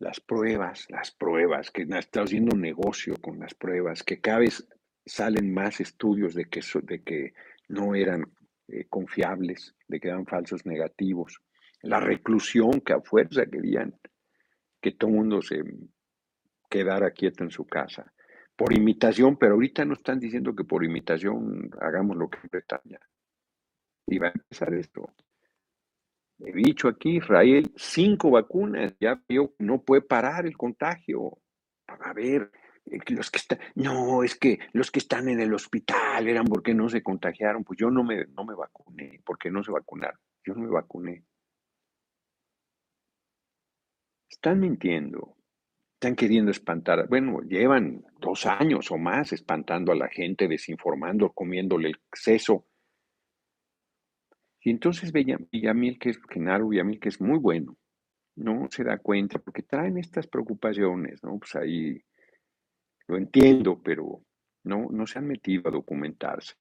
las 0.06 0.20
pruebas, 0.20 0.86
las 0.90 1.10
pruebas, 1.10 1.72
que 1.72 1.82
está 1.82 2.22
haciendo 2.22 2.56
un 2.56 2.62
negocio 2.62 3.16
con 3.20 3.40
las 3.40 3.56
pruebas, 3.56 4.04
que 4.04 4.22
cada 4.22 4.38
vez 4.38 4.68
salen 5.04 5.52
más 5.52 5.82
estudios 5.82 6.36
de 6.36 6.46
que, 6.46 7.34
no 7.70 7.96
eran 7.96 8.24
eh, 8.68 8.86
confiables, 8.88 9.76
de 9.88 10.00
que 10.00 10.10
eran 10.10 10.28
falsos 10.28 10.64
negativos. 10.68 11.42
la 11.82 12.00
reclusión 12.00 12.82
que 12.82 12.94
a 12.94 13.02
fuerza 13.02 13.48
querían 13.48 14.00
que 14.80 14.92
todo 14.92 15.10
el 15.10 15.18
mundo 15.18 15.42
se 15.42 15.64
quedara 16.70 17.10
quieto 17.10 17.44
en 17.44 17.50
su 17.50 17.66
casa. 17.66 18.14
Por 18.56 18.78
imitación, 18.78 19.38
pero 19.38 19.56
ahorita 19.56 19.86
no 19.86 19.96
están 19.96 20.20
diciendo 20.20 20.56
que 20.56 20.66
por 20.66 20.84
imitación 20.84 21.72
hagamos 21.82 22.16
lo 22.16 22.30
que 22.30 22.38
Bretaña. 22.52 23.00
Y 24.08 24.20
va 24.20 24.28
a 24.28 24.34
empezar 24.36 24.72
esto. 24.76 25.16
He 26.40 26.52
dicho 26.52 26.88
aquí, 26.88 27.18
Israel, 27.18 27.72
cinco 27.78 28.32
vacunas, 28.32 28.96
ya 29.00 29.22
vio, 29.28 29.54
no 29.60 29.82
puede 29.82 30.02
parar 30.02 30.46
el 30.46 30.58
contagio. 30.58 31.38
A 31.88 32.14
ver, 32.14 32.52
eh, 32.86 33.00
los 33.08 33.32
que 33.32 33.38
están, 33.38 33.60
no, 33.76 34.24
es 34.24 34.36
que 34.36 34.60
los 34.74 34.92
que 34.92 35.00
están 35.00 35.30
en 35.30 35.40
el 35.40 35.54
hospital 35.54 36.28
eran 36.28 36.46
porque 36.46 36.74
no 36.74 36.90
se 36.90 37.02
contagiaron. 37.02 37.64
Pues 37.64 37.80
yo 37.80 37.90
no 37.90 38.04
me, 38.04 38.26
no 38.26 38.44
me 38.44 38.54
vacuné, 38.54 39.22
porque 39.26 39.50
no 39.50 39.64
se 39.64 39.72
vacunaron. 39.72 40.20
Yo 40.44 40.54
no 40.56 40.62
me 40.62 40.70
vacuné. 40.70 41.24
Están 44.30 44.60
mintiendo. 44.60 45.38
Están 45.94 46.16
queriendo 46.16 46.52
espantar. 46.52 47.08
Bueno, 47.08 47.40
llevan 47.42 48.06
dos 48.20 48.46
años 48.46 48.92
o 48.92 48.98
más 48.98 49.32
espantando 49.32 49.94
a 49.94 49.96
la 49.96 50.10
gente, 50.10 50.50
desinformando, 50.50 51.32
comiéndole 51.32 51.90
el 51.90 51.96
exceso 52.12 52.66
y 54.66 54.72
entonces 54.72 55.12
Villamil, 55.12 56.00
que 56.00 56.10
es 56.10 56.20
Genaro 56.28 56.70
Villamil, 56.70 57.00
que 57.00 57.10
es 57.10 57.22
muy 57.22 57.38
bueno, 57.38 57.78
no 58.36 58.68
se 58.72 58.84
da 58.84 58.98
cuenta, 58.98 59.38
porque 59.38 59.62
traen 59.62 60.00
estas 60.00 60.26
preocupaciones, 60.26 61.24
¿no? 61.24 61.38
Pues 61.38 61.56
ahí 61.56 62.04
lo 63.06 63.16
entiendo, 63.16 63.80
pero 63.84 64.24
no, 64.64 64.88
no 64.90 65.06
se 65.06 65.20
han 65.20 65.28
metido 65.28 65.70
a 65.70 65.72
documentarse. 65.72 66.56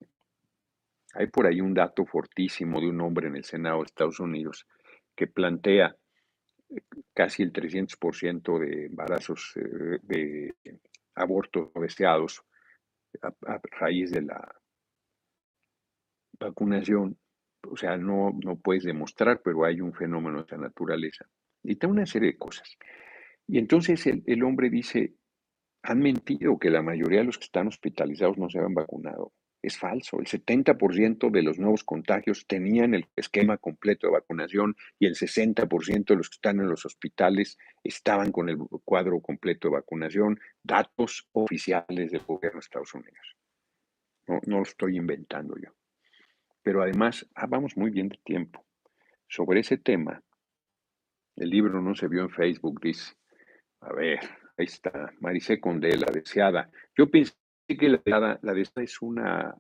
Hay 1.15 1.29
por 1.29 1.47
ahí 1.47 1.63
un 1.63 1.73
dato 1.73 2.05
fortísimo 2.05 2.79
de 2.79 2.89
un 2.89 3.01
hombre 3.01 3.29
en 3.29 3.37
el 3.37 3.45
Senado 3.45 3.79
de 3.79 3.87
Estados 3.87 4.21
Unidos 4.21 4.67
que 5.17 5.27
plantea 5.27 5.97
eh, 6.69 6.83
casi 7.15 7.43
el 7.43 7.55
300% 7.55 8.59
de 8.59 8.85
embarazos, 8.85 9.55
eh, 9.57 9.99
de 10.03 10.55
abortos 11.15 11.73
deseados 11.73 12.43
a, 13.23 13.29
a 13.51 13.63
raíz 13.81 14.11
de 14.11 14.21
la 14.21 14.61
vacunación 16.39 17.17
o 17.71 17.77
sea, 17.77 17.97
no, 17.97 18.39
no 18.45 18.57
puedes 18.57 18.85
demostrar, 18.85 19.41
pero 19.43 19.65
hay 19.65 19.81
un 19.81 19.93
fenómeno 19.93 20.39
de 20.39 20.45
esa 20.45 20.57
naturaleza. 20.57 21.27
Y 21.63 21.73
está 21.73 21.87
una 21.87 22.07
serie 22.07 22.33
de 22.33 22.39
cosas. 22.39 22.77
Y 23.47 23.59
entonces 23.59 24.07
el, 24.07 24.43
hombre 24.43 24.71
dice, 24.71 25.15
han 25.83 26.01
mentido 26.01 26.59
que 26.59 26.71
la 26.71 26.83
mayoría 26.83 27.21
de 27.21 27.27
los 27.27 27.39
que 27.39 27.45
están 27.45 27.69
hospitalizados 27.69 28.39
no 28.39 28.49
se 28.49 28.59
han 28.59 28.75
vacunado. 28.75 29.33
Es 29.63 29.79
falso. 29.79 30.19
El 30.21 30.27
70% 30.27 31.31
de 31.31 31.43
los 31.43 31.59
nuevos 31.59 31.85
contagios 31.85 32.47
tenían 32.47 32.95
el 32.95 33.07
esquema 33.17 33.57
completo 33.57 34.07
de 34.07 34.13
vacunación 34.13 34.77
y 34.99 35.07
el 35.07 35.15
60% 35.15 36.05
de 36.05 36.17
los 36.17 36.29
que 36.29 36.35
están 36.35 36.61
en 36.61 36.69
los 36.69 36.85
hospitales 36.85 37.57
estaban 37.83 38.31
con 38.31 38.51
el 38.51 38.59
cuadro 38.85 39.21
completo 39.21 39.69
de 39.69 39.77
vacunación. 39.77 40.39
Datos 40.63 41.29
oficiales 41.33 42.11
del 42.11 42.21
gobierno 42.21 42.59
de 42.59 42.65
Estados 42.65 42.95
Unidos. 42.95 43.37
No, 44.27 44.41
no 44.47 44.57
lo 44.59 44.63
estoy 44.63 44.97
inventando 44.97 45.55
yo. 45.57 45.71
Pero 46.65 46.83
además, 46.83 47.29
ah, 47.35 47.47
vamos 47.47 47.77
muy 47.77 47.91
bien 47.91 48.09
de 48.09 48.19
tiempo. 48.25 48.65
Sobre 49.29 49.61
ese 49.61 49.77
tema, 49.77 50.21
el 51.37 51.51
libro 51.51 51.81
no 51.83 51.95
se 51.95 52.09
vio 52.09 52.23
en 52.23 52.31
Facebook, 52.31 52.81
dice. 52.81 53.13
A 53.81 53.93
ver, 53.93 54.21
ahí 54.57 54.65
está, 54.65 55.13
Maricé 55.21 55.61
Condé, 55.61 55.95
la 55.99 56.11
deseada. 56.11 56.71
Yo 56.97 57.11
pensé 57.11 57.35
que 57.69 57.89
la 57.89 57.99
deseada, 57.99 58.39
la 58.41 58.55
deseada 58.55 58.83
es 58.83 59.03
una, 59.03 59.55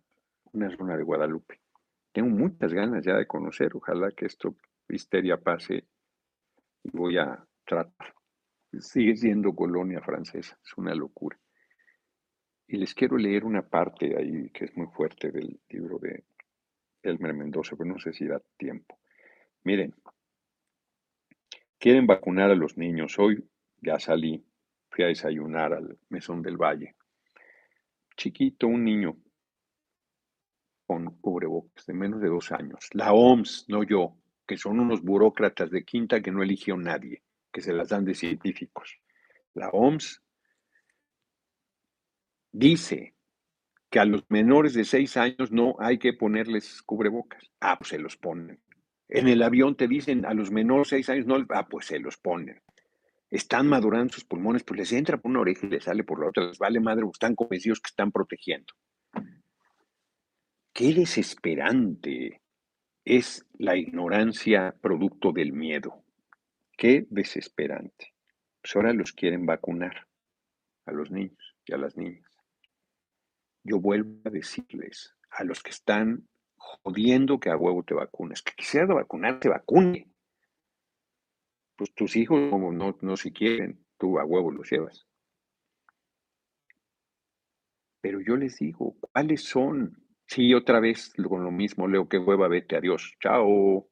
una 0.52 0.74
zona 0.74 0.96
de 0.96 1.02
Guadalupe. 1.02 1.60
Tengo 2.10 2.30
muchas 2.30 2.72
ganas 2.72 3.04
ya 3.04 3.16
de 3.16 3.26
conocer. 3.26 3.76
Ojalá 3.76 4.10
que 4.12 4.24
esto, 4.24 4.56
histeria, 4.88 5.36
pase 5.36 5.84
y 6.84 6.90
voy 6.90 7.18
a 7.18 7.44
tratar. 7.66 8.14
Sigue 8.78 9.14
siendo 9.14 9.54
colonia 9.54 10.00
francesa, 10.00 10.58
es 10.64 10.78
una 10.78 10.94
locura. 10.94 11.38
Y 12.66 12.78
les 12.78 12.94
quiero 12.94 13.18
leer 13.18 13.44
una 13.44 13.60
parte 13.60 14.16
ahí 14.16 14.48
que 14.50 14.64
es 14.64 14.76
muy 14.76 14.86
fuerte 14.86 15.30
del 15.30 15.60
libro 15.68 15.98
de 15.98 16.24
Elmer 17.04 17.34
Mendoza, 17.34 17.76
pero 17.76 17.90
no 17.90 17.98
sé 17.98 18.12
si 18.12 18.26
da 18.26 18.40
tiempo. 18.56 18.98
Miren, 19.62 19.94
quieren 21.78 22.06
vacunar 22.06 22.50
a 22.50 22.54
los 22.54 22.76
niños. 22.76 23.18
Hoy 23.18 23.46
ya 23.80 23.98
salí, 23.98 24.44
fui 24.90 25.04
a 25.04 25.08
desayunar 25.08 25.74
al 25.74 25.98
Mesón 26.08 26.42
del 26.42 26.56
Valle. 26.56 26.96
Chiquito, 28.16 28.66
un 28.66 28.84
niño 28.84 29.16
con 30.86 31.18
cubrebocas 31.18 31.86
de 31.86 31.94
menos 31.94 32.20
de 32.20 32.28
dos 32.28 32.52
años. 32.52 32.88
La 32.92 33.12
OMS, 33.12 33.66
no 33.68 33.82
yo, 33.82 34.16
que 34.46 34.56
son 34.56 34.80
unos 34.80 35.02
burócratas 35.02 35.70
de 35.70 35.84
quinta 35.84 36.20
que 36.20 36.30
no 36.30 36.42
eligió 36.42 36.76
nadie, 36.76 37.22
que 37.52 37.60
se 37.60 37.72
las 37.72 37.88
dan 37.88 38.04
de 38.04 38.14
científicos. 38.14 39.00
La 39.54 39.70
OMS 39.70 40.22
dice 42.52 43.13
que 43.94 44.00
a 44.00 44.04
los 44.04 44.28
menores 44.28 44.74
de 44.74 44.84
seis 44.84 45.16
años 45.16 45.52
no 45.52 45.76
hay 45.78 45.98
que 45.98 46.12
ponerles 46.14 46.82
cubrebocas. 46.82 47.48
Ah, 47.60 47.78
pues 47.78 47.90
se 47.90 47.98
los 48.00 48.16
ponen. 48.16 48.58
En 49.08 49.28
el 49.28 49.40
avión 49.40 49.76
te 49.76 49.86
dicen 49.86 50.26
a 50.26 50.34
los 50.34 50.50
menores 50.50 50.90
de 50.90 50.96
seis 50.96 51.10
años 51.10 51.26
no, 51.26 51.36
ah, 51.50 51.68
pues 51.68 51.86
se 51.86 52.00
los 52.00 52.16
ponen. 52.16 52.60
Están 53.30 53.68
madurando 53.68 54.12
sus 54.12 54.24
pulmones, 54.24 54.64
pues 54.64 54.80
les 54.80 54.92
entra 54.92 55.16
por 55.18 55.30
una 55.30 55.42
oreja 55.42 55.64
y 55.64 55.70
les 55.70 55.84
sale 55.84 56.02
por 56.02 56.18
la 56.18 56.26
otra, 56.26 56.44
les 56.44 56.58
vale 56.58 56.80
madre, 56.80 57.06
están 57.12 57.36
convencidos 57.36 57.78
que 57.78 57.86
están 57.86 58.10
protegiendo. 58.10 58.74
Qué 60.72 60.92
desesperante 60.92 62.42
es 63.04 63.46
la 63.60 63.76
ignorancia 63.76 64.74
producto 64.80 65.30
del 65.30 65.52
miedo. 65.52 66.02
Qué 66.76 67.06
desesperante. 67.10 68.12
Pues 68.60 68.74
ahora 68.74 68.92
los 68.92 69.12
quieren 69.12 69.46
vacunar 69.46 70.08
a 70.84 70.90
los 70.90 71.12
niños 71.12 71.54
y 71.64 71.74
a 71.74 71.76
las 71.76 71.96
niñas 71.96 72.33
yo 73.64 73.80
vuelvo 73.80 74.20
a 74.24 74.30
decirles 74.30 75.16
a 75.30 75.42
los 75.42 75.62
que 75.62 75.70
están 75.70 76.28
jodiendo 76.56 77.40
que 77.40 77.50
a 77.50 77.56
huevo 77.56 77.82
te 77.82 77.94
vacunes, 77.94 78.42
que 78.42 78.52
quisiera 78.54 78.86
vacunar, 78.86 79.40
te 79.40 79.48
vacune. 79.48 80.08
Pues 81.76 81.92
tus 81.94 82.14
hijos 82.16 82.38
no, 82.40 82.96
no 83.00 83.16
si 83.16 83.32
quieren, 83.32 83.84
tú 83.98 84.18
a 84.18 84.24
huevo 84.24 84.52
los 84.52 84.70
llevas. 84.70 85.06
Pero 88.00 88.20
yo 88.20 88.36
les 88.36 88.58
digo, 88.58 88.96
¿cuáles 89.00 89.42
son? 89.42 89.98
Sí, 90.26 90.54
otra 90.54 90.78
vez 90.78 91.12
con 91.26 91.42
lo 91.42 91.50
mismo, 91.50 91.88
Leo, 91.88 92.08
que 92.08 92.18
hueva, 92.18 92.48
vete, 92.48 92.76
adiós, 92.76 93.16
chao. 93.20 93.88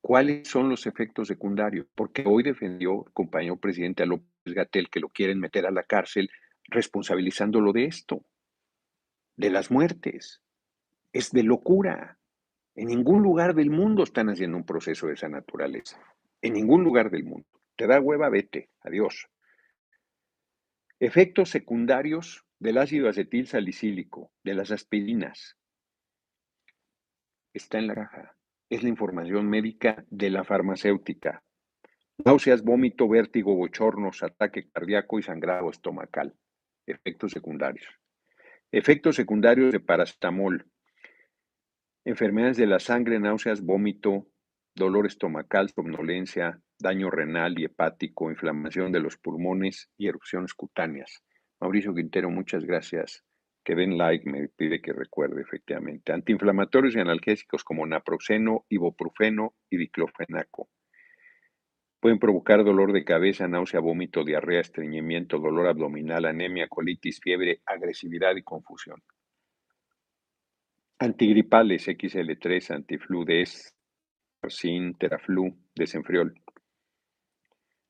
¿Cuáles 0.00 0.48
son 0.48 0.68
los 0.68 0.86
efectos 0.86 1.28
secundarios? 1.28 1.86
Porque 1.94 2.24
hoy 2.26 2.42
defendió 2.42 3.04
el 3.06 3.12
compañero 3.12 3.56
presidente 3.56 4.06
López 4.06 4.26
Gatel 4.46 4.90
que 4.90 5.00
lo 5.00 5.08
quieren 5.08 5.38
meter 5.38 5.66
a 5.66 5.70
la 5.70 5.84
cárcel 5.84 6.30
responsabilizándolo 6.70 7.72
de 7.72 7.84
esto 7.84 8.24
de 9.40 9.48
las 9.48 9.70
muertes. 9.70 10.42
Es 11.14 11.32
de 11.32 11.42
locura. 11.42 12.18
En 12.74 12.88
ningún 12.88 13.22
lugar 13.22 13.54
del 13.54 13.70
mundo 13.70 14.02
están 14.02 14.28
haciendo 14.28 14.58
un 14.58 14.66
proceso 14.66 15.06
de 15.06 15.14
esa 15.14 15.30
naturaleza. 15.30 15.98
En 16.42 16.52
ningún 16.52 16.84
lugar 16.84 17.10
del 17.10 17.24
mundo. 17.24 17.48
Te 17.74 17.86
da 17.86 18.00
hueva, 18.00 18.28
vete. 18.28 18.68
Adiós. 18.82 19.28
Efectos 20.98 21.48
secundarios 21.48 22.44
del 22.58 22.76
ácido 22.76 23.08
acetil 23.08 23.46
salicílico, 23.46 24.30
de 24.44 24.52
las 24.52 24.70
aspirinas. 24.70 25.56
Está 27.54 27.78
en 27.78 27.86
la 27.86 27.94
caja. 27.94 28.36
Es 28.68 28.82
la 28.82 28.90
información 28.90 29.48
médica 29.48 30.04
de 30.10 30.28
la 30.28 30.44
farmacéutica. 30.44 31.42
Náuseas, 32.22 32.62
vómito, 32.62 33.08
vértigo, 33.08 33.56
bochornos, 33.56 34.22
ataque 34.22 34.68
cardíaco 34.70 35.18
y 35.18 35.22
sangrado 35.22 35.70
estomacal. 35.70 36.36
Efectos 36.86 37.32
secundarios. 37.32 37.88
Efectos 38.72 39.16
secundarios 39.16 39.72
de 39.72 39.80
paracetamol. 39.80 40.64
Enfermedades 42.04 42.56
de 42.56 42.68
la 42.68 42.78
sangre, 42.78 43.18
náuseas, 43.18 43.62
vómito, 43.62 44.28
dolor 44.76 45.06
estomacal, 45.06 45.70
somnolencia, 45.70 46.62
daño 46.78 47.10
renal 47.10 47.58
y 47.58 47.64
hepático, 47.64 48.30
inflamación 48.30 48.92
de 48.92 49.00
los 49.00 49.16
pulmones 49.16 49.90
y 49.98 50.06
erupciones 50.06 50.54
cutáneas. 50.54 51.24
Mauricio 51.60 51.92
Quintero, 51.92 52.30
muchas 52.30 52.64
gracias. 52.64 53.24
Que 53.64 53.74
den 53.74 53.98
like, 53.98 54.30
me 54.30 54.46
pide 54.46 54.80
que 54.80 54.92
recuerde 54.92 55.42
efectivamente. 55.42 56.12
Antiinflamatorios 56.12 56.94
y 56.94 57.00
analgésicos 57.00 57.64
como 57.64 57.84
naproxeno, 57.88 58.66
ibuprofeno 58.68 59.56
y 59.68 59.78
diclofenaco. 59.78 60.68
Pueden 62.00 62.18
provocar 62.18 62.64
dolor 62.64 62.92
de 62.92 63.04
cabeza, 63.04 63.46
náusea, 63.46 63.78
vómito, 63.78 64.24
diarrea, 64.24 64.60
estreñimiento, 64.60 65.38
dolor 65.38 65.66
abdominal, 65.66 66.24
anemia, 66.24 66.66
colitis, 66.66 67.20
fiebre, 67.20 67.60
agresividad 67.66 68.34
y 68.36 68.42
confusión. 68.42 69.02
Antigripales 70.98 71.86
XL3, 71.88 72.70
antiflu, 72.70 73.24
des, 73.26 73.76
sin, 74.48 74.94
teraflu, 74.94 75.54
desenfriol. 75.74 76.32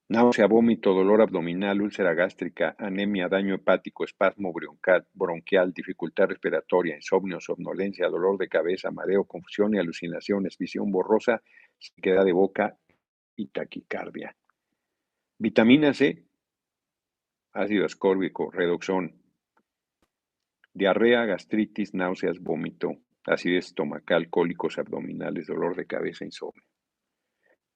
Náusea, 0.09 0.49
vómito, 0.49 0.93
dolor 0.93 1.23
abdominal, 1.23 1.81
úlcera 1.81 2.13
gástrica, 2.13 2.75
anemia, 2.81 3.29
daño 3.29 3.55
hepático, 3.55 4.03
espasmo 4.03 4.53
bronquial, 4.53 5.07
bronquial, 5.15 5.73
dificultad 5.73 6.27
respiratoria, 6.27 6.97
insomnio, 6.97 7.39
somnolencia, 7.39 8.09
dolor 8.09 8.37
de 8.39 8.49
cabeza, 8.49 8.91
mareo, 8.91 9.23
confusión 9.23 9.73
y 9.73 9.79
alucinaciones, 9.79 10.59
visión 10.59 10.91
borrosa, 10.91 11.41
sequedad 11.79 12.25
de 12.25 12.33
boca 12.33 12.77
y 13.41 13.47
taquicardia. 13.47 14.37
Vitamina 15.39 15.95
C, 15.95 16.27
ácido 17.53 17.87
ascórbico, 17.87 18.51
redoxón, 18.51 19.23
diarrea, 20.75 21.25
gastritis, 21.25 21.95
náuseas, 21.95 22.39
vómito, 22.39 22.97
acidez 23.25 23.67
estomacal, 23.67 24.29
cólicos 24.29 24.79
abdominales, 24.79 25.47
dolor 25.47 25.75
de 25.75 25.87
cabeza, 25.87 26.27
insomnio. 26.27 26.63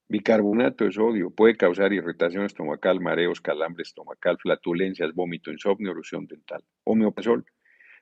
Bicarbonato 0.06 0.84
de 0.84 0.92
sodio 0.92 1.30
puede 1.30 1.56
causar 1.56 1.94
irritación 1.94 2.44
estomacal, 2.44 3.00
mareos, 3.00 3.40
calambre 3.40 3.82
estomacal, 3.82 4.36
flatulencias, 4.38 5.14
vómito, 5.14 5.50
insomnio, 5.50 5.92
erosión 5.92 6.26
dental. 6.26 6.62
Homeopasol 6.84 7.46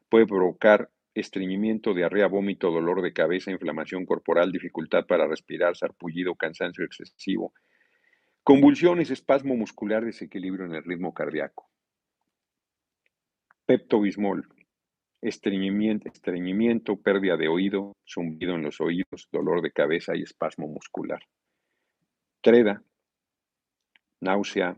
puede 0.09 0.27
provocar 0.27 0.91
estreñimiento, 1.15 1.95
diarrea, 1.95 2.27
vómito, 2.27 2.71
dolor 2.71 3.03
de 3.03 3.13
cabeza, 3.13 3.51
inflamación 3.51 4.07
corporal, 4.07 4.51
dificultad 4.51 5.07
para 5.07 5.27
respirar, 5.27 5.77
sarpullido, 5.77 6.35
cansancio 6.35 6.85
excesivo, 6.85 7.53
convulsiones, 8.43 9.11
espasmo 9.11 9.57
muscular, 9.57 10.05
desequilibrio 10.05 10.67
en 10.67 10.75
el 10.75 10.85
ritmo 10.85 11.13
cardíaco. 11.13 11.69
Pepto-Bismol, 13.67 14.49
estreñimiento, 15.21 16.09
estreñimiento, 16.09 16.97
pérdida 16.97 17.37
de 17.37 17.49
oído, 17.49 17.97
zumbido 18.07 18.55
en 18.55 18.63
los 18.63 18.81
oídos, 18.81 19.29
dolor 19.31 19.63
de 19.63 19.71
cabeza 19.71 20.17
y 20.17 20.23
espasmo 20.23 20.67
muscular. 20.67 21.23
Treda, 22.41 22.83
náusea, 24.21 24.77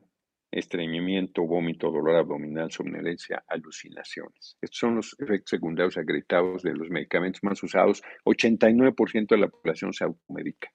estreñimiento, 0.55 1.43
vómito, 1.43 1.91
dolor 1.91 2.17
abdominal, 2.17 2.71
somnolencia, 2.71 3.45
alucinaciones. 3.49 4.57
Estos 4.61 4.79
son 4.79 4.97
los 4.97 5.17
efectos 5.19 5.51
secundarios 5.51 5.97
acreditados 5.99 6.63
de 6.63 6.75
los 6.75 6.89
medicamentos 6.91 7.43
más 7.43 7.63
usados. 7.63 8.03
89% 8.25 9.27
de 9.29 9.37
la 9.39 9.49
población 9.49 9.93
se 9.93 10.05
automedica. 10.05 10.71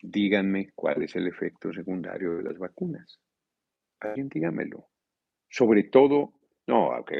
Díganme 0.00 0.70
cuál 0.74 1.02
es 1.02 1.16
el 1.16 1.26
efecto 1.26 1.72
secundario 1.72 2.36
de 2.36 2.42
las 2.44 2.58
vacunas. 2.58 3.18
Alguien 4.00 4.28
dígamelo. 4.28 4.88
Sobre 5.48 5.84
todo, 5.84 6.34
no, 6.66 6.92
aunque 6.92 7.16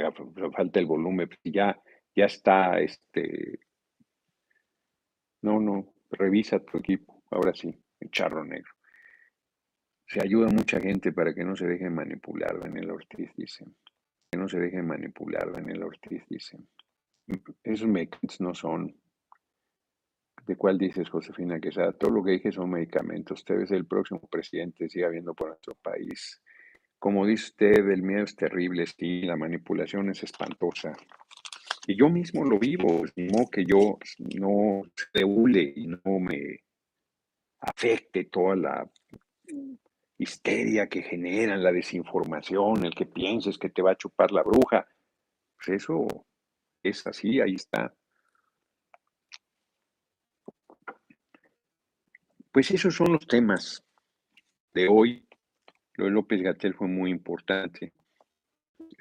falta 0.54 0.78
el 0.78 0.86
volumen, 0.86 1.28
pues 1.28 1.40
ya, 1.44 1.80
ya 2.14 2.26
está, 2.26 2.78
este, 2.78 3.60
no, 5.42 5.60
no, 5.60 5.94
revisa 6.10 6.60
tu 6.60 6.78
equipo 6.78 7.22
ahora 7.30 7.54
sí, 7.54 7.74
el 8.00 8.10
charro 8.10 8.44
negro. 8.44 8.77
Se 10.08 10.22
ayuda 10.22 10.48
a 10.48 10.52
mucha 10.52 10.80
gente 10.80 11.12
para 11.12 11.34
que 11.34 11.44
no 11.44 11.54
se 11.54 11.66
deje 11.66 11.90
manipular, 11.90 12.58
Daniel 12.58 12.92
Ortiz 12.92 13.30
dice. 13.36 13.66
Que 14.30 14.38
no 14.38 14.48
se 14.48 14.58
deje 14.58 14.82
manipular, 14.82 15.52
Daniel 15.52 15.82
Ortiz 15.82 16.22
dice. 16.30 16.58
Esos 17.62 17.86
medicamentos 17.86 18.40
no 18.40 18.54
son. 18.54 18.96
¿De 20.46 20.56
cuál 20.56 20.78
dices, 20.78 21.10
Josefina 21.10 21.60
Quesada? 21.60 21.92
Todo 21.92 22.10
lo 22.10 22.24
que 22.24 22.30
dije 22.32 22.50
son 22.50 22.70
medicamentos. 22.70 23.40
Usted 23.40 23.60
es 23.60 23.70
el 23.70 23.84
próximo 23.84 24.20
presidente, 24.30 24.88
siga 24.88 25.10
viendo 25.10 25.34
por 25.34 25.48
nuestro 25.48 25.74
país. 25.74 26.40
Como 26.98 27.26
dice 27.26 27.50
usted, 27.50 27.90
el 27.90 28.02
miedo 28.02 28.24
es 28.24 28.34
terrible, 28.34 28.86
sí, 28.86 29.22
la 29.22 29.36
manipulación 29.36 30.08
es 30.08 30.22
espantosa. 30.22 30.96
Y 31.86 31.96
yo 31.96 32.08
mismo 32.08 32.44
lo 32.44 32.58
vivo, 32.58 33.04
no 33.14 33.46
que 33.50 33.66
yo 33.66 33.98
no 34.38 34.82
se 34.94 35.22
hule 35.22 35.70
y 35.76 35.86
no 35.86 36.18
me 36.18 36.60
afecte 37.60 38.24
toda 38.24 38.56
la 38.56 38.90
histeria 40.18 40.88
que 40.88 41.02
generan, 41.02 41.62
la 41.62 41.72
desinformación, 41.72 42.84
el 42.84 42.94
que 42.94 43.06
pienses 43.06 43.56
que 43.56 43.70
te 43.70 43.82
va 43.82 43.92
a 43.92 43.96
chupar 43.96 44.32
la 44.32 44.42
bruja. 44.42 44.86
Pues 45.56 45.82
eso 45.82 46.06
es 46.82 47.06
así, 47.06 47.40
ahí 47.40 47.54
está. 47.54 47.94
Pues 52.52 52.70
esos 52.72 52.94
son 52.94 53.12
los 53.12 53.26
temas 53.26 53.84
de 54.74 54.88
hoy. 54.88 55.24
Lo 55.94 56.06
de 56.06 56.10
López 56.10 56.42
Gatel 56.42 56.74
fue 56.74 56.88
muy 56.88 57.10
importante. 57.10 57.92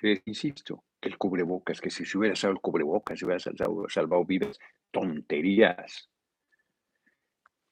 Eh, 0.03 0.21
insisto, 0.25 0.83
el 1.01 1.17
cubrebocas, 1.17 1.81
que 1.81 1.89
si 1.89 2.05
se 2.05 2.17
hubiera 2.17 2.35
salvado 2.35 2.57
el 2.57 2.61
cubrebocas, 2.61 3.17
se 3.17 3.25
hubiera 3.25 3.39
salvado 3.39 4.25
vidas, 4.25 4.59
tonterías. 4.91 6.09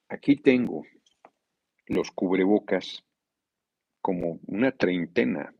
Aquí 0.09 0.37
tengo 0.37 0.83
los 1.87 2.11
cubrebocas 2.11 3.03
como 4.05 4.39
una 4.45 4.71
treintena 4.71 5.51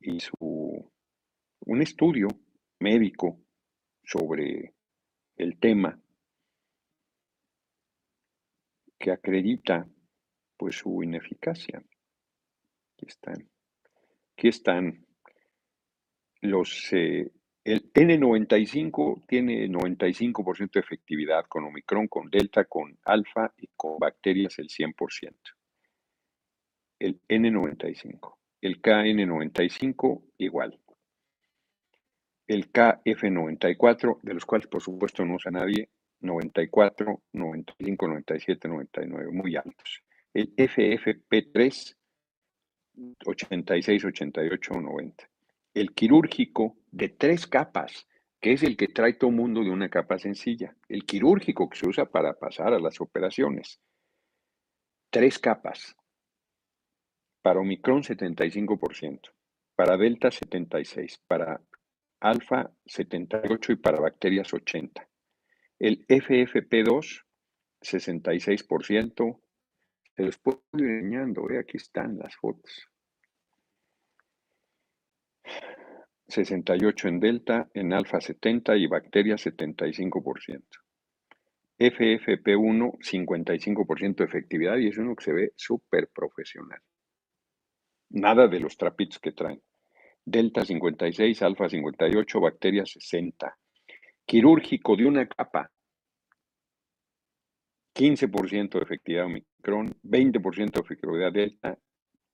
y 0.00 0.20
su, 0.20 0.90
un 1.66 1.82
estudio 1.82 2.28
médico 2.78 3.38
sobre 4.02 4.72
el 5.36 5.58
tema 5.58 6.00
que 8.98 9.10
acredita 9.10 9.86
pues 10.56 10.76
su 10.76 11.02
ineficacia. 11.02 11.84
Aquí 12.94 13.06
están. 13.06 13.50
Aquí 14.32 14.48
están 14.48 15.04
los 16.40 16.90
eh, 16.94 17.30
el 17.64 17.92
N95 17.92 19.26
tiene 19.26 19.68
95% 19.68 20.70
de 20.72 20.80
efectividad 20.80 21.44
con 21.50 21.64
Omicron, 21.64 22.08
con 22.08 22.30
Delta, 22.30 22.64
con 22.64 22.98
Alfa 23.04 23.52
y 23.58 23.68
con 23.76 23.98
bacterias 23.98 24.58
el 24.58 24.68
100%. 24.68 25.59
El 27.00 27.20
N95. 27.28 28.36
El 28.60 28.80
KN95 28.80 30.22
igual. 30.38 30.78
El 32.46 32.70
KF94, 32.72 34.20
de 34.22 34.34
los 34.34 34.44
cuales 34.44 34.68
por 34.68 34.82
supuesto 34.82 35.24
no 35.24 35.34
usa 35.34 35.50
nadie, 35.50 35.88
94, 36.20 37.22
95, 37.32 38.06
97, 38.06 38.68
99, 38.68 39.32
muy 39.32 39.56
altos. 39.56 40.04
El 40.32 40.54
FFP3, 40.54 41.96
86, 43.24 44.04
88, 44.04 44.74
90 44.74 45.30
el 45.74 45.92
quirúrgico 45.92 46.76
de 46.90 47.08
tres 47.08 47.46
capas, 47.46 48.08
que 48.40 48.52
es 48.52 48.62
el 48.62 48.76
que 48.76 48.88
trae 48.88 49.14
todo 49.14 49.30
mundo 49.30 49.62
de 49.62 49.70
una 49.70 49.88
capa 49.88 50.18
sencilla. 50.18 50.74
El 50.88 51.04
quirúrgico 51.04 51.68
que 51.68 51.78
se 51.78 51.88
usa 51.88 52.06
para 52.06 52.34
pasar 52.34 52.72
a 52.72 52.80
las 52.80 53.00
operaciones. 53.00 53.80
Tres 55.10 55.38
capas. 55.38 55.96
Para 57.42 57.60
Omicron 57.60 58.02
75%, 58.02 59.20
para 59.74 59.96
Delta 59.96 60.28
76%, 60.28 61.20
para 61.26 61.60
Alfa 62.20 62.70
78% 62.86 63.72
y 63.72 63.76
para 63.76 64.00
bacterias 64.00 64.52
80%. 64.52 65.06
El 65.78 66.06
FFP2 66.06 67.24
66%. 67.80 69.40
Se 70.16 70.22
los 70.22 70.38
puedo 70.38 70.62
ir 70.74 70.84
enseñando, 70.84 71.48
¿eh? 71.50 71.58
aquí 71.58 71.76
están 71.76 72.18
las 72.18 72.36
fotos. 72.36 72.88
68 76.28 77.08
en 77.08 77.20
delta, 77.20 77.70
en 77.74 77.92
alfa 77.92 78.20
70 78.20 78.76
y 78.76 78.86
bacterias 78.86 79.46
75%. 79.46 80.62
FFP1 81.78 82.98
55% 82.98 84.16
de 84.16 84.24
efectividad 84.24 84.76
y 84.76 84.88
es 84.88 84.98
uno 84.98 85.16
que 85.16 85.24
se 85.24 85.32
ve 85.32 85.52
súper 85.56 86.08
profesional. 86.08 86.80
Nada 88.10 88.48
de 88.48 88.60
los 88.60 88.76
trapitos 88.76 89.18
que 89.18 89.32
traen. 89.32 89.62
Delta 90.24 90.64
56, 90.64 91.42
alfa 91.42 91.68
58, 91.68 92.40
bacterias 92.40 92.90
60. 92.90 93.56
Quirúrgico 94.24 94.96
de 94.96 95.06
una 95.06 95.26
capa. 95.26 95.70
15% 97.94 98.70
de 98.70 98.80
efectividad 98.80 99.26
Omicron, 99.26 99.94
20% 100.02 100.72
de 100.72 100.80
efectividad 100.80 101.32
Delta, 101.32 101.78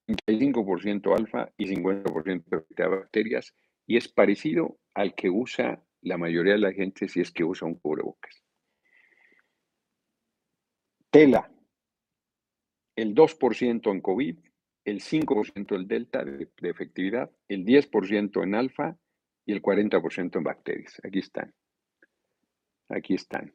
35% 0.06 1.16
alfa 1.16 1.50
y 1.56 1.66
50% 1.66 2.44
de 2.44 2.56
efectividad 2.56 2.90
bacterias 2.90 3.54
y 3.86 3.96
es 3.96 4.08
parecido 4.08 4.78
al 4.94 5.14
que 5.14 5.30
usa 5.30 5.82
la 6.02 6.18
mayoría 6.18 6.52
de 6.52 6.58
la 6.58 6.72
gente 6.72 7.08
si 7.08 7.20
es 7.20 7.30
que 7.30 7.44
usa 7.44 7.66
un 7.66 7.76
cubrebocas. 7.76 8.42
Tela, 11.10 11.50
el 12.94 13.14
2% 13.14 13.90
en 13.90 14.00
COVID, 14.00 14.38
el 14.86 15.00
5% 15.00 15.74
en 15.74 15.88
delta 15.88 16.24
de, 16.24 16.48
de, 16.60 16.70
efectividad, 16.70 17.30
el 17.48 17.64
10% 17.64 18.42
en 18.42 18.54
alfa 18.54 18.96
y 19.44 19.52
el 19.52 19.60
40% 19.60 20.36
en 20.36 20.44
bacterias. 20.44 21.00
Aquí 21.02 21.18
están. 21.18 21.52
Aquí 22.88 23.14
están. 23.14 23.52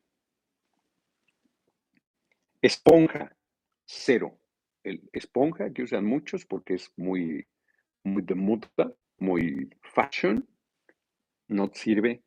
Esponja, 2.62 3.36
cero. 3.86 4.38
El 4.84 5.10
esponja 5.14 5.72
que 5.72 5.84
usan 5.84 6.06
muchos 6.06 6.46
porque 6.46 6.74
es 6.74 6.92
muy, 6.98 7.48
muy 8.04 8.24
de 8.24 8.36
moda, 8.36 8.94
muy 9.18 9.70
fashion, 9.82 10.48
no 11.48 11.72
sirve 11.74 12.24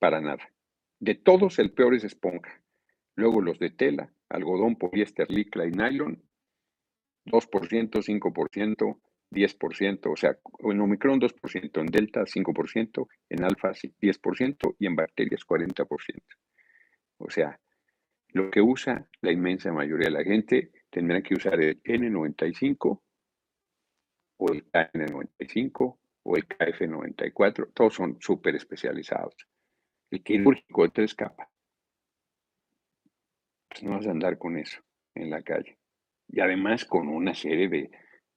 para 0.00 0.20
nada. 0.20 0.50
De 0.98 1.14
todos, 1.14 1.60
el 1.60 1.72
peor 1.72 1.94
es 1.94 2.02
esponja. 2.02 2.60
Luego 3.14 3.40
los 3.42 3.60
de 3.60 3.70
tela, 3.70 4.12
algodón, 4.28 4.76
poliéster, 4.76 5.30
licra 5.30 5.66
y 5.66 5.70
nylon, 5.70 6.20
2%, 7.26 8.02
5%, 8.02 9.00
10%, 9.30 10.12
o 10.12 10.16
sea, 10.16 10.38
en 10.58 10.80
Omicron 10.80 11.20
2%, 11.20 11.80
en 11.80 11.86
Delta 11.86 12.22
5%, 12.22 13.08
en 13.28 13.44
Alfa 13.44 13.70
10% 13.70 14.76
y 14.78 14.86
en 14.86 14.96
bacterias 14.96 15.46
40%. 15.46 15.86
O 17.18 17.30
sea, 17.30 17.58
Lo 18.32 18.50
que 18.50 18.60
usa 18.60 19.08
la 19.22 19.32
inmensa 19.32 19.72
mayoría 19.72 20.06
de 20.06 20.12
la 20.18 20.22
gente 20.22 20.70
tendrá 20.88 21.20
que 21.20 21.34
usar 21.34 21.60
el 21.60 21.82
N95 21.82 23.00
o 24.36 24.52
el 24.52 24.70
KN95 24.70 25.98
o 26.22 26.36
el 26.36 26.46
KF94. 26.46 27.72
Todos 27.74 27.94
son 27.94 28.18
súper 28.20 28.54
especializados. 28.54 29.34
El 30.10 30.22
quirúrgico 30.22 30.84
de 30.84 30.90
tres 30.90 31.14
capas. 31.14 31.48
Pues 33.68 33.82
no 33.82 33.92
vas 33.92 34.06
a 34.06 34.10
andar 34.12 34.38
con 34.38 34.56
eso 34.56 34.80
en 35.14 35.30
la 35.30 35.42
calle. 35.42 35.79
Y 36.32 36.40
además 36.40 36.84
con 36.84 37.08
una 37.08 37.34
serie 37.34 37.68
de 37.68 37.90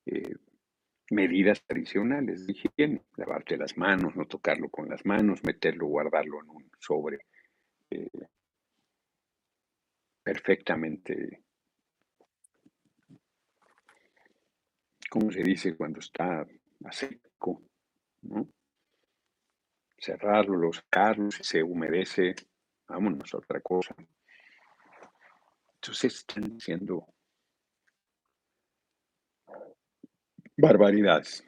eh, 0.05 0.35
medidas 1.11 1.63
adicionales 1.69 2.45
de 2.45 2.53
higiene. 2.53 3.03
Lavarte 3.15 3.57
las 3.57 3.77
manos, 3.77 4.15
no 4.15 4.25
tocarlo 4.25 4.69
con 4.69 4.89
las 4.89 5.05
manos, 5.05 5.43
meterlo, 5.43 5.87
guardarlo 5.87 6.41
en 6.41 6.49
un 6.49 6.71
sobre 6.79 7.19
eh, 7.89 8.09
perfectamente, 10.23 11.43
¿cómo 15.09 15.31
se 15.31 15.43
dice 15.43 15.75
cuando 15.75 15.99
está 15.99 16.47
a 16.85 16.91
seco? 16.91 17.61
¿no? 18.21 18.47
Cerrarlo, 19.97 20.71
sacarlo, 20.73 21.29
si 21.31 21.43
se 21.43 21.61
humedece, 21.61 22.35
vámonos 22.87 23.33
a 23.33 23.37
otra 23.37 23.61
cosa. 23.61 23.95
Entonces 25.75 26.15
están 26.15 26.55
diciendo 26.55 27.12
barbaridades 30.57 31.43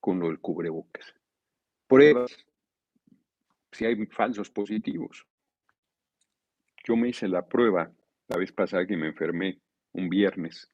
con 0.00 0.18
lo 0.18 0.28
del 0.28 0.40
cubrebocas. 0.40 1.14
Pruebas 1.86 2.36
si 3.72 3.86
hay 3.86 4.06
falsos 4.06 4.50
positivos. 4.50 5.26
Yo 6.84 6.96
me 6.96 7.08
hice 7.08 7.28
la 7.28 7.46
prueba 7.46 7.90
la 8.28 8.36
vez 8.36 8.52
pasada 8.52 8.86
que 8.86 8.96
me 8.96 9.08
enfermé 9.08 9.60
un 9.92 10.08
viernes, 10.08 10.70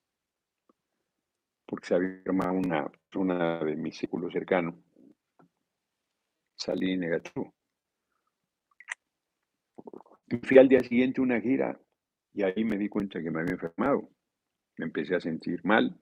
porque 1.67 1.87
se 1.87 1.95
había 1.95 2.09
enfermado 2.09 2.55
una 2.55 2.89
persona 2.89 3.65
de 3.65 3.77
mi 3.77 3.93
círculo 3.93 4.31
cercano. 4.31 4.83
Salí 6.57 6.97
negativo. 6.97 7.55
Fui 10.43 10.59
al 10.59 10.69
día 10.69 10.81
siguiente 10.81 11.21
a 11.21 11.25
una 11.25 11.41
gira 11.41 11.81
y 12.33 12.43
ahí 12.43 12.65
me 12.65 12.77
di 12.77 12.89
cuenta 12.89 13.23
que 13.23 13.31
me 13.31 13.41
había 13.41 13.55
enfermado. 13.55 14.11
Me 14.77 14.87
empecé 14.87 15.15
a 15.15 15.21
sentir 15.21 15.65
mal. 15.65 15.99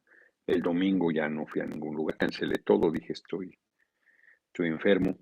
El 0.47 0.63
domingo 0.63 1.11
ya 1.11 1.29
no 1.29 1.47
fui 1.47 1.61
a 1.61 1.67
ningún 1.67 1.97
lugar, 1.97 2.17
cancelé 2.17 2.59
todo, 2.59 2.91
dije 2.91 3.13
estoy, 3.13 3.59
estoy 4.47 4.69
enfermo. 4.69 5.19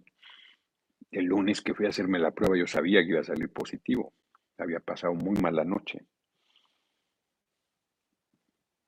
El 1.10 1.26
lunes 1.26 1.62
que 1.62 1.74
fui 1.74 1.86
a 1.86 1.90
hacerme 1.90 2.18
la 2.18 2.32
prueba 2.32 2.56
yo 2.56 2.66
sabía 2.66 3.02
que 3.02 3.10
iba 3.10 3.20
a 3.20 3.24
salir 3.24 3.50
positivo 3.50 4.12
había 4.58 4.80
pasado 4.80 5.14
muy 5.14 5.36
mala 5.40 5.64
noche. 5.64 6.06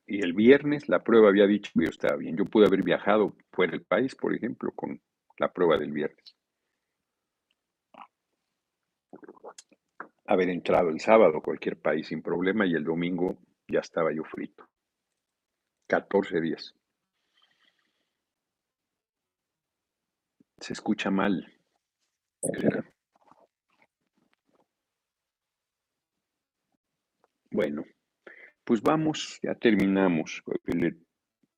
Y 0.06 0.22
el 0.22 0.34
viernes 0.34 0.88
la 0.88 1.02
prueba 1.02 1.28
había 1.28 1.46
dicho 1.46 1.72
que 1.74 1.84
yo 1.84 1.90
estaba 1.90 2.16
bien. 2.16 2.36
Yo 2.36 2.44
pude 2.44 2.66
haber 2.66 2.82
viajado 2.82 3.36
fuera 3.50 3.72
del 3.72 3.82
país, 3.82 4.14
por 4.14 4.34
ejemplo, 4.34 4.70
con 4.72 5.00
la 5.38 5.52
prueba 5.52 5.76
del 5.78 5.90
viernes. 5.90 6.36
Haber 10.26 10.50
entrado 10.50 10.90
el 10.90 11.00
sábado 11.00 11.38
a 11.38 11.42
cualquier 11.42 11.80
país 11.80 12.08
sin 12.08 12.22
problema 12.22 12.66
y 12.66 12.74
el 12.74 12.84
domingo 12.84 13.38
ya 13.68 13.80
estaba 13.80 14.12
yo 14.12 14.22
frito. 14.24 14.68
14 15.86 16.40
días. 16.40 16.74
Se 20.58 20.72
escucha 20.72 21.10
mal. 21.10 21.46
Bueno, 27.50 27.84
pues 28.64 28.82
vamos, 28.82 29.38
ya 29.42 29.54
terminamos. 29.54 30.42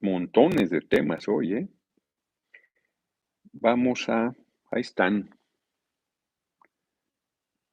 Montones 0.01 0.71
de 0.71 0.81
temas 0.83 1.27
hoy, 1.29 1.55
¿eh? 1.55 1.69
Vamos 3.53 4.09
a, 4.09 4.29
ahí 4.71 4.81
están. 4.81 5.31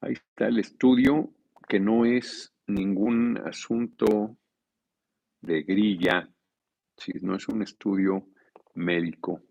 Ahí 0.01 0.13
está 0.13 0.47
el 0.47 0.59
estudio, 0.59 1.33
que 1.67 1.79
no 1.79 2.05
es 2.05 2.53
ningún 2.67 3.37
asunto 3.39 4.37
de 5.41 5.63
grilla, 5.63 6.34
no 7.21 7.35
es 7.35 7.47
un 7.47 7.61
estudio 7.61 8.27
médico 8.75 9.41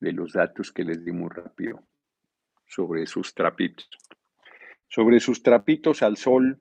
de 0.00 0.12
los 0.12 0.32
datos 0.32 0.72
que 0.72 0.84
les 0.84 1.04
di 1.04 1.12
muy 1.12 1.30
rápido 1.30 1.82
sobre 2.66 3.06
sus 3.06 3.34
trapitos. 3.34 3.88
Sobre 4.88 5.20
sus 5.20 5.42
trapitos 5.42 6.02
al 6.02 6.16
sol, 6.16 6.60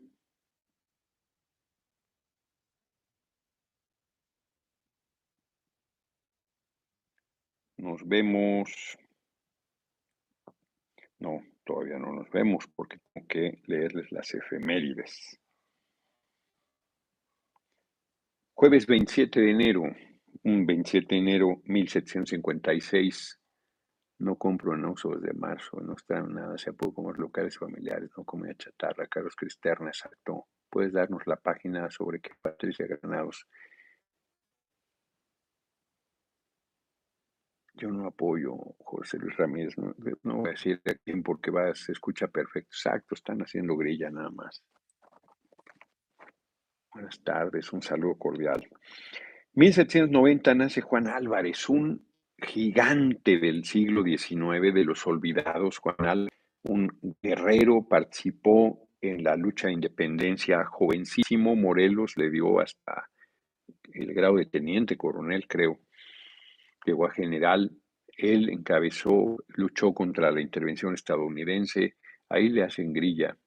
Nos 7.82 8.08
vemos. 8.08 8.96
No, 11.18 11.42
todavía 11.66 11.98
no 11.98 12.14
nos 12.14 12.30
vemos 12.30 12.68
porque 12.76 13.00
tengo 13.12 13.28
que 13.28 13.60
leerles 13.66 14.12
las 14.12 14.32
efemérides. 14.36 15.41
Jueves 18.62 18.86
27 18.86 19.42
de 19.42 19.50
enero, 19.50 19.82
un 20.44 20.68
27 20.68 21.16
de 21.16 21.20
enero 21.20 21.64
1756. 21.66 23.40
No 24.20 24.36
compro 24.36 24.76
en 24.76 24.86
uso 24.86 25.16
desde 25.16 25.34
marzo, 25.34 25.80
no 25.82 25.96
está 25.96 26.22
nada, 26.22 26.56
se 26.60 26.72
puedo 26.72 26.94
comer 26.94 27.18
locales 27.18 27.58
familiares, 27.58 28.12
no 28.16 28.24
comida 28.24 28.54
chatarra. 28.54 29.08
Carlos 29.08 29.36
Cristerna, 29.36 29.88
exacto. 29.88 30.46
¿Puedes 30.70 30.94
darnos 30.94 31.26
la 31.26 31.38
página 31.38 31.90
sobre 31.90 32.22
qué 32.22 32.30
Patricia 32.40 32.86
Granados 32.86 33.48
Yo 37.74 37.90
no 37.90 38.06
apoyo 38.06 38.56
José 38.78 39.18
Luis 39.18 39.36
Ramírez, 39.38 39.74
no, 39.76 40.36
voy 40.36 40.50
a 40.50 40.52
decir 40.52 40.80
a 40.86 40.94
quién 41.04 41.24
porque 41.24 41.50
va, 41.50 41.74
se 41.74 41.94
escucha 41.94 42.28
perfecto. 42.28 42.70
Exacto, 42.76 43.16
están 43.16 43.40
haciendo 43.40 43.76
grilla 43.76 44.12
nada 44.12 44.30
más. 44.30 44.64
Buenas 46.94 47.24
tardes, 47.24 47.72
un 47.72 47.82
saludo 47.82 48.16
cordial. 48.16 48.68
1790 49.54 50.54
nace 50.56 50.82
Juan 50.82 51.08
Álvarez, 51.08 51.70
un 51.70 52.06
gigante 52.38 53.40
del 53.40 53.64
siglo 53.64 54.04
XIX, 54.04 54.74
de 54.74 54.84
los 54.84 55.06
olvidados. 55.08 55.78
Juan 55.78 55.96
Álvarez, 56.00 56.40
un 56.64 57.16
guerrero, 57.22 57.88
participó 57.88 58.90
en 59.00 59.24
la 59.24 59.36
lucha 59.36 59.68
de 59.68 59.74
independencia 59.74 60.66
jovencísimo. 60.66 61.56
Morelos 61.56 62.18
le 62.18 62.30
dio 62.30 62.60
hasta 62.60 63.10
el 63.94 64.14
grado 64.14 64.36
de 64.36 64.46
teniente 64.46 64.98
coronel, 64.98 65.48
creo 65.48 65.80
llegó 66.86 67.06
a 67.06 67.12
general, 67.12 67.72
él 68.18 68.50
encabezó, 68.50 69.38
luchó 69.48 69.94
contra 69.94 70.32
la 70.32 70.42
intervención 70.42 70.94
estadounidense, 70.94 71.96
ahí 72.30 72.50
le 72.50 72.64
hacen 72.64 72.94
grilla, 72.94 73.38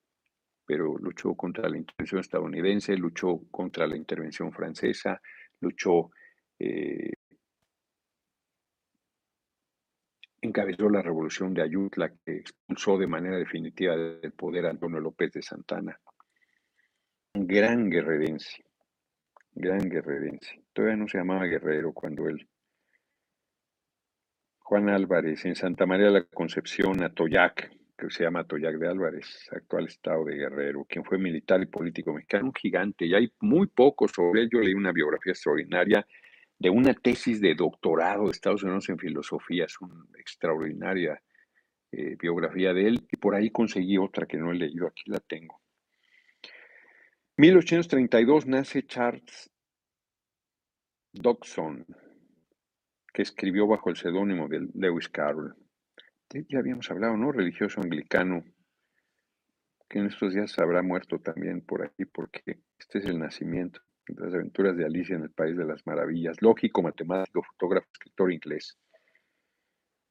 pero 0.66 0.96
luchó 0.98 1.34
contra 1.34 1.68
la 1.68 1.76
intervención 1.76 2.20
estadounidense, 2.20 2.96
luchó 2.96 3.40
contra 3.50 3.86
la 3.86 3.96
intervención 3.96 4.52
francesa, 4.52 5.20
luchó, 5.60 6.10
eh, 6.58 7.12
encabezó 10.40 10.88
la 10.88 11.02
revolución 11.02 11.54
de 11.54 11.62
Ayutla 11.62 12.10
que 12.24 12.36
expulsó 12.36 12.98
de 12.98 13.06
manera 13.06 13.36
definitiva 13.36 13.96
del 13.96 14.32
poder 14.32 14.66
a 14.66 14.70
Antonio 14.70 15.00
López 15.00 15.32
de 15.32 15.42
Santana. 15.42 15.98
Gran 17.34 17.90
guerrerense, 17.90 18.64
gran 19.54 19.88
guerrerense. 19.88 20.62
Todavía 20.72 20.96
no 20.96 21.08
se 21.08 21.18
llamaba 21.18 21.46
guerrero 21.46 21.92
cuando 21.92 22.28
él 22.28 22.48
Juan 24.66 24.88
Álvarez, 24.88 25.44
en 25.44 25.54
Santa 25.54 25.84
María 25.84 26.06
de 26.06 26.12
la 26.12 26.24
Concepción, 26.24 27.02
Atoyac, 27.02 27.70
que 27.96 28.10
se 28.10 28.24
llama 28.24 28.40
Atoyac 28.40 28.76
de 28.76 28.88
Álvarez, 28.88 29.48
actual 29.52 29.86
estado 29.86 30.24
de 30.24 30.36
Guerrero, 30.36 30.84
quien 30.84 31.04
fue 31.04 31.18
militar 31.18 31.62
y 31.62 31.66
político 31.66 32.12
mexicano, 32.12 32.46
un 32.46 32.54
gigante, 32.54 33.06
y 33.06 33.14
hay 33.14 33.32
muy 33.40 33.68
poco 33.68 34.08
sobre 34.08 34.42
él. 34.42 34.48
Yo 34.52 34.60
leí 34.60 34.74
una 34.74 34.92
biografía 34.92 35.32
extraordinaria 35.32 36.06
de 36.58 36.70
una 36.70 36.94
tesis 36.94 37.40
de 37.40 37.54
doctorado 37.54 38.24
de 38.24 38.32
Estados 38.32 38.62
Unidos 38.62 38.88
en 38.88 38.98
filosofía, 38.98 39.64
es 39.66 39.80
una 39.80 40.04
extraordinaria 40.18 41.22
eh, 41.92 42.16
biografía 42.16 42.72
de 42.72 42.88
él, 42.88 43.06
y 43.10 43.16
por 43.16 43.34
ahí 43.34 43.50
conseguí 43.50 43.98
otra 43.98 44.26
que 44.26 44.38
no 44.38 44.50
he 44.50 44.54
leído, 44.56 44.86
aquí 44.86 45.04
la 45.06 45.20
tengo. 45.20 45.60
1832 47.36 48.46
nace 48.46 48.86
Charles 48.86 49.50
Dodson, 51.12 51.86
que 53.12 53.22
escribió 53.22 53.66
bajo 53.66 53.90
el 53.90 53.96
seudónimo 53.96 54.48
de 54.48 54.68
Lewis 54.74 55.08
Carroll. 55.08 55.54
Ya 56.30 56.58
habíamos 56.58 56.90
hablado, 56.90 57.16
¿no? 57.16 57.32
Religioso 57.32 57.80
anglicano, 57.80 58.44
que 59.88 59.98
en 60.00 60.06
estos 60.06 60.34
días 60.34 60.58
habrá 60.58 60.82
muerto 60.82 61.20
también 61.20 61.60
por 61.60 61.84
aquí, 61.84 62.04
porque 62.04 62.62
este 62.78 62.98
es 62.98 63.04
el 63.04 63.18
nacimiento 63.18 63.80
de 64.08 64.24
las 64.24 64.34
aventuras 64.34 64.76
de 64.76 64.84
Alicia 64.84 65.16
en 65.16 65.22
el 65.22 65.30
País 65.30 65.56
de 65.56 65.64
las 65.64 65.86
Maravillas. 65.86 66.42
Lógico, 66.42 66.82
matemático, 66.82 67.42
fotógrafo, 67.42 67.88
escritor 67.92 68.32
inglés. 68.32 68.76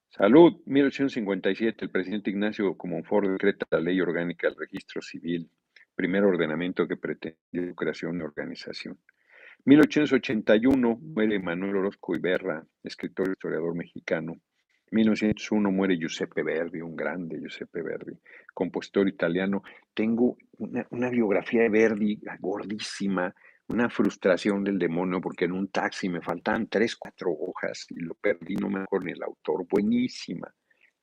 Salud, 0.10 0.62
1857, 0.66 1.86
el 1.86 1.92
presidente 1.92 2.30
Ignacio 2.30 2.78
Comonfort 2.78 3.30
decreta 3.30 3.66
la 3.72 3.80
ley 3.80 4.00
orgánica 4.00 4.48
del 4.48 4.58
registro 4.58 5.02
civil. 5.02 5.50
primer 5.96 6.24
ordenamiento 6.24 6.88
que 6.88 6.98
pretendía 6.98 7.68
su 7.68 7.76
creación 7.76 8.20
y 8.20 8.24
organización. 8.24 9.00
1881 9.66 10.98
muere 11.02 11.40
Manuel 11.40 11.78
Orozco 11.78 12.16
Iberra, 12.16 12.66
escritor 12.84 13.28
y 13.28 13.32
historiador 13.32 13.76
mexicano. 13.76 14.36
1901 14.94 15.72
muere 15.72 15.98
Giuseppe 15.98 16.44
Verdi, 16.44 16.80
un 16.80 16.96
grande 16.96 17.40
Giuseppe 17.40 17.82
Verdi, 17.82 18.18
compositor 18.54 19.08
italiano. 19.08 19.64
Tengo 19.94 20.38
una, 20.60 21.10
biografía 21.10 21.64
de 21.64 21.70
Verdi 21.70 22.22
gordísima, 22.40 23.34
una 23.68 23.90
frustración 23.90 24.64
del 24.64 24.78
demonio 24.78 25.20
porque 25.20 25.46
en 25.46 25.54
un 25.54 25.70
taxi 25.70 26.10
me 26.10 26.22
faltaban 26.22 26.68
tres, 26.68 26.96
cuatro 26.96 27.32
hojas 27.32 27.86
y 27.90 28.00
lo 28.00 28.14
perdí, 28.16 28.56
no 28.56 28.70
me 28.70 28.82
acuerdo 28.82 29.08
ni 29.08 29.12
el 29.14 29.24
autor, 29.24 29.66
buenísima. 29.68 30.54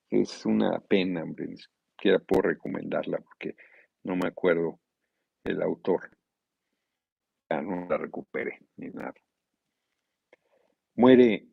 Es 0.09 0.45
una 0.45 0.79
pena, 0.79 1.23
hombre, 1.23 1.47
ni 1.47 2.19
puedo 2.19 2.41
recomendarla 2.43 3.19
porque 3.19 3.55
no 4.03 4.15
me 4.15 4.27
acuerdo 4.27 4.79
el 5.43 5.61
autor 5.61 6.09
no 7.59 7.87
la 7.89 7.97
recupere 7.97 8.59
ni 8.77 8.89
nada. 8.89 9.13
Muere 10.95 11.47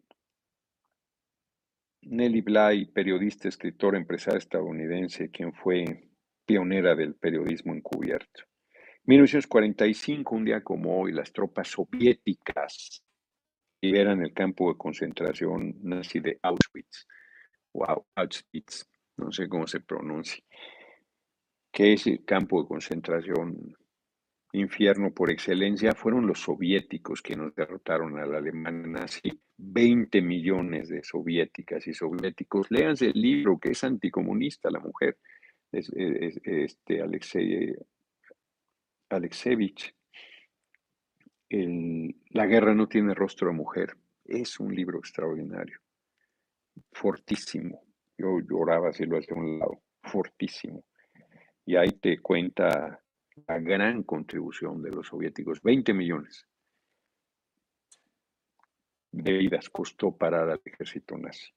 Nelly 2.03 2.41
Bly, 2.41 2.87
periodista, 2.87 3.49
escritora, 3.49 3.99
empresaria 3.99 4.39
estadounidense, 4.39 5.31
quien 5.31 5.53
fue 5.53 6.11
pionera 6.45 6.95
del 6.95 7.15
periodismo 7.15 7.75
encubierto. 7.75 8.45
1945, 9.05 10.35
un 10.35 10.45
día 10.45 10.63
como 10.63 11.01
hoy, 11.01 11.13
las 11.13 11.33
tropas 11.33 11.69
soviéticas 11.69 13.03
liberan 13.81 14.23
el 14.23 14.33
campo 14.33 14.71
de 14.71 14.79
concentración 14.79 15.77
nazi 15.83 16.21
de 16.21 16.39
Auschwitz, 16.43 17.07
o 17.73 17.85
Auschwitz, 18.15 18.89
no 19.17 19.31
sé 19.33 19.49
cómo 19.49 19.67
se 19.67 19.81
pronuncia, 19.81 20.43
que 21.73 21.93
es 21.93 22.07
el 22.07 22.25
campo 22.25 22.63
de 22.63 22.69
concentración 22.69 23.77
infierno 24.53 25.13
por 25.13 25.31
excelencia 25.31 25.95
fueron 25.95 26.27
los 26.27 26.41
soviéticos 26.41 27.21
que 27.23 27.37
nos 27.37 27.55
derrotaron 27.55 28.19
a 28.19 28.27
la 28.27 28.39
Alemania 28.39 28.87
nazi. 28.87 29.41
20 29.59 30.23
millones 30.23 30.89
de 30.89 31.03
soviéticas 31.03 31.87
y 31.87 31.95
soviéticos. 31.95 32.71
Léanse 32.71 33.07
el 33.07 33.21
libro 33.21 33.59
que 33.59 33.71
es 33.71 33.85
anticomunista, 33.85 34.71
la 34.71 34.81
mujer, 34.81 35.19
este, 35.73 37.03
Alexei, 37.03 37.75
Alexevich. 39.11 39.95
la 41.51 42.47
guerra 42.47 42.75
no 42.75 42.89
tiene 42.89 43.15
rostro 43.15 43.49
de 43.49 43.55
mujer. 43.55 43.97
Es 44.25 44.61
un 44.61 44.75
libro 44.75 44.99
extraordinario, 44.99 45.81
fortísimo. 46.93 47.83
Yo 48.17 48.41
lloraba 48.41 48.93
si 48.93 49.05
lo 49.05 49.19
hacía 49.19 49.37
a 49.37 49.41
un 49.41 49.59
lado, 49.59 49.83
fortísimo. 50.03 50.85
Y 51.65 51.77
ahí 51.77 51.91
te 52.01 52.19
cuenta 52.21 53.01
la 53.47 53.59
gran 53.59 54.03
contribución 54.03 54.83
de 54.83 54.91
los 54.91 55.09
soviéticos, 55.09 55.63
20 55.63 55.95
millones 55.95 56.47
de 59.11 59.33
vidas 59.33 59.69
costó 59.71 60.17
parar 60.17 60.51
al 60.51 60.61
ejército 60.65 61.17
nazi. 61.17 61.49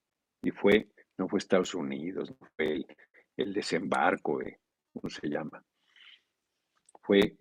Y 0.44 0.52
fue, 0.52 0.90
no 1.18 1.28
fue 1.28 1.40
Estados 1.40 1.76
Unidos, 1.76 2.32
no 2.40 2.48
fue 2.56 2.86
el, 3.38 3.54
desembarco 3.54 4.40
de, 4.40 4.60
¿cómo 4.94 5.10
se 5.10 5.28
llama? 5.28 5.64
Fue, 7.02 7.38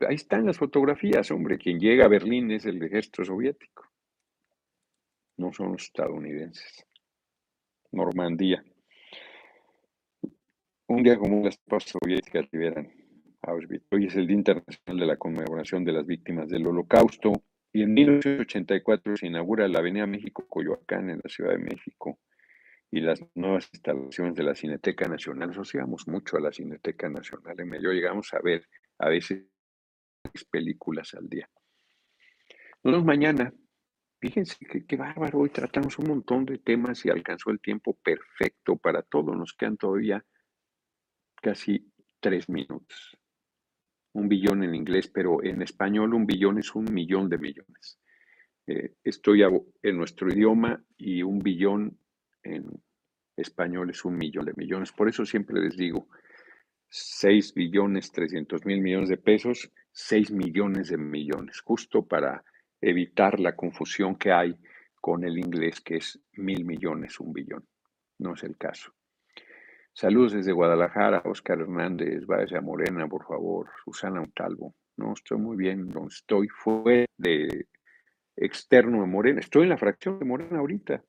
ahí 0.00 0.14
están 0.14 0.46
las 0.46 0.58
fotografías, 0.58 1.30
hombre, 1.30 1.58
quien 1.58 1.78
llega 1.78 2.04
a 2.04 2.08
Berlín 2.08 2.50
es 2.50 2.66
el 2.66 2.82
ejército 2.82 3.24
soviético, 3.24 3.86
no 5.36 5.52
son 5.52 5.72
los 5.72 5.84
estadounidenses. 5.84 6.86
Normandía. 7.92 8.64
Un 10.86 11.02
día 11.02 11.16
como 11.16 11.44
las 11.44 11.58
tropas 11.58 11.84
soviéticas 11.84 12.48
liberan 12.52 12.99
Hoy 13.42 14.04
es 14.04 14.16
el 14.16 14.26
Día 14.26 14.36
Internacional 14.36 15.00
de 15.00 15.06
la 15.06 15.16
Conmemoración 15.16 15.82
de 15.82 15.92
las 15.92 16.04
Víctimas 16.04 16.46
del 16.48 16.66
Holocausto 16.66 17.32
y 17.72 17.82
en 17.82 17.94
1984 17.94 19.16
se 19.16 19.28
inaugura 19.28 19.66
la 19.66 19.78
Avenida 19.78 20.06
México 20.06 20.46
Coyoacán 20.46 21.08
en 21.08 21.20
la 21.24 21.30
Ciudad 21.30 21.52
de 21.52 21.58
México 21.58 22.18
y 22.90 23.00
las 23.00 23.24
nuevas 23.34 23.70
instalaciones 23.72 24.34
de 24.34 24.42
la 24.42 24.54
Cineteca 24.54 25.08
Nacional. 25.08 25.52
Íbamos 25.72 26.06
mucho 26.06 26.36
a 26.36 26.40
la 26.40 26.52
Cineteca 26.52 27.08
Nacional. 27.08 27.58
En 27.58 27.68
medio 27.70 27.92
llegamos 27.92 28.32
a 28.34 28.40
ver 28.40 28.68
a 28.98 29.08
veces 29.08 29.46
películas 30.50 31.14
al 31.14 31.26
día. 31.26 31.48
Nos 32.82 32.92
vemos 32.92 33.06
mañana. 33.06 33.54
Fíjense 34.20 34.58
qué 34.86 34.96
bárbaro. 34.96 35.38
Hoy 35.38 35.48
tratamos 35.48 35.98
un 35.98 36.08
montón 36.08 36.44
de 36.44 36.58
temas 36.58 37.06
y 37.06 37.10
alcanzó 37.10 37.50
el 37.50 37.60
tiempo 37.60 37.98
perfecto 38.02 38.76
para 38.76 39.00
todo. 39.00 39.34
Nos 39.34 39.54
quedan 39.54 39.78
todavía 39.78 40.22
casi 41.40 41.90
tres 42.20 42.46
minutos 42.50 43.16
un 44.12 44.28
billón 44.28 44.64
en 44.64 44.74
inglés, 44.74 45.08
pero 45.08 45.42
en 45.42 45.62
español 45.62 46.14
un 46.14 46.26
billón 46.26 46.58
es 46.58 46.74
un 46.74 46.92
millón 46.92 47.28
de 47.28 47.38
millones. 47.38 47.98
Eh, 48.66 48.94
estoy 49.04 49.42
en 49.82 49.96
nuestro 49.96 50.32
idioma 50.32 50.82
y 50.96 51.22
un 51.22 51.38
billón 51.38 51.98
en 52.42 52.66
español 53.36 53.90
es 53.90 54.04
un 54.04 54.16
millón 54.16 54.46
de 54.46 54.54
millones. 54.56 54.92
Por 54.92 55.08
eso 55.08 55.24
siempre 55.24 55.60
les 55.60 55.76
digo, 55.76 56.08
6 56.88 57.54
billones 57.54 58.10
300 58.10 58.66
mil 58.66 58.80
millones 58.80 59.08
de 59.08 59.16
pesos, 59.16 59.70
6 59.92 60.32
millones 60.32 60.88
de 60.88 60.98
millones, 60.98 61.60
justo 61.60 62.06
para 62.06 62.44
evitar 62.80 63.38
la 63.38 63.54
confusión 63.54 64.16
que 64.16 64.32
hay 64.32 64.56
con 65.00 65.24
el 65.24 65.38
inglés, 65.38 65.80
que 65.80 65.96
es 65.96 66.20
mil 66.32 66.64
millones, 66.64 67.20
un 67.20 67.32
billón. 67.32 67.66
No 68.18 68.34
es 68.34 68.42
el 68.42 68.56
caso. 68.56 68.92
Saludos 70.00 70.32
desde 70.32 70.52
Guadalajara, 70.52 71.20
Oscar 71.26 71.60
Hernández, 71.60 72.24
Vaya 72.24 72.62
Morena, 72.62 73.06
por 73.06 73.26
favor, 73.26 73.68
Susana 73.84 74.20
Montalvo. 74.20 74.74
No, 74.96 75.12
estoy 75.12 75.36
muy 75.36 75.58
bien 75.58 75.90
donde 75.90 76.08
estoy. 76.08 76.48
Fue 76.48 77.04
de 77.18 77.66
externo 78.34 79.02
de 79.02 79.06
Morena. 79.06 79.40
Estoy 79.40 79.64
en 79.64 79.68
la 79.68 79.76
fracción 79.76 80.18
de 80.18 80.24
Morena 80.24 80.58
ahorita. 80.58 81.04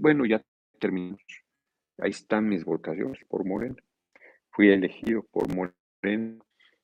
bueno, 0.00 0.26
ya 0.26 0.42
terminamos. 0.78 1.22
Ahí 1.96 2.10
están 2.10 2.46
mis 2.46 2.66
votaciones 2.66 3.18
por 3.26 3.46
Morena. 3.46 3.76
Fui 4.50 4.68
elegido 4.68 5.22
por 5.30 5.48
Morena. 5.48 6.38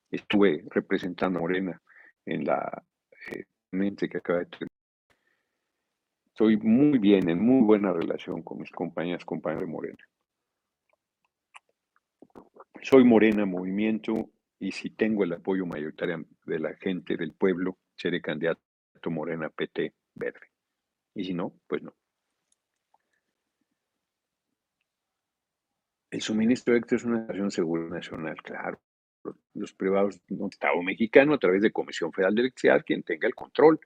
Estuve 0.09 0.65
representando 0.71 1.37
a 1.37 1.41
Morena 1.43 1.79
en 2.25 2.43
la 2.43 2.83
eh, 3.31 3.43
mente 3.69 4.09
que 4.09 4.17
acaba 4.17 4.39
de 4.39 4.45
terminar. 4.45 4.69
Estoy 6.25 6.57
muy 6.57 6.97
bien, 6.97 7.29
en 7.29 7.39
muy 7.39 7.63
buena 7.63 7.93
relación 7.93 8.41
con 8.41 8.57
mis 8.57 8.71
compañeras, 8.71 9.23
compañeros 9.23 9.67
de 9.67 9.71
Morena. 9.71 10.05
Soy 12.81 13.03
Morena 13.03 13.45
Movimiento 13.45 14.29
y 14.59 14.71
si 14.71 14.89
tengo 14.91 15.23
el 15.23 15.33
apoyo 15.33 15.65
mayoritario 15.65 16.25
de 16.45 16.59
la 16.59 16.75
gente 16.75 17.17
del 17.17 17.33
pueblo, 17.33 17.77
seré 17.95 18.21
candidato 18.21 18.61
Morena 19.09 19.49
PT 19.49 19.93
Verde. 20.13 20.47
Y 21.13 21.25
si 21.25 21.33
no, 21.33 21.53
pues 21.67 21.83
no. 21.83 21.93
El 26.11 26.21
suministro 26.21 26.73
eléctrico 26.73 26.95
es 26.95 27.05
una 27.05 27.25
nación 27.25 27.51
segura 27.51 27.87
nacional, 27.89 28.41
claro. 28.41 28.79
Los 29.53 29.73
privados, 29.73 30.21
un 30.29 30.49
Estado 30.49 30.81
mexicano, 30.81 31.33
a 31.33 31.39
través 31.39 31.61
de 31.61 31.71
Comisión 31.71 32.11
Federal 32.13 32.35
de 32.35 32.41
Electricidad, 32.41 32.83
quien 32.85 33.03
tenga 33.03 33.27
el 33.27 33.35
control. 33.35 33.79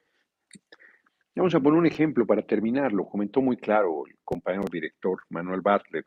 Vamos 1.35 1.55
a 1.55 1.59
poner 1.59 1.79
un 1.79 1.85
ejemplo 1.85 2.25
para 2.27 2.41
terminar. 2.41 2.91
Lo 2.91 3.07
comentó 3.07 3.41
muy 3.41 3.57
claro 3.57 4.05
el 4.05 4.17
compañero 4.23 4.65
director 4.69 5.21
Manuel 5.29 5.61
Bartlett. 5.61 6.05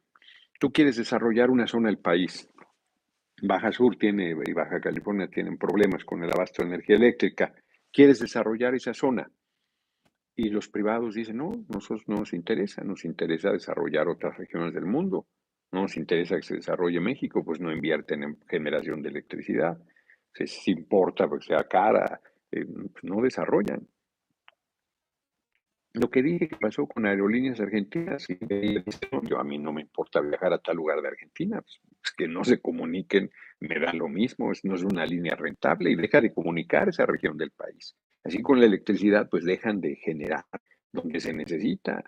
Tú 0.60 0.70
quieres 0.70 0.96
desarrollar 0.96 1.50
una 1.50 1.66
zona 1.66 1.88
del 1.88 1.98
país, 1.98 2.48
Baja 3.44 3.72
Sur 3.72 3.96
tiene 3.96 4.30
y 4.30 4.52
Baja 4.52 4.80
California 4.80 5.26
tienen 5.26 5.58
problemas 5.58 6.04
con 6.04 6.22
el 6.22 6.30
abasto 6.30 6.62
de 6.62 6.68
energía 6.68 6.94
eléctrica. 6.94 7.52
¿Quieres 7.92 8.20
desarrollar 8.20 8.76
esa 8.76 8.94
zona? 8.94 9.28
Y 10.36 10.48
los 10.50 10.68
privados 10.68 11.16
dicen, 11.16 11.38
no, 11.38 11.50
nosotros 11.68 12.04
no 12.06 12.18
nos 12.18 12.32
interesa, 12.34 12.84
nos 12.84 13.04
interesa 13.04 13.50
desarrollar 13.50 14.06
otras 14.06 14.38
regiones 14.38 14.72
del 14.72 14.86
mundo. 14.86 15.26
No 15.72 15.82
nos 15.82 15.96
interesa 15.96 16.36
que 16.36 16.42
se 16.42 16.54
desarrolle 16.54 17.00
México, 17.00 17.44
pues 17.44 17.58
no 17.60 17.72
invierten 17.72 18.22
en 18.22 18.38
generación 18.48 19.02
de 19.02 19.08
electricidad. 19.08 19.76
Se, 20.32 20.46
importa 20.70 21.26
porque 21.28 21.46
sea 21.46 21.64
cara, 21.64 22.20
eh, 22.52 22.64
pues 22.64 23.02
no 23.02 23.20
desarrollan. 23.22 23.88
Lo 25.94 26.08
que 26.08 26.22
dije 26.22 26.48
que 26.48 26.56
pasó 26.56 26.86
con 26.86 27.04
aerolíneas 27.04 27.60
argentinas, 27.60 28.26
y 28.30 28.38
yo 29.28 29.38
a 29.38 29.44
mí 29.44 29.58
no 29.58 29.74
me 29.74 29.82
importa 29.82 30.20
viajar 30.20 30.54
a 30.54 30.58
tal 30.58 30.76
lugar 30.76 31.02
de 31.02 31.08
Argentina, 31.08 31.60
pues, 31.60 32.14
que 32.16 32.26
no 32.26 32.44
se 32.44 32.60
comuniquen, 32.60 33.30
me 33.60 33.78
da 33.78 33.92
lo 33.92 34.08
mismo, 34.08 34.50
no 34.62 34.74
es 34.74 34.82
una 34.84 35.04
línea 35.04 35.36
rentable 35.36 35.90
y 35.90 35.94
deja 35.94 36.22
de 36.22 36.32
comunicar 36.32 36.88
esa 36.88 37.04
región 37.04 37.36
del 37.36 37.50
país. 37.50 37.94
Así 38.24 38.40
con 38.40 38.58
la 38.58 38.66
electricidad, 38.66 39.28
pues 39.28 39.44
dejan 39.44 39.80
de 39.82 39.96
generar 39.96 40.46
donde 40.92 41.20
se 41.20 41.34
necesita. 41.34 42.02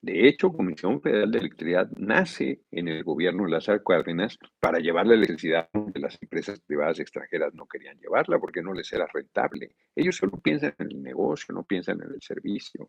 De 0.00 0.28
hecho, 0.28 0.52
Comisión 0.52 1.02
Federal 1.02 1.30
de 1.30 1.38
Electricidad 1.38 1.90
nace 1.96 2.62
en 2.70 2.88
el 2.88 3.02
gobierno 3.02 3.44
de 3.44 3.50
las 3.50 3.66
Cárdenas 3.84 4.38
para 4.60 4.78
llevar 4.78 5.06
la 5.06 5.14
electricidad 5.14 5.68
donde 5.72 6.00
las 6.00 6.16
empresas 6.22 6.60
privadas 6.60 7.00
extranjeras 7.00 7.52
no 7.54 7.66
querían 7.66 7.98
llevarla 7.98 8.38
porque 8.38 8.62
no 8.62 8.72
les 8.72 8.92
era 8.92 9.06
rentable. 9.12 9.72
Ellos 9.94 10.16
solo 10.16 10.38
piensan 10.38 10.74
en 10.78 10.92
el 10.92 11.02
negocio, 11.02 11.54
no 11.54 11.64
piensan 11.64 12.00
en 12.02 12.12
el 12.14 12.22
servicio. 12.22 12.88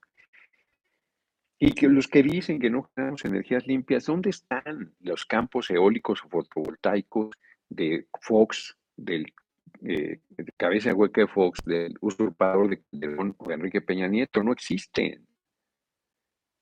Y 1.60 1.72
que 1.74 1.88
los 1.88 2.08
que 2.08 2.22
dicen 2.22 2.60
que 2.60 2.70
no 2.70 2.84
generamos 2.84 3.26
energías 3.26 3.66
limpias, 3.66 4.06
¿dónde 4.06 4.30
están 4.30 4.94
los 5.00 5.26
campos 5.26 5.72
eólicos 5.72 6.24
o 6.24 6.30
fotovoltaicos 6.30 7.36
de 7.70 8.08
Fox, 8.22 8.78
del 8.96 9.34
eh, 9.86 10.22
cabeza 10.56 10.94
hueca 10.94 11.22
de 11.22 11.28
Fox, 11.28 11.60
del 11.66 11.96
usurpador 12.02 12.70
de 12.70 12.82
de 12.92 13.54
Enrique 13.54 13.82
Peña 13.82 14.08
Nieto, 14.08 14.44
no 14.44 14.52
existen. 14.52 15.28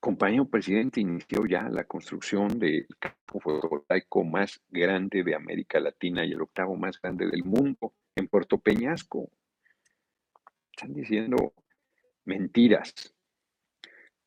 compañero 0.00 0.48
presidente 0.48 1.00
inició 1.00 1.46
ya 1.46 1.68
la 1.68 1.84
construcción 1.84 2.58
del 2.58 2.86
campo 2.98 3.40
fotovoltaico 3.40 4.22
más 4.24 4.60
grande 4.68 5.24
de 5.24 5.34
América 5.34 5.80
Latina 5.80 6.24
y 6.24 6.32
el 6.32 6.42
octavo 6.42 6.76
más 6.76 7.00
grande 7.00 7.26
del 7.26 7.42
mundo 7.44 7.94
en 8.14 8.28
Puerto 8.28 8.58
Peñasco. 8.58 9.30
Están 10.70 10.94
diciendo 10.94 11.54
mentiras. 12.24 13.15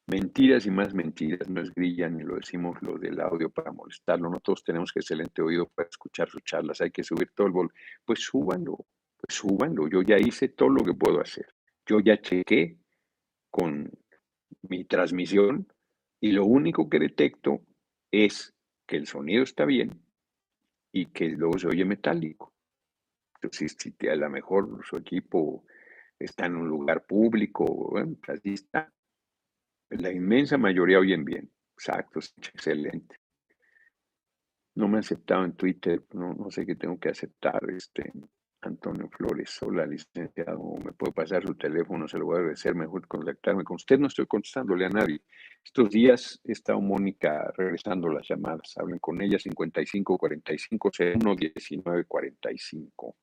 Mentiras 0.10 0.66
y 0.66 0.72
más 0.72 0.92
mentiras, 0.96 1.48
no 1.50 1.62
es 1.62 1.72
grilla 1.72 2.10
ni 2.10 2.24
lo 2.24 2.38
decimos 2.38 2.82
lo 2.82 2.98
del 2.98 3.22
audio 3.22 3.52
para 3.52 3.72
molestarlo, 3.72 4.28
no 4.28 4.40
todos 4.40 4.64
tenemos 4.64 4.92
excelente 4.96 5.44
oído 5.44 5.68
para 5.68 5.88
escuchar 5.88 6.28
sus 6.28 6.44
charlas, 6.44 6.82
hay 6.82 6.90
que 6.90 7.04
subir 7.04 7.30
todo 7.36 7.46
el 7.46 7.54
vol. 7.54 7.72
Pues 8.04 8.20
súbanlo, 8.20 8.88
pues 9.18 9.38
súbanlo, 9.38 9.88
yo 9.88 10.02
ya 10.02 10.18
hice 10.18 10.50
todo 10.50 10.70
lo 10.70 10.84
que 10.84 10.96
puedo 10.96 11.22
hacer. 11.22 11.46
Yo 11.86 12.00
ya 12.00 12.20
chequé 12.20 12.80
con 13.52 13.92
mi 14.64 14.84
transmisión 14.86 15.68
y 16.20 16.32
lo 16.32 16.44
único 16.46 16.90
que 16.90 16.98
detecto 16.98 17.62
es 18.10 18.56
que 18.88 18.98
el 18.98 19.06
sonido 19.06 19.44
está 19.44 19.66
bien 19.66 20.02
y 20.92 21.06
que 21.08 21.28
luego 21.30 21.60
se 21.60 21.68
oye 21.68 21.86
metálico. 21.86 22.52
Entonces, 23.36 23.78
si 23.78 24.08
a 24.08 24.16
lo 24.16 24.30
mejor 24.32 24.84
su 24.86 24.98
equipo 24.98 25.66
está 26.18 26.48
en 26.48 26.56
un 26.56 26.68
lugar 26.68 27.06
público, 27.06 27.64
bueno, 27.92 28.16
pues 28.26 28.40
así 28.40 28.54
está. 28.54 28.92
La 29.90 30.12
inmensa 30.12 30.58
mayoría 30.58 31.00
oyen 31.00 31.26
bien. 31.26 31.52
Exacto, 31.74 32.20
excelente. 32.20 33.16
No 34.76 34.88
me 34.88 35.00
aceptado 35.00 35.46
en 35.46 35.54
Twitter, 35.54 36.04
no, 36.14 36.34
no 36.34 36.52
sé 36.52 36.66
qué 36.66 36.76
tengo 36.76 37.00
que 37.00 37.10
aceptar. 37.10 37.60
Este, 37.70 38.12
Antonio 38.62 39.10
Flores, 39.10 39.58
hola 39.62 39.86
licenciado, 39.86 40.76
me 40.84 40.92
puede 40.92 41.14
pasar 41.14 41.44
su 41.46 41.56
teléfono, 41.56 42.08
se 42.08 42.18
lo 42.18 42.26
voy 42.26 42.36
a 42.36 42.40
agradecer, 42.40 42.76
mejor 42.76 43.08
contactarme 43.08 43.64
con 43.64 43.76
usted, 43.76 43.98
no 43.98 44.08
estoy 44.08 44.26
contestándole 44.26 44.86
a 44.86 44.90
nadie. 44.90 45.22
Estos 45.64 45.90
días 45.90 46.42
está 46.44 46.78
Mónica 46.78 47.52
regresando 47.56 48.10
las 48.10 48.28
llamadas, 48.28 48.76
hablen 48.78 49.00
con 49.00 49.22
ella 49.22 49.40
55 49.40 50.18
45 50.18 50.92
01 51.16 51.36
19 51.36 52.04
45. 52.06 53.16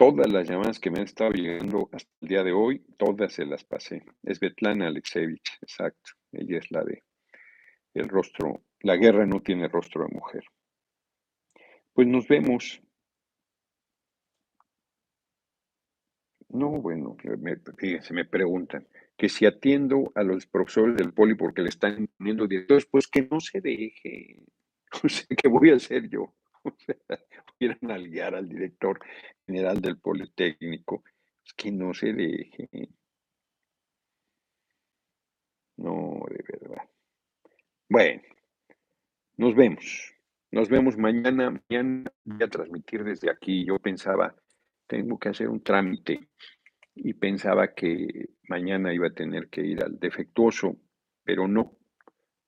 Todas 0.00 0.32
las 0.32 0.48
llamadas 0.48 0.80
que 0.80 0.90
me 0.90 1.00
han 1.00 1.04
estado 1.04 1.32
llegando 1.32 1.90
hasta 1.92 2.10
el 2.22 2.28
día 2.28 2.42
de 2.42 2.52
hoy, 2.52 2.82
todas 2.96 3.34
se 3.34 3.44
las 3.44 3.64
pasé. 3.64 4.02
Es 4.22 4.40
Betlana 4.40 4.86
Alexevich, 4.86 5.58
exacto. 5.60 6.12
Ella 6.32 6.56
es 6.56 6.70
la 6.70 6.82
de 6.82 7.04
el 7.92 8.08
rostro. 8.08 8.62
La 8.80 8.96
guerra 8.96 9.26
no 9.26 9.42
tiene 9.42 9.68
rostro 9.68 10.06
de 10.06 10.14
mujer. 10.14 10.42
Pues 11.92 12.08
nos 12.08 12.26
vemos. 12.26 12.80
No, 16.48 16.70
bueno, 16.70 17.18
fíjense, 17.76 18.14
me 18.14 18.24
preguntan 18.24 18.88
que 19.18 19.28
si 19.28 19.44
atiendo 19.44 20.12
a 20.14 20.22
los 20.22 20.46
profesores 20.46 20.96
del 20.96 21.12
poli 21.12 21.34
porque 21.34 21.60
le 21.60 21.68
están 21.68 22.08
poniendo 22.16 22.46
directores, 22.46 22.86
pues 22.86 23.06
que 23.06 23.28
no 23.30 23.38
se 23.38 23.60
deje. 23.60 24.46
O 25.04 25.08
sea, 25.10 25.26
¿qué 25.36 25.46
voy 25.46 25.70
a 25.70 25.76
hacer 25.76 26.08
yo? 26.08 26.34
Sea, 26.76 27.94
a 27.94 27.98
guiar 27.98 28.34
al 28.34 28.48
director 28.48 28.98
general 29.46 29.80
del 29.80 29.98
Politécnico, 29.98 31.04
es 31.44 31.52
que 31.54 31.70
no 31.72 31.94
se 31.94 32.12
deje. 32.12 32.68
No, 35.76 36.20
de 36.28 36.44
verdad. 36.46 36.88
Bueno, 37.88 38.22
nos 39.36 39.54
vemos. 39.54 40.14
Nos 40.50 40.68
vemos 40.68 40.96
mañana. 40.96 41.50
Mañana 41.68 42.12
voy 42.24 42.42
a 42.42 42.48
transmitir 42.48 43.04
desde 43.04 43.30
aquí. 43.30 43.64
Yo 43.64 43.78
pensaba, 43.78 44.34
tengo 44.86 45.18
que 45.18 45.30
hacer 45.30 45.48
un 45.48 45.62
trámite 45.62 46.28
y 46.94 47.14
pensaba 47.14 47.72
que 47.72 48.30
mañana 48.48 48.92
iba 48.92 49.06
a 49.06 49.14
tener 49.14 49.48
que 49.48 49.62
ir 49.62 49.82
al 49.82 49.98
defectuoso, 49.98 50.76
pero 51.24 51.48
no, 51.48 51.76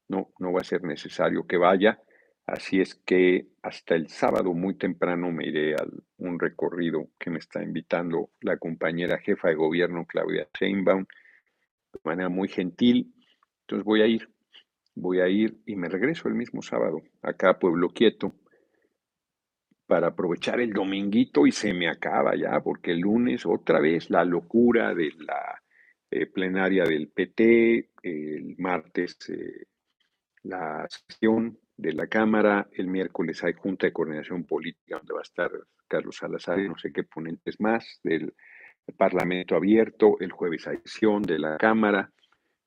no, 0.09 0.33
no 0.39 0.53
va 0.53 0.61
a 0.61 0.65
ser 0.65 0.83
necesario 0.83 1.47
que 1.47 1.57
vaya. 1.57 1.99
Así 2.47 2.81
es 2.81 2.97
que 2.97 3.49
hasta 3.63 3.95
el 3.95 4.09
sábado 4.09 4.53
muy 4.53 4.75
temprano 4.75 5.31
me 5.31 5.47
iré 5.47 5.75
a 5.75 5.85
un 6.19 6.41
recorrido 6.41 7.09
que 7.19 7.31
me 7.31 7.39
está 7.39 7.63
invitando 7.63 8.31
la 8.41 8.57
compañera 8.57 9.19
jefa 9.19 9.49
de 9.49 9.55
gobierno, 9.55 10.07
Claudia 10.07 10.49
Sheinbaum, 10.59 11.07
de 11.93 12.01
manera 12.05 12.29
muy 12.29 12.49
gentil. 12.49 13.15
Entonces 13.61 13.85
voy 13.85 14.03
a 14.03 14.07
ir, 14.07 14.29
voy 14.95 15.21
a 15.21 15.29
ir 15.29 15.57
y 15.67 15.77
me 15.77 15.89
regreso 15.89 16.29
el 16.29 16.35
mismo 16.35 16.63
sábado 16.63 17.01
acá 17.23 17.51
a 17.51 17.59
Pueblo 17.59 17.91
Quieto 17.91 18.35
para 19.87 20.09
aprovechar 20.09 20.61
el 20.61 20.73
dominguito 20.73 21.47
y 21.47 21.53
se 21.53 21.73
me 21.73 21.89
acaba 21.89 22.35
ya, 22.35 22.61
porque 22.61 22.93
el 22.93 23.01
lunes 23.01 23.47
otra 23.47 23.79
vez 23.79 24.11
la 24.11 24.25
locura 24.25 24.95
de 24.95 25.13
la 25.19 25.63
eh, 26.11 26.27
plenaria 26.27 26.85
del 26.85 27.09
PT, 27.09 27.91
el 28.03 28.57
martes 28.59 29.17
eh, 29.29 29.67
la 30.43 30.87
sesión 30.89 31.59
de 31.77 31.93
la 31.93 32.07
Cámara. 32.07 32.69
El 32.73 32.87
miércoles 32.87 33.43
hay 33.45 33.55
Junta 33.55 33.87
de 33.87 33.93
Coordinación 33.93 34.45
Política 34.45 34.97
donde 34.97 35.15
va 35.15 35.21
a 35.21 35.23
estar 35.23 35.51
Carlos 35.89 36.17
Salazar 36.17 36.59
y 36.59 36.69
no 36.69 36.77
sé 36.77 36.93
qué 36.93 37.05
ponentes 37.05 37.61
más 37.61 38.01
del 38.03 38.35
Parlamento 38.97 39.57
abierto. 39.57 40.17
El 40.21 40.33
jueves 40.33 40.67
hay 40.67 40.79
sesión 40.79 41.23
de 41.23 41.39
la 41.39 41.57
Cámara 41.59 42.11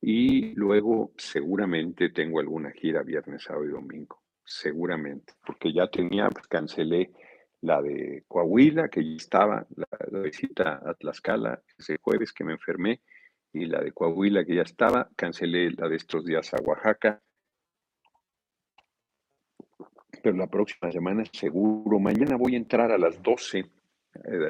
y 0.02 0.54
luego 0.56 1.12
seguramente 1.18 2.10
tengo 2.10 2.40
alguna 2.40 2.72
gira 2.72 3.02
viernes, 3.04 3.44
sábado 3.44 3.66
y 3.66 3.72
domingo. 3.72 4.22
Seguramente, 4.44 5.34
porque 5.46 5.74
ya 5.74 5.88
tenía, 5.88 6.30
pues, 6.30 6.48
cancelé 6.48 7.12
la 7.62 7.82
de 7.82 8.24
Coahuila, 8.28 8.90
que 8.90 9.04
ya 9.04 9.16
estaba, 9.16 9.66
la, 9.76 9.88
la 10.12 10.20
visita 10.20 10.82
a 10.86 10.94
Tlaxcala 10.94 11.64
ese 11.78 11.98
jueves 12.00 12.32
que 12.32 12.44
me 12.44 12.54
enfermé, 12.54 13.02
y 13.52 13.66
la 13.66 13.82
de 13.82 13.92
Coahuila 13.92 14.46
que 14.46 14.56
ya 14.56 14.62
estaba, 14.62 15.10
cancelé 15.16 15.72
la 15.72 15.88
de 15.88 15.96
estos 15.96 16.24
días 16.24 16.54
a 16.54 16.58
Oaxaca, 16.62 17.24
pero 20.26 20.38
la 20.38 20.48
próxima 20.48 20.92
semana 20.92 21.24
seguro. 21.32 22.00
Mañana 22.00 22.36
voy 22.36 22.56
a 22.56 22.58
entrar 22.58 22.92
a 22.92 22.98
las 22.98 23.22
12 23.22 23.60
eh, 23.60 23.68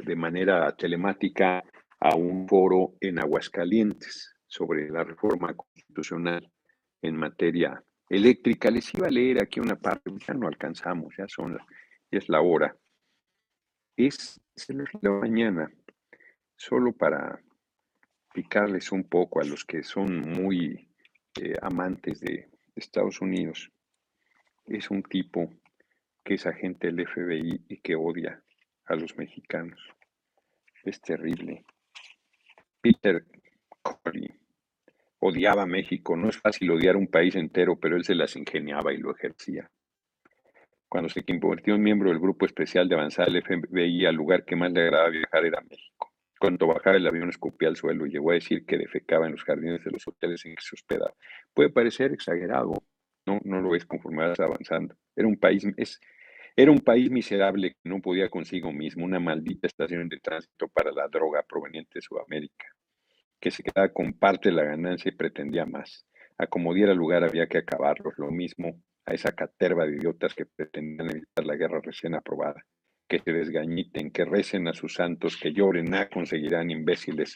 de 0.06 0.16
manera 0.16 0.74
telemática 0.74 1.62
a 2.00 2.16
un 2.16 2.48
foro 2.48 2.94
en 3.02 3.20
Aguascalientes 3.20 4.38
sobre 4.48 4.90
la 4.90 5.04
reforma 5.04 5.54
constitucional 5.54 6.50
en 7.02 7.18
materia 7.18 7.84
eléctrica. 8.08 8.72
Les 8.72 8.94
iba 8.94 9.08
a 9.08 9.10
leer 9.10 9.44
aquí 9.44 9.60
una 9.60 9.76
parte, 9.76 10.12
ya 10.26 10.34
no 10.34 10.48
alcanzamos, 10.48 11.14
ya 11.18 11.28
son 11.28 11.58
ya 12.10 12.20
es 12.20 12.30
la 12.30 12.40
hora. 12.40 12.74
Es, 13.98 14.40
la 15.02 15.12
mañana, 15.12 15.70
solo 16.56 16.94
para 16.94 17.38
picarles 18.34 18.94
un 18.94 19.04
poco 19.10 19.42
a 19.42 19.44
los 19.44 19.66
que 19.66 19.84
son 19.84 20.22
muy 20.22 20.90
eh, 21.38 21.56
amantes 21.62 22.22
de 22.22 22.48
Estados 22.78 23.20
Unidos. 23.20 23.70
Es 24.68 24.90
un 24.90 25.04
tipo 25.04 25.50
que 26.26 26.34
es 26.34 26.46
agente 26.48 26.88
del 26.88 27.08
FBI 27.08 27.66
y 27.70 27.78
que 27.78 27.96
odia 27.96 28.42
a 28.88 28.96
los 28.96 29.16
mexicanos. 29.16 29.80
Es 30.84 31.00
terrible. 31.00 31.64
Peter 32.82 33.24
Corey 33.82 34.28
odiaba 35.20 35.64
a 35.64 35.68
México. 35.68 36.18
No 36.18 36.30
es 36.30 36.38
fácil 36.38 36.72
odiar 36.72 36.98
un 36.98 37.08
país 37.08 37.36
entero, 37.36 37.80
pero 37.80 37.96
él 37.96 38.04
se 38.04 38.16
las 38.16 38.36
ingeniaba 38.36 38.92
y 38.92 38.98
lo 38.98 39.12
ejercía. 39.12 39.70
Cuando 40.90 41.10
se 41.10 41.24
convirtió 41.24 41.76
en 41.76 41.84
miembro 41.84 42.10
del 42.10 42.20
grupo 42.20 42.46
especial 42.46 42.90
de 42.90 42.96
avanzada 42.96 43.32
del 43.32 43.44
FBI, 43.44 44.06
al 44.06 44.16
lugar 44.16 44.46
que 44.46 44.56
más 44.56 44.72
le 44.72 44.82
agradaba 44.82 45.10
viajar 45.10 45.46
era 45.46 45.62
México. 45.62 46.12
Cuando 46.40 46.68
bajaba 46.68 46.98
el 46.98 47.08
avión 47.08 47.30
escupía 47.30 47.70
al 47.70 47.76
suelo 47.76 48.06
y 48.06 48.12
llegó 48.12 48.32
a 48.32 48.36
decir 48.36 48.66
que 48.66 48.78
defecaba 48.78 49.26
en 49.28 49.34
los 49.34 49.44
jardines 49.44 49.84
de 49.84 49.92
los 49.92 50.08
hoteles 50.08 50.44
en 50.46 50.56
que 50.56 50.62
se 50.62 50.76
hospedaba. 50.76 51.14
Puede 51.54 51.70
parecer 51.70 52.14
exagerado, 52.14 52.74
no, 53.26 53.40
no 53.44 53.62
lo 53.62 53.76
es 53.76 53.86
conforme 53.86 54.24
avanzando. 54.24 54.96
Era 55.16 55.28
un 55.28 55.38
país, 55.38 55.66
es, 55.78 56.00
era 56.58 56.72
un 56.72 56.80
país 56.80 57.12
miserable 57.12 57.72
que 57.72 57.90
no 57.90 58.00
podía 58.02 58.30
consigo 58.30 58.72
mismo, 58.72 59.04
una 59.04 59.20
maldita 59.20 59.68
estación 59.68 60.08
de 60.08 60.20
tránsito 60.20 60.70
para 60.70 60.92
la 60.92 61.10
droga 61.10 61.44
proveniente 61.44 61.92
de 61.96 62.02
Sudamérica, 62.02 62.68
que 63.42 63.52
se 63.52 63.62
quedaba 63.62 63.92
con 63.92 64.14
parte 64.14 64.50
de 64.50 64.56
la 64.56 64.64
ganancia 64.64 65.10
y 65.10 65.18
pretendía 65.18 65.66
más. 65.66 66.06
A 66.38 66.48
como 66.48 66.74
diera 66.74 66.94
lugar 66.94 67.26
había 67.26 67.48
que 67.48 67.58
acabarlos, 67.58 68.14
lo 68.18 68.32
mismo 68.32 68.82
a 69.06 69.14
esa 69.14 69.34
caterva 69.34 69.86
de 69.86 69.98
idiotas 69.98 70.34
que 70.34 70.46
pretendían 70.46 71.12
evitar 71.12 71.46
la 71.46 71.58
guerra 71.58 71.82
recién 71.84 72.16
aprobada. 72.16 72.66
Que 73.08 73.20
se 73.20 73.34
desgañiten, 73.34 74.12
que 74.12 74.24
recen 74.24 74.70
a 74.70 74.74
sus 74.74 74.94
santos, 74.94 75.38
que 75.38 75.52
lloren, 75.52 75.86
nada 75.86 76.10
conseguirán 76.10 76.72
imbéciles. 76.72 77.36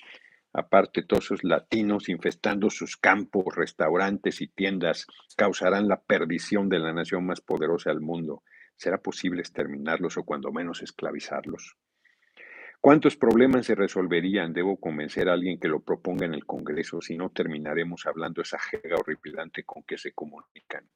Aparte, 0.54 1.04
todos 1.04 1.26
esos 1.26 1.44
latinos 1.44 2.08
infestando 2.08 2.70
sus 2.70 2.96
campos, 2.96 3.54
restaurantes 3.54 4.42
y 4.42 4.48
tiendas 4.48 5.06
causarán 5.36 5.90
la 5.90 6.02
perdición 6.02 6.70
de 6.70 6.80
la 6.80 6.94
nación 6.94 7.26
más 7.26 7.42
poderosa 7.42 7.90
del 7.92 8.00
mundo 8.00 8.44
¿Será 8.80 8.98
posible 8.98 9.42
exterminarlos 9.42 10.16
o 10.18 10.24
cuando 10.24 10.54
menos 10.54 10.82
esclavizarlos? 10.82 11.76
¿Cuántos 12.80 13.18
problemas 13.18 13.66
se 13.66 13.76
resolverían? 13.76 14.54
Debo 14.54 14.80
convencer 14.80 15.28
a 15.28 15.34
alguien 15.34 15.60
que 15.60 15.68
lo 15.68 15.82
proponga 15.82 16.26
en 16.26 16.34
el 16.34 16.46
Congreso, 16.46 17.02
si 17.02 17.18
no 17.18 17.30
terminaremos 17.30 18.06
hablando 18.06 18.42
esa 18.42 18.58
jerga 18.58 18.96
horripilante 18.96 19.66
con 19.66 19.84
que 19.84 19.98
se 19.98 20.14
comunican. 20.14 20.90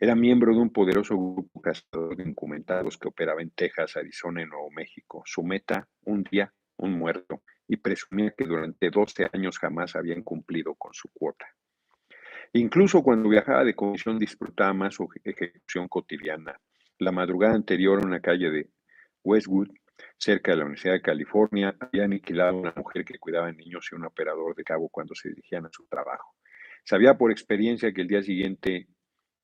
Era 0.00 0.16
miembro 0.16 0.52
de 0.52 0.58
un 0.58 0.72
poderoso 0.72 1.16
grupo 1.16 1.60
cazador 1.60 2.16
de 2.16 2.28
incumentados 2.28 2.98
que 2.98 3.06
operaba 3.06 3.40
en 3.40 3.50
Texas, 3.50 3.96
Arizona 3.96 4.42
y 4.42 4.46
Nuevo 4.46 4.68
México. 4.72 5.22
Su 5.26 5.44
meta, 5.44 5.88
un 6.06 6.24
día, 6.24 6.52
un 6.78 6.98
muerto, 6.98 7.42
y 7.68 7.76
presumía 7.76 8.34
que 8.36 8.46
durante 8.46 8.90
12 8.90 9.28
años 9.32 9.60
jamás 9.60 9.94
habían 9.94 10.24
cumplido 10.24 10.74
con 10.74 10.92
su 10.92 11.08
cuota. 11.12 11.46
Incluso 12.54 13.02
cuando 13.02 13.28
viajaba 13.28 13.64
de 13.64 13.74
comisión 13.74 14.18
disfrutaba 14.18 14.72
más 14.72 14.94
su 14.94 15.08
ejecución 15.24 15.88
cotidiana. 15.88 16.58
La 16.98 17.12
madrugada 17.12 17.54
anterior 17.54 18.00
en 18.00 18.06
una 18.06 18.20
calle 18.20 18.50
de 18.50 18.70
Westwood, 19.22 19.68
cerca 20.16 20.52
de 20.52 20.58
la 20.58 20.64
Universidad 20.64 20.94
de 20.94 21.02
California, 21.02 21.76
había 21.78 22.04
aniquilado 22.04 22.50
a 22.50 22.60
una 22.60 22.74
mujer 22.76 23.04
que 23.04 23.18
cuidaba 23.18 23.46
de 23.46 23.54
niños 23.54 23.88
y 23.92 23.94
un 23.94 24.04
operador 24.04 24.54
de 24.54 24.64
cabo 24.64 24.88
cuando 24.88 25.14
se 25.14 25.28
dirigían 25.28 25.66
a 25.66 25.70
su 25.70 25.86
trabajo. 25.86 26.34
Sabía 26.84 27.18
por 27.18 27.30
experiencia 27.30 27.92
que 27.92 28.00
el 28.00 28.08
día 28.08 28.22
siguiente 28.22 28.88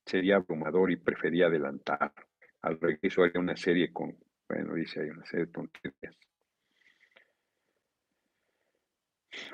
sería 0.07 0.37
abrumador 0.37 0.91
y 0.91 0.97
prefería 0.97 1.47
adelantar. 1.47 2.13
Al 2.63 2.81
regreso 2.81 3.23
había 3.23 3.41
una 3.41 3.57
serie 3.57 3.93
con, 3.93 4.17
bueno, 4.49 4.75
dice, 4.75 5.03
hay 5.03 5.11
una 5.11 5.27
serie 5.27 5.47
de 5.47 5.53
tonterías. 5.53 6.17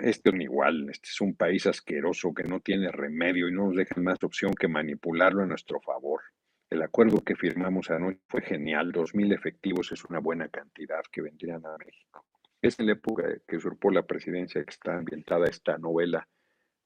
Este 0.00 0.30
es 0.30 0.40
igual, 0.40 0.88
este 0.90 1.08
es 1.08 1.20
un 1.20 1.34
país 1.34 1.66
asqueroso 1.66 2.32
que 2.34 2.44
no 2.44 2.60
tiene 2.60 2.90
remedio 2.90 3.48
y 3.48 3.52
no 3.52 3.66
nos 3.66 3.76
dejan 3.76 4.04
más 4.04 4.22
opción 4.22 4.54
que 4.54 4.68
manipularlo 4.68 5.42
a 5.42 5.46
nuestro 5.46 5.80
favor. 5.80 6.22
El 6.68 6.82
acuerdo 6.82 7.22
que 7.24 7.34
firmamos 7.34 7.90
anoche 7.90 8.20
fue 8.28 8.42
genial, 8.42 8.92
dos 8.92 9.14
mil 9.14 9.32
efectivos 9.32 9.90
es 9.92 10.04
una 10.04 10.20
buena 10.20 10.48
cantidad 10.48 11.02
que 11.10 11.22
vendrían 11.22 11.64
a 11.66 11.76
México. 11.78 12.24
Es 12.62 12.78
en 12.78 12.86
la 12.86 12.92
época 12.92 13.24
que 13.46 13.56
usurpó 13.56 13.90
la 13.90 14.06
presidencia 14.06 14.62
que 14.62 14.70
está 14.70 14.96
ambientada 14.96 15.46
esta 15.46 15.78
novela 15.78 16.28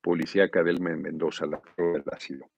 policíaca 0.01 0.63
del 0.63 0.81
Mendoza, 0.81 1.47
la 1.47 1.61
prueba 1.61 1.99
del 1.99 2.05
ácido. 2.13 2.51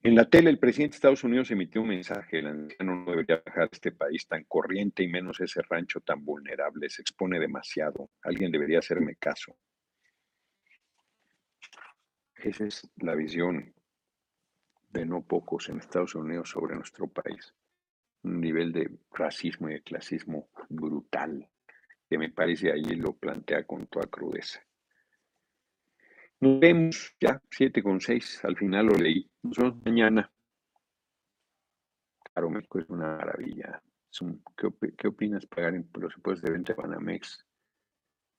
En 0.00 0.14
la 0.14 0.30
tele, 0.30 0.48
el 0.48 0.60
presidente 0.60 0.92
de 0.92 0.96
Estados 0.96 1.24
Unidos 1.24 1.50
emitió 1.50 1.82
un 1.82 1.88
mensaje: 1.88 2.38
el 2.38 2.46
anciano 2.46 2.94
no 2.94 3.10
debería 3.10 3.42
dejar 3.44 3.68
este 3.72 3.92
país 3.92 4.26
tan 4.28 4.44
corriente 4.44 5.02
y 5.02 5.08
menos 5.08 5.40
ese 5.40 5.60
rancho 5.62 6.00
tan 6.00 6.24
vulnerable. 6.24 6.88
Se 6.88 7.02
expone 7.02 7.40
demasiado. 7.40 8.10
Alguien 8.22 8.52
debería 8.52 8.78
hacerme 8.78 9.16
caso. 9.16 9.56
Esa 12.36 12.66
es 12.66 12.88
la 12.96 13.16
visión 13.16 13.74
de 14.90 15.04
no 15.04 15.22
pocos 15.22 15.68
en 15.68 15.78
Estados 15.78 16.14
Unidos 16.14 16.50
sobre 16.50 16.76
nuestro 16.76 17.08
país. 17.08 17.52
Un 18.22 18.40
nivel 18.40 18.72
de 18.72 18.90
racismo 19.10 19.68
y 19.68 19.74
de 19.74 19.82
clasismo 19.82 20.48
brutal, 20.68 21.48
que 22.08 22.18
me 22.18 22.30
parece 22.30 22.70
ahí 22.70 22.94
lo 22.94 23.14
plantea 23.14 23.64
con 23.64 23.86
toda 23.88 24.06
crudeza. 24.06 24.60
Nos 26.40 26.60
vemos 26.60 27.16
ya, 27.20 27.42
7 27.50 27.82
con 27.82 28.00
6, 28.00 28.44
al 28.44 28.56
final 28.56 28.86
lo 28.86 28.94
leí. 28.94 29.28
Nos 29.42 29.56
vemos 29.58 29.84
mañana. 29.84 30.30
Claro, 32.32 32.50
México 32.50 32.78
es 32.78 32.88
una 32.88 33.16
maravilla. 33.16 33.82
¿qué, 34.56 35.08
opinas 35.08 35.46
pagar 35.46 35.74
en 35.74 35.88
los 35.94 36.16
impuestos 36.16 36.42
de 36.42 36.52
venta 36.52 36.74
de 36.74 36.80
Banamex? 36.80 37.44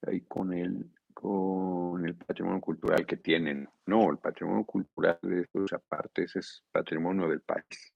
Ahí 0.08 0.22
con 0.22 0.54
el, 0.54 0.90
con 1.14 2.06
el 2.06 2.16
patrimonio 2.16 2.62
cultural 2.62 3.06
que 3.06 3.18
tienen. 3.18 3.68
No, 3.86 4.10
el 4.12 4.18
patrimonio 4.18 4.64
cultural 4.64 5.20
de 5.22 5.42
estos 5.42 5.74
apartes 5.74 6.38
es 6.38 6.64
patrimonio 6.72 7.28
del 7.28 7.42
país. 7.42 7.94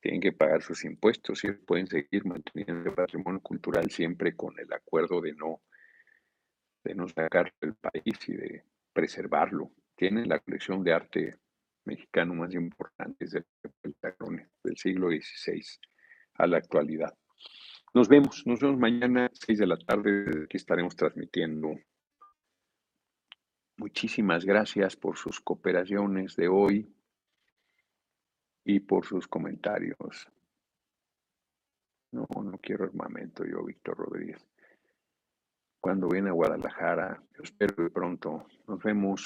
Tienen 0.00 0.22
que 0.22 0.32
pagar 0.32 0.62
sus 0.62 0.86
impuestos 0.86 1.44
y 1.44 1.52
pueden 1.52 1.86
seguir 1.86 2.24
manteniendo 2.24 2.88
el 2.88 2.94
patrimonio 2.94 3.40
cultural 3.40 3.90
siempre 3.90 4.34
con 4.34 4.58
el 4.58 4.72
acuerdo 4.72 5.20
de 5.20 5.34
no, 5.34 5.60
de 6.82 6.94
no 6.94 7.06
sacar 7.08 7.52
del 7.60 7.74
país 7.74 8.26
y 8.26 8.32
de 8.32 8.64
preservarlo. 8.98 9.70
Tiene 9.94 10.26
la 10.26 10.40
colección 10.40 10.82
de 10.82 10.92
arte 10.92 11.38
mexicano 11.84 12.34
más 12.34 12.52
importante 12.52 13.26
del, 13.26 13.46
del 14.64 14.76
siglo 14.76 15.08
XVI 15.08 15.62
a 16.34 16.48
la 16.48 16.56
actualidad. 16.56 17.16
Nos 17.94 18.08
vemos, 18.08 18.44
nos 18.44 18.58
vemos 18.58 18.76
mañana, 18.76 19.30
6 19.32 19.56
de 19.56 19.66
la 19.68 19.76
tarde, 19.78 20.42
aquí 20.44 20.56
estaremos 20.56 20.96
transmitiendo. 20.96 21.76
Muchísimas 23.76 24.44
gracias 24.44 24.96
por 24.96 25.16
sus 25.16 25.40
cooperaciones 25.40 26.34
de 26.34 26.48
hoy 26.48 26.92
y 28.64 28.80
por 28.80 29.06
sus 29.06 29.28
comentarios. 29.28 30.28
No, 32.10 32.26
no 32.42 32.58
quiero 32.58 32.86
armamento 32.86 33.44
yo, 33.44 33.64
Víctor 33.64 33.96
Rodríguez 33.96 34.44
cuando 35.80 36.08
viene 36.08 36.30
a 36.30 36.32
Guadalajara. 36.32 37.22
espero 37.42 37.82
de 37.82 37.90
pronto. 37.90 38.46
Nos 38.66 38.82
vemos. 38.82 39.16